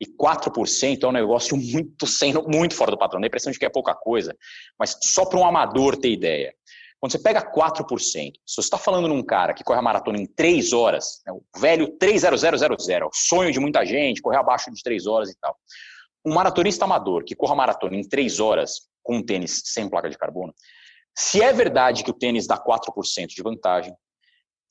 e 0.01 0.05
4% 0.05 1.03
é 1.03 1.07
um 1.07 1.11
negócio 1.11 1.57
muito, 1.57 2.07
sendo 2.07 2.47
muito 2.47 2.73
fora 2.73 2.91
do 2.91 2.97
padrão. 2.97 3.19
Dá 3.19 3.25
a 3.25 3.27
impressão 3.27 3.51
de 3.51 3.59
que 3.59 3.65
é 3.65 3.69
pouca 3.69 3.93
coisa, 3.93 4.36
mas 4.80 4.97
só 5.03 5.25
para 5.25 5.39
um 5.39 5.45
amador 5.45 5.97
ter 5.97 6.11
ideia. 6.11 6.53
Quando 6.99 7.11
você 7.13 7.19
pega 7.19 7.41
4%, 7.41 7.88
se 8.03 8.32
você 8.45 8.61
está 8.61 8.77
falando 8.77 9.07
num 9.07 9.23
cara 9.23 9.53
que 9.53 9.63
corre 9.63 9.80
a 9.80 9.82
maratona 9.82 10.17
em 10.17 10.25
3 10.25 10.73
horas, 10.73 11.21
né, 11.25 11.34
o 11.34 11.41
velho 11.59 11.97
30000, 11.97 13.09
sonho 13.13 13.51
de 13.51 13.59
muita 13.59 13.86
gente, 13.86 14.21
correr 14.21 14.38
abaixo 14.38 14.71
de 14.71 14.82
3 14.82 15.05
horas 15.05 15.30
e 15.30 15.38
tal. 15.39 15.55
Um 16.26 16.34
maratonista 16.34 16.86
amador 16.86 17.24
que 17.24 17.36
corra 17.36 17.55
maratona 17.55 17.95
em 17.95 18.07
3 18.07 18.39
horas 18.39 18.88
com 19.01 19.17
um 19.17 19.26
tênis 19.26 19.61
sem 19.65 19.89
placa 19.89 20.09
de 20.09 20.17
carbono, 20.17 20.53
se 21.17 21.41
é 21.41 21.51
verdade 21.51 22.03
que 22.03 22.11
o 22.11 22.13
tênis 22.13 22.47
dá 22.47 22.57
4% 22.57 23.28
de 23.28 23.41
vantagem, 23.41 23.93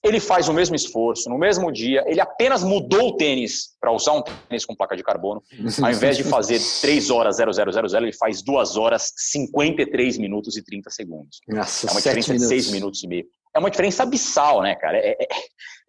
ele 0.03 0.21
faz 0.21 0.49
o 0.49 0.53
mesmo 0.53 0.77
esforço, 0.77 1.29
no 1.29 1.39
mesmo 1.39 1.73
dia, 1.73 2.05
ele 2.07 2.21
apenas 2.21 2.63
mudou 2.63 3.09
o 3.09 3.17
tênis 3.17 3.77
para 3.81 3.93
usar 3.93 4.13
um 4.13 4.23
tênis 4.23 4.65
com 4.65 4.75
placa 4.75 4.97
de 4.97 5.03
carbono, 5.03 5.43
ao 5.83 5.91
invés 5.91 6.17
de 6.17 6.25
fazer 6.25 6.61
3 6.81 7.11
horas 7.11 7.37
0000, 7.37 8.01
ele 8.03 8.13
faz 8.13 8.43
2 8.43 8.77
horas 8.77 9.13
53 9.17 10.19
minutos 10.19 10.57
e 10.57 10.63
30 10.63 10.91
segundos. 10.91 11.41
Nossa, 11.49 11.87
é 11.87 11.91
uma 11.91 12.01
diferença 12.01 12.33
minutos. 12.33 12.49
de 12.49 12.63
6 12.63 12.73
minutos 12.73 13.03
e 13.03 13.09
meio. 13.09 13.27
É 13.55 13.59
uma 13.59 13.71
diferença 13.71 14.03
abissal, 14.03 14.63
né, 14.63 14.77
cara? 14.77 14.99
É, 14.99 15.17
é, 15.21 15.29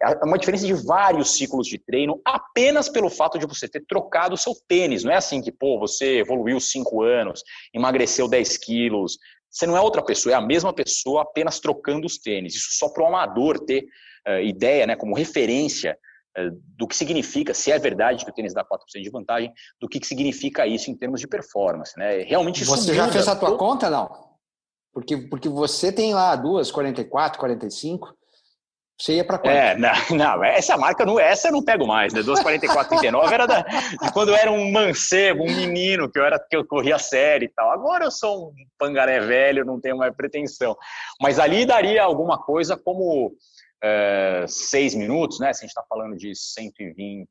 é, 0.02 0.24
uma 0.24 0.38
diferença 0.38 0.66
de 0.66 0.72
vários 0.72 1.36
ciclos 1.36 1.66
de 1.66 1.78
treino 1.78 2.20
apenas 2.24 2.88
pelo 2.88 3.10
fato 3.10 3.38
de 3.38 3.46
você 3.46 3.68
ter 3.68 3.84
trocado 3.86 4.34
o 4.34 4.38
seu 4.38 4.54
tênis. 4.66 5.04
Não 5.04 5.12
é 5.12 5.16
assim 5.16 5.40
que, 5.42 5.52
pô, 5.52 5.78
você 5.78 6.18
evoluiu 6.18 6.58
5 6.58 7.02
anos, 7.02 7.42
emagreceu 7.72 8.26
10 8.26 8.56
quilos, 8.56 9.18
você 9.50 9.66
não 9.66 9.76
é 9.76 9.80
outra 9.80 10.02
pessoa, 10.02 10.34
é 10.34 10.36
a 10.36 10.40
mesma 10.40 10.72
pessoa 10.72 11.22
apenas 11.22 11.58
trocando 11.58 12.06
os 12.06 12.18
tênis. 12.18 12.54
Isso 12.54 12.68
só 12.72 12.88
para 12.88 13.02
o 13.02 13.06
amador 13.06 13.58
ter 13.58 13.84
uh, 14.28 14.40
ideia, 14.40 14.86
né, 14.86 14.94
como 14.94 15.14
referência 15.14 15.98
uh, 16.38 16.50
do 16.76 16.86
que 16.86 16.96
significa, 16.96 17.52
se 17.52 17.72
é 17.72 17.78
verdade 17.78 18.24
que 18.24 18.30
o 18.30 18.34
tênis 18.34 18.54
dá 18.54 18.64
4% 18.64 18.78
de 19.02 19.10
vantagem, 19.10 19.52
do 19.80 19.88
que, 19.88 19.98
que 19.98 20.06
significa 20.06 20.66
isso 20.66 20.90
em 20.90 20.96
termos 20.96 21.20
de 21.20 21.26
performance. 21.26 21.98
Né? 21.98 22.22
Realmente 22.22 22.62
isso 22.62 22.70
Você 22.70 22.94
já 22.94 23.08
fez 23.08 23.26
a 23.26 23.34
tua 23.34 23.58
conta, 23.58 23.90
não? 23.90 24.30
Porque, 24.92 25.16
porque 25.16 25.48
você 25.48 25.92
tem 25.92 26.14
lá 26.14 26.34
duas, 26.36 26.70
44, 26.70 27.38
45. 27.38 28.14
Você 29.00 29.14
ia 29.14 29.24
para 29.24 29.38
quanto? 29.38 29.54
É, 29.54 29.74
não, 29.78 29.90
não, 30.14 30.44
essa 30.44 30.76
marca, 30.76 31.06
não, 31.06 31.18
essa 31.18 31.48
eu 31.48 31.52
não 31.52 31.64
pego 31.64 31.86
mais, 31.86 32.12
né? 32.12 32.20
2,44,39 32.20 33.32
era 33.32 33.46
da, 33.46 33.64
quando 34.12 34.28
eu 34.28 34.36
era 34.36 34.52
um 34.52 34.70
mancebo, 34.70 35.42
um 35.42 35.56
menino, 35.56 36.10
que 36.10 36.18
eu, 36.18 36.24
era, 36.24 36.38
que 36.38 36.54
eu 36.54 36.66
corria 36.66 36.98
série 36.98 37.46
e 37.46 37.48
tal. 37.48 37.70
Agora 37.70 38.04
eu 38.04 38.10
sou 38.10 38.48
um 38.48 38.54
pangaré 38.78 39.18
velho, 39.20 39.64
não 39.64 39.80
tenho 39.80 39.96
mais 39.96 40.14
pretensão. 40.14 40.76
Mas 41.18 41.38
ali 41.38 41.64
daria 41.64 42.02
alguma 42.02 42.38
coisa 42.38 42.76
como 42.76 43.32
é, 43.82 44.44
seis 44.46 44.94
minutos, 44.94 45.40
né? 45.40 45.50
Se 45.54 45.60
a 45.60 45.62
gente 45.62 45.70
está 45.70 45.84
falando 45.88 46.14
de 46.14 46.34
120, 46.34 47.26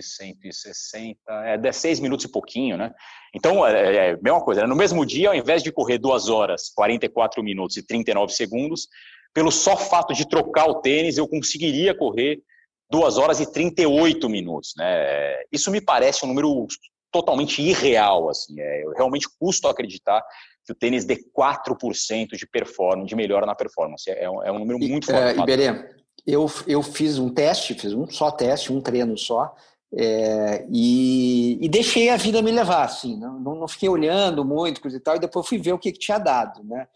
160, 0.00 1.18
é, 1.44 1.60
é 1.62 1.72
seis 1.72 2.00
minutos 2.00 2.24
e 2.24 2.32
pouquinho, 2.32 2.78
né? 2.78 2.90
Então, 3.34 3.66
é, 3.66 3.96
é 3.96 4.10
a 4.12 4.18
mesma 4.22 4.40
coisa, 4.40 4.62
né? 4.62 4.66
no 4.66 4.76
mesmo 4.76 5.04
dia, 5.04 5.28
ao 5.28 5.34
invés 5.34 5.62
de 5.62 5.70
correr 5.70 5.98
duas 5.98 6.30
horas, 6.30 6.70
44 6.74 7.42
minutos 7.42 7.76
e 7.76 7.86
39 7.86 8.32
segundos, 8.32 8.88
pelo 9.34 9.50
só 9.50 9.76
fato 9.76 10.12
de 10.14 10.28
trocar 10.28 10.66
o 10.66 10.80
tênis, 10.80 11.16
eu 11.16 11.26
conseguiria 11.26 11.96
correr 11.96 12.42
2 12.90 13.16
horas 13.16 13.40
e 13.40 13.50
38 13.50 14.28
minutos. 14.28 14.74
Né? 14.76 15.34
Isso 15.50 15.70
me 15.70 15.80
parece 15.80 16.24
um 16.24 16.28
número 16.28 16.66
totalmente 17.10 17.62
irreal. 17.62 18.28
Assim. 18.28 18.60
É, 18.60 18.84
eu 18.84 18.90
realmente 18.90 19.28
custo 19.38 19.68
acreditar 19.68 20.22
que 20.64 20.72
o 20.72 20.74
tênis 20.74 21.04
dê 21.04 21.16
4% 21.36 22.36
de 22.36 22.46
performance, 22.46 23.08
de 23.08 23.16
melhora 23.16 23.46
na 23.46 23.54
performance. 23.54 24.08
É, 24.10 24.28
um, 24.28 24.42
é 24.42 24.52
um 24.52 24.58
número 24.58 24.78
muito 24.78 25.06
forte. 25.06 25.38
Uh, 25.38 25.42
Iberê, 25.42 25.88
eu, 26.26 26.46
eu 26.66 26.82
fiz 26.82 27.18
um 27.18 27.32
teste, 27.32 27.74
fiz 27.74 27.92
um 27.92 28.06
só 28.08 28.30
teste, 28.30 28.72
um 28.72 28.80
treino 28.80 29.16
só, 29.18 29.54
é, 29.94 30.64
e, 30.70 31.58
e, 31.60 31.68
deixei 31.68 32.08
a 32.08 32.16
vida 32.16 32.40
me 32.40 32.50
levar, 32.50 32.84
assim, 32.84 33.18
não, 33.18 33.38
não, 33.38 33.68
fiquei 33.68 33.90
olhando 33.90 34.42
muito, 34.42 34.80
coisa 34.80 34.96
e 34.96 35.00
tal, 35.00 35.16
e 35.16 35.20
depois 35.20 35.46
fui 35.46 35.58
ver 35.58 35.72
o 35.74 35.78
que, 35.78 35.92
que 35.92 35.98
tinha 35.98 36.16
dado, 36.16 36.64
né? 36.64 36.86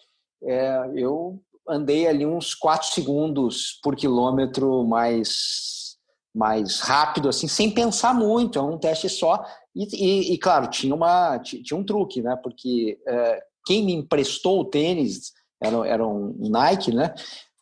É, 0.43 0.91
eu 0.95 1.39
andei 1.69 2.07
ali 2.07 2.25
uns 2.25 2.55
4 2.55 2.89
segundos 2.89 3.79
por 3.83 3.97
quilômetro 3.97 4.85
mais, 4.85 5.97
mais 6.35 6.81
rápido, 6.81 7.29
assim, 7.29 7.49
sem 7.49 7.71
pensar 7.71 8.15
muito, 8.15 8.59
é 8.59 8.63
um 8.63 8.79
teste 8.79 9.09
só. 9.09 9.45
E, 9.75 9.85
e, 9.95 10.35
e 10.35 10.39
claro, 10.39 10.69
tinha, 10.69 10.95
uma, 10.95 11.39
tinha 11.39 11.79
um 11.79 11.85
truque, 11.85 12.23
né? 12.23 12.37
Porque 12.43 12.99
é, 13.07 13.43
quem 13.65 13.85
me 13.85 13.93
emprestou 13.93 14.61
o 14.61 14.65
tênis, 14.65 15.33
era, 15.63 15.87
era 15.87 16.07
um 16.07 16.35
Nike, 16.49 16.95
né? 16.95 17.15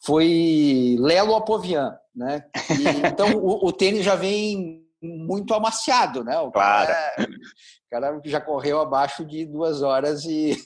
Foi 0.04 0.96
Lelo 0.98 1.34
Apovian, 1.34 1.96
né? 2.14 2.44
E, 2.70 3.06
então 3.06 3.36
o, 3.36 3.66
o, 3.66 3.72
tênis 3.72 4.04
já 4.04 4.14
vem 4.14 4.84
muito 5.00 5.54
amaciado, 5.54 6.22
né? 6.22 6.38
O 6.38 6.52
claro. 6.52 6.88
Cara, 6.88 7.28
o 7.28 7.90
cara 7.90 8.20
já 8.24 8.40
correu 8.40 8.80
abaixo 8.80 9.24
de 9.24 9.46
2 9.46 9.82
horas 9.82 10.24
e, 10.24 10.56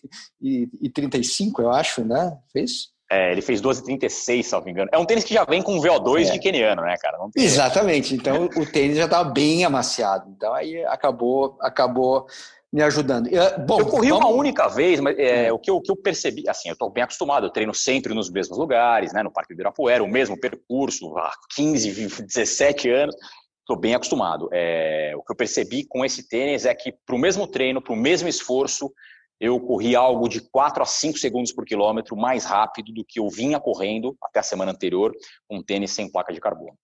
e, 0.41 0.68
e 0.80 0.91
35, 0.91 1.62
eu 1.62 1.70
acho, 1.70 2.05
né? 2.05 2.36
Fez? 2.53 2.89
É, 3.11 3.32
ele 3.32 3.40
fez 3.40 3.62
12,36, 3.62 4.42
se 4.42 4.52
não 4.52 4.62
me 4.62 4.70
engano. 4.70 4.90
É 4.92 4.98
um 4.98 5.04
tênis 5.04 5.24
que 5.24 5.32
já 5.32 5.44
vem 5.44 5.62
com 5.62 5.80
VO2 5.80 6.28
é. 6.28 6.32
de 6.32 6.38
keniano, 6.38 6.82
né, 6.82 6.94
cara? 7.00 7.16
Exatamente. 7.34 8.14
Então 8.14 8.50
o 8.54 8.66
tênis 8.66 8.98
já 8.98 9.06
estava 9.06 9.30
bem 9.30 9.64
amaciado. 9.64 10.30
Então 10.36 10.52
aí 10.52 10.84
acabou, 10.84 11.56
acabou 11.61 12.26
me 12.72 12.82
ajudando. 12.82 13.30
Bom, 13.66 13.80
eu 13.80 13.86
corri 13.86 14.11
vamos... 14.11 14.24
uma 14.24 14.34
única 14.34 14.68
vez, 14.68 15.00
mas 15.00 15.18
é, 15.18 15.50
o, 15.50 15.59
que 15.59 15.70
eu, 15.70 15.76
o 15.76 15.80
que 15.80 15.90
eu 15.90 15.96
percebi, 15.96 16.46
assim, 16.48 16.68
eu 16.68 16.74
estou 16.74 16.90
bem 16.90 17.02
acostumado, 17.02 17.46
eu 17.46 17.50
treino 17.50 17.74
sempre 17.74 18.12
nos 18.12 18.30
mesmos 18.30 18.59
lugares, 18.59 19.12
né, 19.12 19.22
no 19.22 19.32
Parque 19.32 19.54
do 19.54 19.56
Ibirapuera, 19.56 20.04
o 20.04 20.09
mesmo 20.09 20.38
percurso, 20.38 21.16
há 21.16 21.32
15, 21.54 22.24
17 22.24 22.90
anos, 22.90 23.16
estou 23.61 23.78
bem 23.78 23.94
acostumado. 23.94 24.50
É, 24.52 25.12
o 25.16 25.22
que 25.22 25.32
eu 25.32 25.36
percebi 25.36 25.84
com 25.86 26.04
esse 26.04 26.28
tênis 26.28 26.66
é 26.66 26.74
que 26.74 26.92
para 27.06 27.16
o 27.16 27.18
mesmo 27.18 27.46
treino, 27.46 27.80
para 27.80 27.94
o 27.94 27.96
mesmo 27.96 28.28
esforço, 28.28 28.92
eu 29.41 29.59
corri 29.61 29.95
algo 29.95 30.28
de 30.28 30.41
4 30.41 30.82
a 30.82 30.86
5 30.86 31.18
segundos 31.18 31.53
por 31.53 31.64
quilômetro 31.64 32.16
mais 32.16 32.45
rápido 32.45 32.93
do 32.93 33.05
que 33.05 33.20
eu 33.20 33.28
vinha 33.28 33.61
correndo 33.61 34.16
até 34.22 34.41
a 34.41 34.43
semana 34.43 34.72
anterior 34.72 35.14
com 35.47 35.59
um 35.59 35.62
tênis 35.62 35.93
sem 35.93 36.11
placa 36.11 36.32
de 36.32 36.41
carbono. 36.41 36.76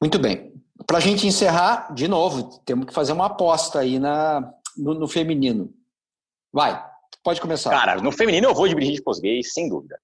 Muito 0.00 0.18
bem. 0.18 0.54
Para 0.86 0.98
a 0.98 1.00
gente 1.00 1.26
encerrar, 1.26 1.92
de 1.92 2.08
novo, 2.08 2.60
temos 2.64 2.86
que 2.86 2.94
fazer 2.94 3.12
uma 3.12 3.26
aposta 3.26 3.80
aí 3.80 3.98
na, 3.98 4.52
no, 4.76 4.94
no 4.94 5.08
feminino. 5.08 5.74
Vai, 6.52 6.82
pode 7.22 7.40
começar. 7.40 7.70
Cara, 7.70 8.00
no 8.00 8.12
feminino 8.12 8.48
eu 8.48 8.54
vou 8.54 8.66
de 8.66 8.74
Brigitte 8.74 9.02
Kosgei, 9.02 9.42
sem 9.42 9.68
dúvida. 9.68 10.00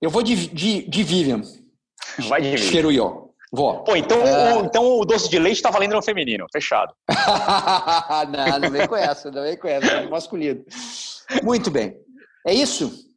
Eu 0.00 0.10
vou 0.10 0.22
de, 0.22 0.48
de, 0.48 0.88
de 0.88 1.02
Vivian. 1.02 1.42
Vai 2.28 2.40
de 2.40 2.56
Vivian. 2.56 3.27
Vou. 3.50 3.82
Pô, 3.82 3.96
então, 3.96 4.20
é... 4.26 4.56
o, 4.56 4.64
então 4.64 4.84
o 4.98 5.04
doce 5.04 5.28
de 5.28 5.38
leite 5.38 5.62
tá 5.62 5.70
valendo 5.70 5.94
no 5.94 6.02
feminino, 6.02 6.46
fechado. 6.52 6.94
não, 8.30 8.58
não 8.58 8.70
vem 8.70 8.86
com 8.86 8.96
essa, 8.96 9.30
não 9.30 9.42
vem 9.42 9.56
com 9.56 9.68
essa, 9.68 9.86
é 9.86 10.08
masculino. 10.08 10.64
Muito 11.42 11.70
bem. 11.70 11.96
É 12.46 12.52
isso? 12.52 13.08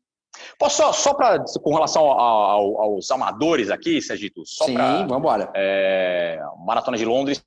Posso 0.57 0.77
só, 0.77 0.93
só 0.93 1.13
para 1.13 1.43
com 1.61 1.73
relação 1.73 2.03
ao, 2.03 2.19
ao, 2.19 2.81
aos 2.81 3.11
amadores 3.11 3.69
aqui, 3.69 4.01
Sergito? 4.01 4.43
Só 4.45 4.65
Sim, 4.65 4.75
vamos 4.75 5.17
embora. 5.17 5.51
É, 5.55 6.39
Maratona 6.65 6.97
de 6.97 7.05
Londres, 7.05 7.43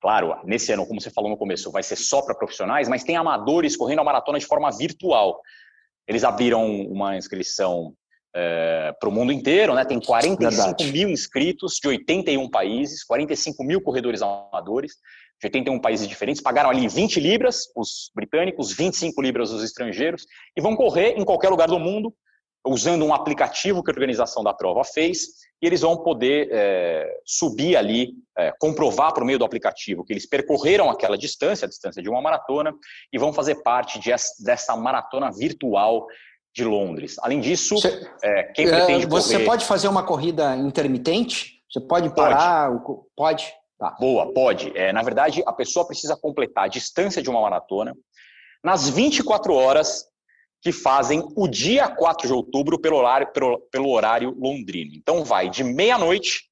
claro, 0.00 0.36
nesse 0.44 0.72
ano, 0.72 0.86
como 0.86 1.00
você 1.00 1.10
falou 1.10 1.30
no 1.30 1.36
começo, 1.36 1.70
vai 1.70 1.82
ser 1.82 1.96
só 1.96 2.22
para 2.22 2.34
profissionais, 2.34 2.88
mas 2.88 3.04
tem 3.04 3.16
amadores 3.16 3.76
correndo 3.76 4.00
a 4.00 4.04
maratona 4.04 4.38
de 4.38 4.46
forma 4.46 4.70
virtual. 4.70 5.40
Eles 6.08 6.24
abriram 6.24 6.64
uma 6.64 7.16
inscrição 7.16 7.92
é, 8.38 8.92
para 9.00 9.08
o 9.08 9.12
mundo 9.12 9.32
inteiro, 9.32 9.74
né? 9.74 9.82
Tem 9.82 9.98
45 9.98 10.50
Verdade. 10.50 10.92
mil 10.92 11.08
inscritos 11.08 11.78
de 11.80 11.88
81 11.88 12.50
países, 12.50 13.02
45 13.02 13.64
mil 13.64 13.80
corredores 13.80 14.20
amadores 14.20 14.92
de 15.40 15.46
81 15.46 15.80
países 15.80 16.06
diferentes, 16.06 16.42
pagaram 16.42 16.70
ali 16.70 16.86
20 16.86 17.18
libras 17.18 17.64
os 17.74 18.10
britânicos, 18.14 18.72
25 18.72 19.20
libras 19.22 19.50
os 19.50 19.62
estrangeiros, 19.62 20.26
e 20.54 20.60
vão 20.60 20.76
correr 20.76 21.14
em 21.18 21.24
qualquer 21.24 21.48
lugar 21.48 21.68
do 21.68 21.78
mundo, 21.78 22.14
usando 22.66 23.04
um 23.04 23.14
aplicativo 23.14 23.82
que 23.82 23.90
a 23.90 23.94
organização 23.94 24.42
da 24.42 24.52
prova 24.52 24.82
fez, 24.84 25.28
e 25.62 25.66
eles 25.66 25.80
vão 25.80 26.02
poder 26.02 26.48
é, 26.50 27.20
subir 27.24 27.76
ali, 27.76 28.14
é, 28.36 28.52
comprovar 28.58 29.14
por 29.14 29.24
meio 29.24 29.38
do 29.38 29.44
aplicativo 29.44 30.04
que 30.04 30.12
eles 30.12 30.26
percorreram 30.26 30.90
aquela 30.90 31.16
distância, 31.16 31.64
a 31.64 31.68
distância 31.68 32.02
de 32.02 32.08
uma 32.08 32.20
maratona, 32.20 32.74
e 33.12 33.18
vão 33.18 33.32
fazer 33.32 33.62
parte 33.62 33.98
de, 33.98 34.10
dessa 34.42 34.76
maratona 34.76 35.30
virtual 35.30 36.06
de 36.56 36.64
Londres. 36.64 37.16
Além 37.20 37.38
disso, 37.38 37.74
você, 37.74 38.10
é, 38.24 38.44
quem 38.44 38.66
pretende 38.66 39.04
é, 39.04 39.08
Você 39.08 39.34
correr... 39.34 39.44
pode 39.44 39.64
fazer 39.66 39.88
uma 39.88 40.02
corrida 40.02 40.56
intermitente? 40.56 41.62
Você 41.70 41.80
pode 41.80 42.08
parar? 42.14 42.70
Pode. 42.80 43.02
pode? 43.14 43.54
Tá. 43.78 43.90
Boa, 44.00 44.32
pode. 44.32 44.72
É, 44.74 44.90
na 44.90 45.02
verdade, 45.02 45.42
a 45.46 45.52
pessoa 45.52 45.86
precisa 45.86 46.16
completar 46.16 46.64
a 46.64 46.68
distância 46.68 47.22
de 47.22 47.28
uma 47.28 47.42
maratona 47.42 47.94
nas 48.64 48.88
24 48.88 49.52
horas 49.52 50.06
que 50.62 50.72
fazem 50.72 51.22
o 51.36 51.46
dia 51.46 51.88
4 51.88 52.26
de 52.26 52.32
outubro 52.32 52.80
pelo 52.80 52.96
horário, 52.96 53.26
pelo, 53.32 53.58
pelo 53.70 53.90
horário 53.90 54.34
londrino. 54.38 54.92
Então, 54.94 55.22
vai 55.22 55.50
de 55.50 55.62
meia-noite 55.62 56.44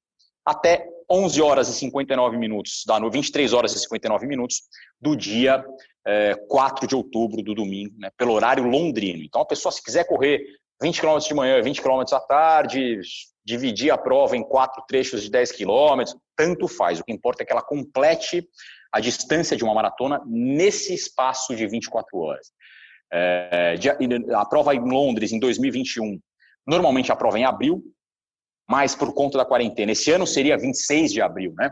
até 0.45 0.87
11 1.09 1.41
horas 1.41 1.67
e 1.67 1.73
59 1.73 2.37
minutos, 2.37 2.83
da 2.85 2.99
23 2.99 3.53
horas 3.53 3.75
e 3.75 3.79
59 3.79 4.27
minutos 4.27 4.61
do 5.01 5.15
dia 5.15 5.65
é, 6.05 6.35
4 6.47 6.87
de 6.87 6.95
outubro, 6.95 7.41
do 7.41 7.55
domingo, 7.55 7.95
né, 7.97 8.09
pelo 8.17 8.33
horário 8.33 8.63
londrino. 8.63 9.23
Então, 9.23 9.41
a 9.41 9.45
pessoa, 9.45 9.71
se 9.71 9.83
quiser 9.83 10.05
correr 10.05 10.41
20 10.81 11.01
km 11.01 11.17
de 11.17 11.33
manhã, 11.33 11.61
20 11.61 11.81
km 11.81 12.03
à 12.11 12.19
tarde, 12.19 12.99
dividir 13.43 13.91
a 13.91 13.97
prova 13.97 14.35
em 14.35 14.43
quatro 14.43 14.83
trechos 14.87 15.23
de 15.23 15.29
10 15.29 15.51
km, 15.51 16.03
tanto 16.35 16.67
faz. 16.67 16.99
O 16.99 17.03
que 17.03 17.13
importa 17.13 17.43
é 17.43 17.45
que 17.45 17.51
ela 17.51 17.61
complete 17.61 18.47
a 18.91 18.99
distância 18.99 19.57
de 19.57 19.63
uma 19.63 19.73
maratona 19.73 20.21
nesse 20.25 20.93
espaço 20.93 21.55
de 21.55 21.67
24 21.67 22.17
horas. 22.17 22.51
É, 23.11 23.75
a 24.35 24.45
prova 24.45 24.73
em 24.73 24.79
Londres, 24.79 25.31
em 25.31 25.39
2021, 25.39 26.19
normalmente 26.65 27.11
a 27.11 27.15
prova 27.15 27.37
é 27.37 27.41
em 27.41 27.45
abril, 27.45 27.83
mas 28.67 28.95
por 28.95 29.13
conta 29.13 29.37
da 29.37 29.45
quarentena, 29.45 29.91
esse 29.91 30.11
ano 30.11 30.25
seria 30.25 30.57
26 30.57 31.13
de 31.13 31.21
abril, 31.21 31.53
né? 31.57 31.69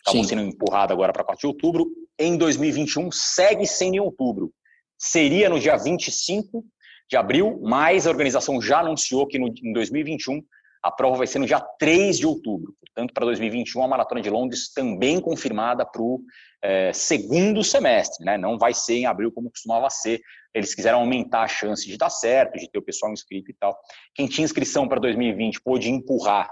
Acabou 0.00 0.24
sendo 0.24 0.42
empurrado 0.42 0.92
agora 0.92 1.12
para 1.12 1.24
4 1.24 1.40
de 1.40 1.46
outubro. 1.46 1.86
Em 2.18 2.36
2021, 2.36 3.10
segue 3.12 3.66
sendo 3.66 3.96
em 3.96 4.00
outubro. 4.00 4.52
Seria 4.98 5.48
no 5.48 5.60
dia 5.60 5.76
25 5.76 6.64
de 7.08 7.16
abril, 7.16 7.60
mas 7.62 8.06
a 8.06 8.10
organização 8.10 8.60
já 8.60 8.80
anunciou 8.80 9.26
que 9.26 9.38
no, 9.38 9.48
em 9.48 9.72
2021 9.72 10.42
a 10.82 10.90
prova 10.90 11.18
vai 11.18 11.26
ser 11.26 11.38
no 11.38 11.46
dia 11.46 11.60
3 11.78 12.18
de 12.18 12.26
outubro. 12.26 12.74
Portanto, 12.80 13.12
para 13.12 13.26
2021, 13.26 13.82
a 13.82 13.88
Maratona 13.88 14.20
de 14.20 14.30
Londres 14.30 14.72
também 14.72 15.20
confirmada 15.20 15.84
para 15.84 16.00
o 16.00 16.22
é, 16.62 16.92
segundo 16.92 17.62
semestre. 17.62 18.24
Né? 18.24 18.38
Não 18.38 18.56
vai 18.56 18.72
ser 18.72 18.94
em 18.94 19.06
abril 19.06 19.32
como 19.32 19.50
costumava 19.50 19.90
ser. 19.90 20.20
Eles 20.54 20.74
quiseram 20.74 21.00
aumentar 21.00 21.42
a 21.42 21.48
chance 21.48 21.86
de 21.86 21.96
dar 21.96 22.08
certo, 22.08 22.58
de 22.58 22.70
ter 22.70 22.78
o 22.78 22.82
pessoal 22.82 23.12
inscrito 23.12 23.50
e 23.50 23.54
tal. 23.54 23.76
Quem 24.14 24.26
tinha 24.26 24.44
inscrição 24.44 24.88
para 24.88 25.00
2020 25.00 25.60
pôde 25.60 25.90
empurrar 25.90 26.48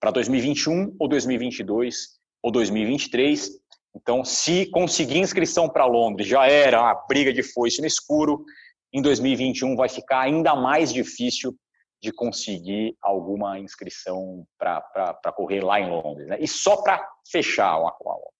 para 0.00 0.10
2021 0.10 0.96
ou 0.98 1.08
2022 1.08 2.18
ou 2.42 2.52
2023. 2.52 3.50
Então, 3.94 4.24
se 4.24 4.66
conseguir 4.70 5.18
inscrição 5.18 5.68
para 5.68 5.86
Londres, 5.86 6.28
já 6.28 6.46
era 6.46 6.80
uma 6.80 6.94
briga 7.06 7.32
de 7.32 7.42
foice 7.42 7.80
no 7.80 7.86
escuro. 7.86 8.44
Em 8.92 9.02
2021 9.02 9.76
vai 9.76 9.88
ficar 9.88 10.20
ainda 10.20 10.54
mais 10.54 10.92
difícil 10.92 11.54
de 12.00 12.12
conseguir 12.12 12.96
alguma 13.02 13.58
inscrição 13.58 14.46
para 14.56 15.32
correr 15.34 15.64
lá 15.64 15.80
em 15.80 15.90
Londres. 15.90 16.28
Né? 16.28 16.38
E 16.40 16.46
só 16.46 16.76
para 16.76 17.06
fechar 17.30 17.78
uma, 17.78 17.92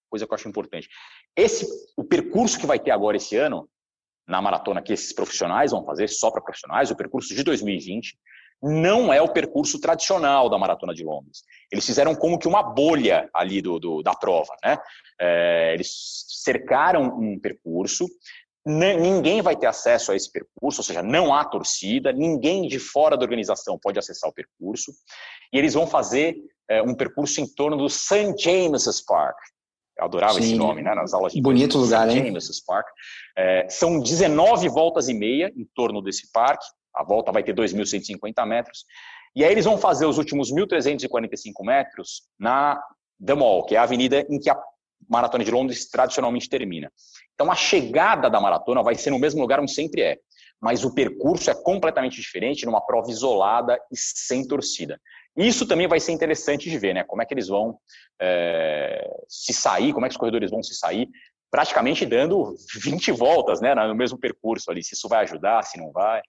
coisa 0.08 0.26
que 0.26 0.32
eu 0.32 0.34
acho 0.34 0.48
importante, 0.48 0.88
esse 1.36 1.66
o 1.96 2.04
percurso 2.04 2.58
que 2.58 2.66
vai 2.66 2.78
ter 2.78 2.90
agora 2.90 3.16
esse 3.16 3.36
ano 3.36 3.68
na 4.26 4.40
maratona 4.40 4.82
que 4.82 4.92
esses 4.92 5.12
profissionais 5.12 5.72
vão 5.72 5.84
fazer 5.84 6.08
só 6.08 6.30
para 6.30 6.42
profissionais, 6.42 6.90
o 6.90 6.96
percurso 6.96 7.34
de 7.34 7.42
2020 7.42 8.16
não 8.62 9.12
é 9.12 9.20
o 9.22 9.32
percurso 9.32 9.80
tradicional 9.80 10.48
da 10.48 10.58
maratona 10.58 10.92
de 10.92 11.04
Londres. 11.04 11.42
Eles 11.70 11.86
fizeram 11.86 12.14
como 12.14 12.38
que 12.38 12.48
uma 12.48 12.62
bolha 12.62 13.28
ali 13.34 13.62
do, 13.62 13.78
do 13.78 14.02
da 14.02 14.14
prova, 14.14 14.54
né? 14.64 14.78
É, 15.20 15.74
eles 15.74 16.24
cercaram 16.28 17.02
um 17.02 17.38
percurso 17.38 18.06
ninguém 18.68 19.40
vai 19.40 19.56
ter 19.56 19.66
acesso 19.66 20.12
a 20.12 20.16
esse 20.16 20.30
percurso, 20.30 20.80
ou 20.80 20.84
seja, 20.84 21.02
não 21.02 21.32
há 21.32 21.44
torcida, 21.44 22.12
ninguém 22.12 22.68
de 22.68 22.78
fora 22.78 23.16
da 23.16 23.24
organização 23.24 23.78
pode 23.80 23.98
acessar 23.98 24.28
o 24.28 24.32
percurso, 24.32 24.92
e 25.52 25.58
eles 25.58 25.74
vão 25.74 25.86
fazer 25.86 26.36
é, 26.68 26.82
um 26.82 26.94
percurso 26.94 27.40
em 27.40 27.46
torno 27.46 27.76
do 27.76 27.88
St. 27.88 28.34
James's 28.38 29.00
Park. 29.00 29.36
Eu 29.98 30.04
adorava 30.04 30.34
Sim. 30.34 30.40
esse 30.40 30.54
nome, 30.54 30.82
né, 30.82 30.94
nas 30.94 31.12
aulas 31.12 31.32
de 31.32 31.40
Bonito 31.40 31.78
lugar, 31.78 32.08
St. 32.08 32.18
James's 32.18 32.62
Park. 32.64 32.86
É, 33.36 33.68
são 33.68 34.00
19 34.00 34.68
voltas 34.68 35.08
e 35.08 35.14
meia 35.14 35.50
em 35.56 35.66
torno 35.74 36.02
desse 36.02 36.30
parque, 36.30 36.66
a 36.98 37.04
volta 37.04 37.30
vai 37.30 37.42
ter 37.42 37.54
2.150 37.54 38.46
metros, 38.46 38.84
e 39.34 39.44
aí 39.44 39.52
eles 39.52 39.64
vão 39.64 39.78
fazer 39.78 40.06
os 40.06 40.18
últimos 40.18 40.52
1.345 40.52 41.64
metros 41.64 42.22
na 42.38 42.80
The 43.24 43.34
Mall, 43.34 43.64
que 43.64 43.76
é 43.76 43.78
a 43.78 43.84
avenida 43.84 44.26
em 44.28 44.38
que 44.38 44.50
a 44.50 44.60
Maratona 45.08 45.44
de 45.44 45.50
Londres 45.50 45.88
tradicionalmente 45.88 46.48
termina. 46.48 46.90
Então, 47.34 47.50
a 47.50 47.54
chegada 47.54 48.28
da 48.28 48.40
maratona 48.40 48.82
vai 48.82 48.96
ser 48.96 49.10
no 49.10 49.18
mesmo 49.18 49.40
lugar 49.40 49.60
onde 49.60 49.72
sempre 49.72 50.02
é, 50.02 50.18
mas 50.60 50.84
o 50.84 50.92
percurso 50.92 51.50
é 51.50 51.54
completamente 51.54 52.20
diferente 52.20 52.66
numa 52.66 52.80
prova 52.80 53.10
isolada 53.10 53.78
e 53.92 53.96
sem 53.96 54.46
torcida. 54.46 55.00
Isso 55.36 55.66
também 55.66 55.86
vai 55.86 56.00
ser 56.00 56.10
interessante 56.10 56.68
de 56.68 56.78
ver, 56.78 56.94
né? 56.94 57.04
Como 57.04 57.22
é 57.22 57.24
que 57.24 57.32
eles 57.32 57.46
vão 57.46 57.78
é, 58.20 59.08
se 59.28 59.54
sair, 59.54 59.92
como 59.92 60.04
é 60.04 60.08
que 60.08 60.14
os 60.14 60.18
corredores 60.18 60.50
vão 60.50 60.64
se 60.64 60.74
sair, 60.74 61.08
praticamente 61.48 62.04
dando 62.04 62.56
20 62.82 63.12
voltas, 63.12 63.60
né? 63.60 63.72
No 63.72 63.94
mesmo 63.94 64.18
percurso 64.18 64.68
ali, 64.70 64.82
se 64.82 64.94
isso 64.94 65.08
vai 65.08 65.22
ajudar, 65.22 65.62
se 65.62 65.78
não 65.78 65.92
vai. 65.92 66.20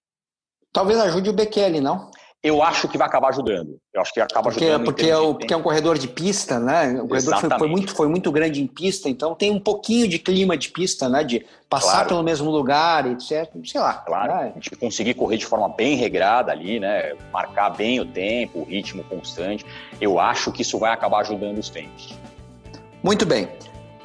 Talvez 0.71 0.99
ajude 0.99 1.29
o 1.29 1.33
Bekele, 1.33 1.81
não? 1.81 2.09
eu 2.41 2.63
acho 2.63 2.87
que 2.87 2.97
vai 2.97 3.05
acabar 3.05 3.29
ajudando. 3.29 3.77
Eu 3.93 4.01
acho 4.01 4.13
que 4.13 4.21
acaba 4.21 4.49
porque, 4.49 4.63
ajudando. 4.63 4.85
Porque, 4.85 5.09
é, 5.09 5.17
o, 5.17 5.35
porque 5.35 5.53
é 5.53 5.57
um 5.57 5.61
corredor 5.61 5.97
de 5.97 6.07
pista, 6.07 6.57
né? 6.57 7.01
O 7.01 7.07
corredor 7.07 7.37
foi, 7.37 7.49
foi, 7.49 7.67
muito, 7.67 7.93
foi 7.93 8.07
muito 8.07 8.31
grande 8.31 8.61
em 8.61 8.67
pista, 8.67 9.09
então 9.09 9.35
tem 9.35 9.51
um 9.51 9.59
pouquinho 9.59 10.07
de 10.07 10.17
clima 10.17 10.57
de 10.57 10.69
pista, 10.69 11.09
né? 11.09 11.21
De 11.21 11.45
passar 11.69 11.91
claro. 11.91 12.07
pelo 12.07 12.23
mesmo 12.23 12.49
lugar, 12.49 13.05
etc. 13.11 13.51
Sei 13.65 13.81
lá. 13.81 13.95
Claro. 13.95 14.33
Né? 14.33 14.53
De 14.57 14.69
conseguir 14.71 15.15
correr 15.15 15.35
de 15.35 15.45
forma 15.45 15.67
bem 15.67 15.97
regrada 15.97 16.53
ali, 16.53 16.79
né? 16.79 17.13
Marcar 17.31 17.71
bem 17.71 17.99
o 17.99 18.05
tempo, 18.05 18.59
o 18.59 18.63
ritmo 18.63 19.03
constante. 19.03 19.65
Eu 19.99 20.17
acho 20.17 20.49
que 20.49 20.61
isso 20.61 20.79
vai 20.79 20.93
acabar 20.93 21.19
ajudando 21.19 21.57
os 21.57 21.69
tempos. 21.69 22.17
Muito 23.03 23.25
bem. 23.25 23.49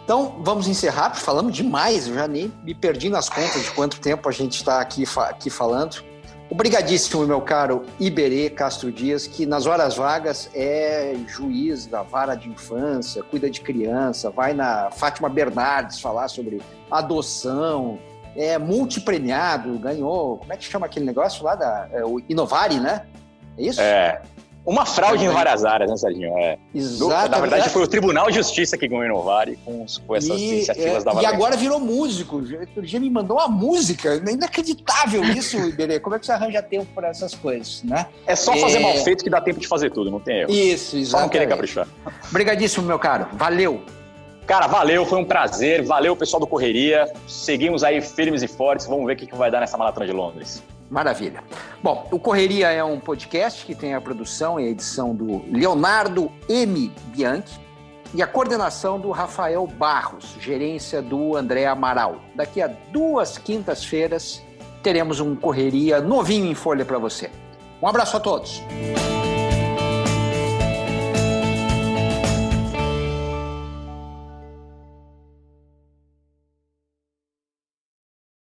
Então, 0.04 0.36
vamos 0.40 0.66
encerrar, 0.66 1.14
falamos 1.14 1.54
demais, 1.54 2.08
eu 2.08 2.14
já 2.14 2.28
nem 2.28 2.52
me 2.62 2.74
perdi 2.74 3.08
nas 3.08 3.30
contas 3.30 3.62
de 3.62 3.70
quanto 3.70 3.98
tempo 4.00 4.28
a 4.28 4.32
gente 4.32 4.56
está 4.56 4.80
aqui, 4.80 5.04
aqui 5.16 5.48
falando. 5.48 6.04
Obrigadíssimo, 6.50 7.26
meu 7.26 7.40
caro 7.40 7.84
Iberê 7.98 8.50
Castro 8.50 8.92
Dias, 8.92 9.26
que 9.26 9.46
nas 9.46 9.66
horas 9.66 9.96
vagas 9.96 10.50
é 10.54 11.16
juiz 11.26 11.86
da 11.86 12.02
vara 12.02 12.34
de 12.34 12.48
infância, 12.48 13.22
cuida 13.22 13.48
de 13.50 13.60
criança, 13.60 14.30
vai 14.30 14.52
na 14.52 14.90
Fátima 14.90 15.28
Bernardes 15.28 16.00
falar 16.00 16.28
sobre 16.28 16.60
adoção, 16.90 17.98
é 18.36 18.58
multipremiado, 18.58 19.78
ganhou, 19.78 20.38
como 20.38 20.52
é 20.52 20.56
que 20.56 20.64
chama 20.64 20.86
aquele 20.86 21.06
negócio 21.06 21.44
lá 21.44 21.54
da 21.54 21.88
é, 21.90 22.04
o 22.04 22.20
Inovari, 22.28 22.78
né? 22.78 23.06
É 23.56 23.62
isso? 23.62 23.80
É, 23.80 24.20
uma 24.66 24.86
fraude 24.86 25.24
em 25.24 25.28
várias 25.28 25.64
áreas, 25.64 25.90
né, 25.90 25.96
Serginho? 25.96 26.36
É. 26.38 26.58
Exatamente. 26.74 27.30
Na 27.30 27.40
verdade, 27.40 27.68
foi 27.68 27.82
o 27.82 27.86
Tribunal 27.86 28.28
de 28.28 28.36
Justiça 28.36 28.78
que 28.78 28.88
ganhou 28.88 29.04
Inovari 29.04 29.58
com, 29.64 29.84
com 30.06 30.16
essas 30.16 30.40
e, 30.40 30.54
iniciativas 30.54 31.02
é, 31.02 31.04
da 31.04 31.12
Valência. 31.12 31.30
E 31.30 31.34
agora 31.34 31.56
virou 31.56 31.78
músico. 31.78 32.36
O 32.36 32.82
dia 32.82 32.98
me 32.98 33.10
mandou 33.10 33.36
uma 33.36 33.48
música. 33.48 34.14
É 34.14 34.30
inacreditável 34.30 35.22
isso, 35.24 35.58
Iberê. 35.68 36.00
Como 36.00 36.16
é 36.16 36.18
que 36.18 36.24
você 36.24 36.32
arranja 36.32 36.62
tempo 36.62 36.86
para 36.94 37.08
essas 37.08 37.34
coisas, 37.34 37.82
né? 37.82 38.06
É 38.26 38.34
só 38.34 38.56
fazer 38.56 38.78
é... 38.78 38.80
mal 38.80 38.94
feito 39.04 39.22
que 39.22 39.30
dá 39.30 39.40
tempo 39.40 39.60
de 39.60 39.68
fazer 39.68 39.90
tudo, 39.90 40.10
não 40.10 40.20
tem 40.20 40.40
erro. 40.40 40.50
Isso, 40.50 40.96
exatamente. 40.96 41.10
Só 41.10 41.20
não 41.20 41.28
querer 41.28 41.46
caprichar. 41.46 41.86
Obrigadíssimo, 42.30 42.86
meu 42.86 42.98
caro. 42.98 43.26
Valeu. 43.34 43.82
Cara, 44.46 44.66
valeu, 44.66 45.06
foi 45.06 45.18
um 45.18 45.24
prazer. 45.24 45.82
Valeu, 45.82 46.14
pessoal 46.16 46.40
do 46.40 46.46
Correria. 46.46 47.10
Seguimos 47.26 47.82
aí 47.82 48.00
firmes 48.00 48.42
e 48.42 48.48
fortes. 48.48 48.86
Vamos 48.86 49.06
ver 49.06 49.14
o 49.14 49.16
que 49.16 49.34
vai 49.34 49.50
dar 49.50 49.60
nessa 49.60 49.76
maratona 49.76 50.06
de 50.06 50.12
Londres. 50.12 50.62
Maravilha. 50.90 51.42
Bom, 51.82 52.06
o 52.10 52.18
Correria 52.18 52.70
é 52.70 52.82
um 52.84 53.00
podcast 53.00 53.64
que 53.64 53.74
tem 53.74 53.94
a 53.94 54.00
produção 54.00 54.60
e 54.60 54.64
a 54.64 54.68
edição 54.68 55.14
do 55.14 55.44
Leonardo 55.50 56.30
M. 56.48 56.92
Bianchi 57.06 57.60
e 58.14 58.22
a 58.22 58.26
coordenação 58.26 59.00
do 59.00 59.10
Rafael 59.10 59.66
Barros, 59.66 60.36
gerência 60.40 61.02
do 61.02 61.36
André 61.36 61.66
Amaral. 61.66 62.20
Daqui 62.34 62.62
a 62.62 62.68
duas 62.92 63.38
quintas-feiras 63.38 64.42
teremos 64.82 65.18
um 65.18 65.34
Correria 65.34 66.00
novinho 66.00 66.46
em 66.46 66.54
folha 66.54 66.84
para 66.84 66.98
você. 66.98 67.30
Um 67.82 67.88
abraço 67.88 68.16
a 68.16 68.20
todos. 68.20 68.62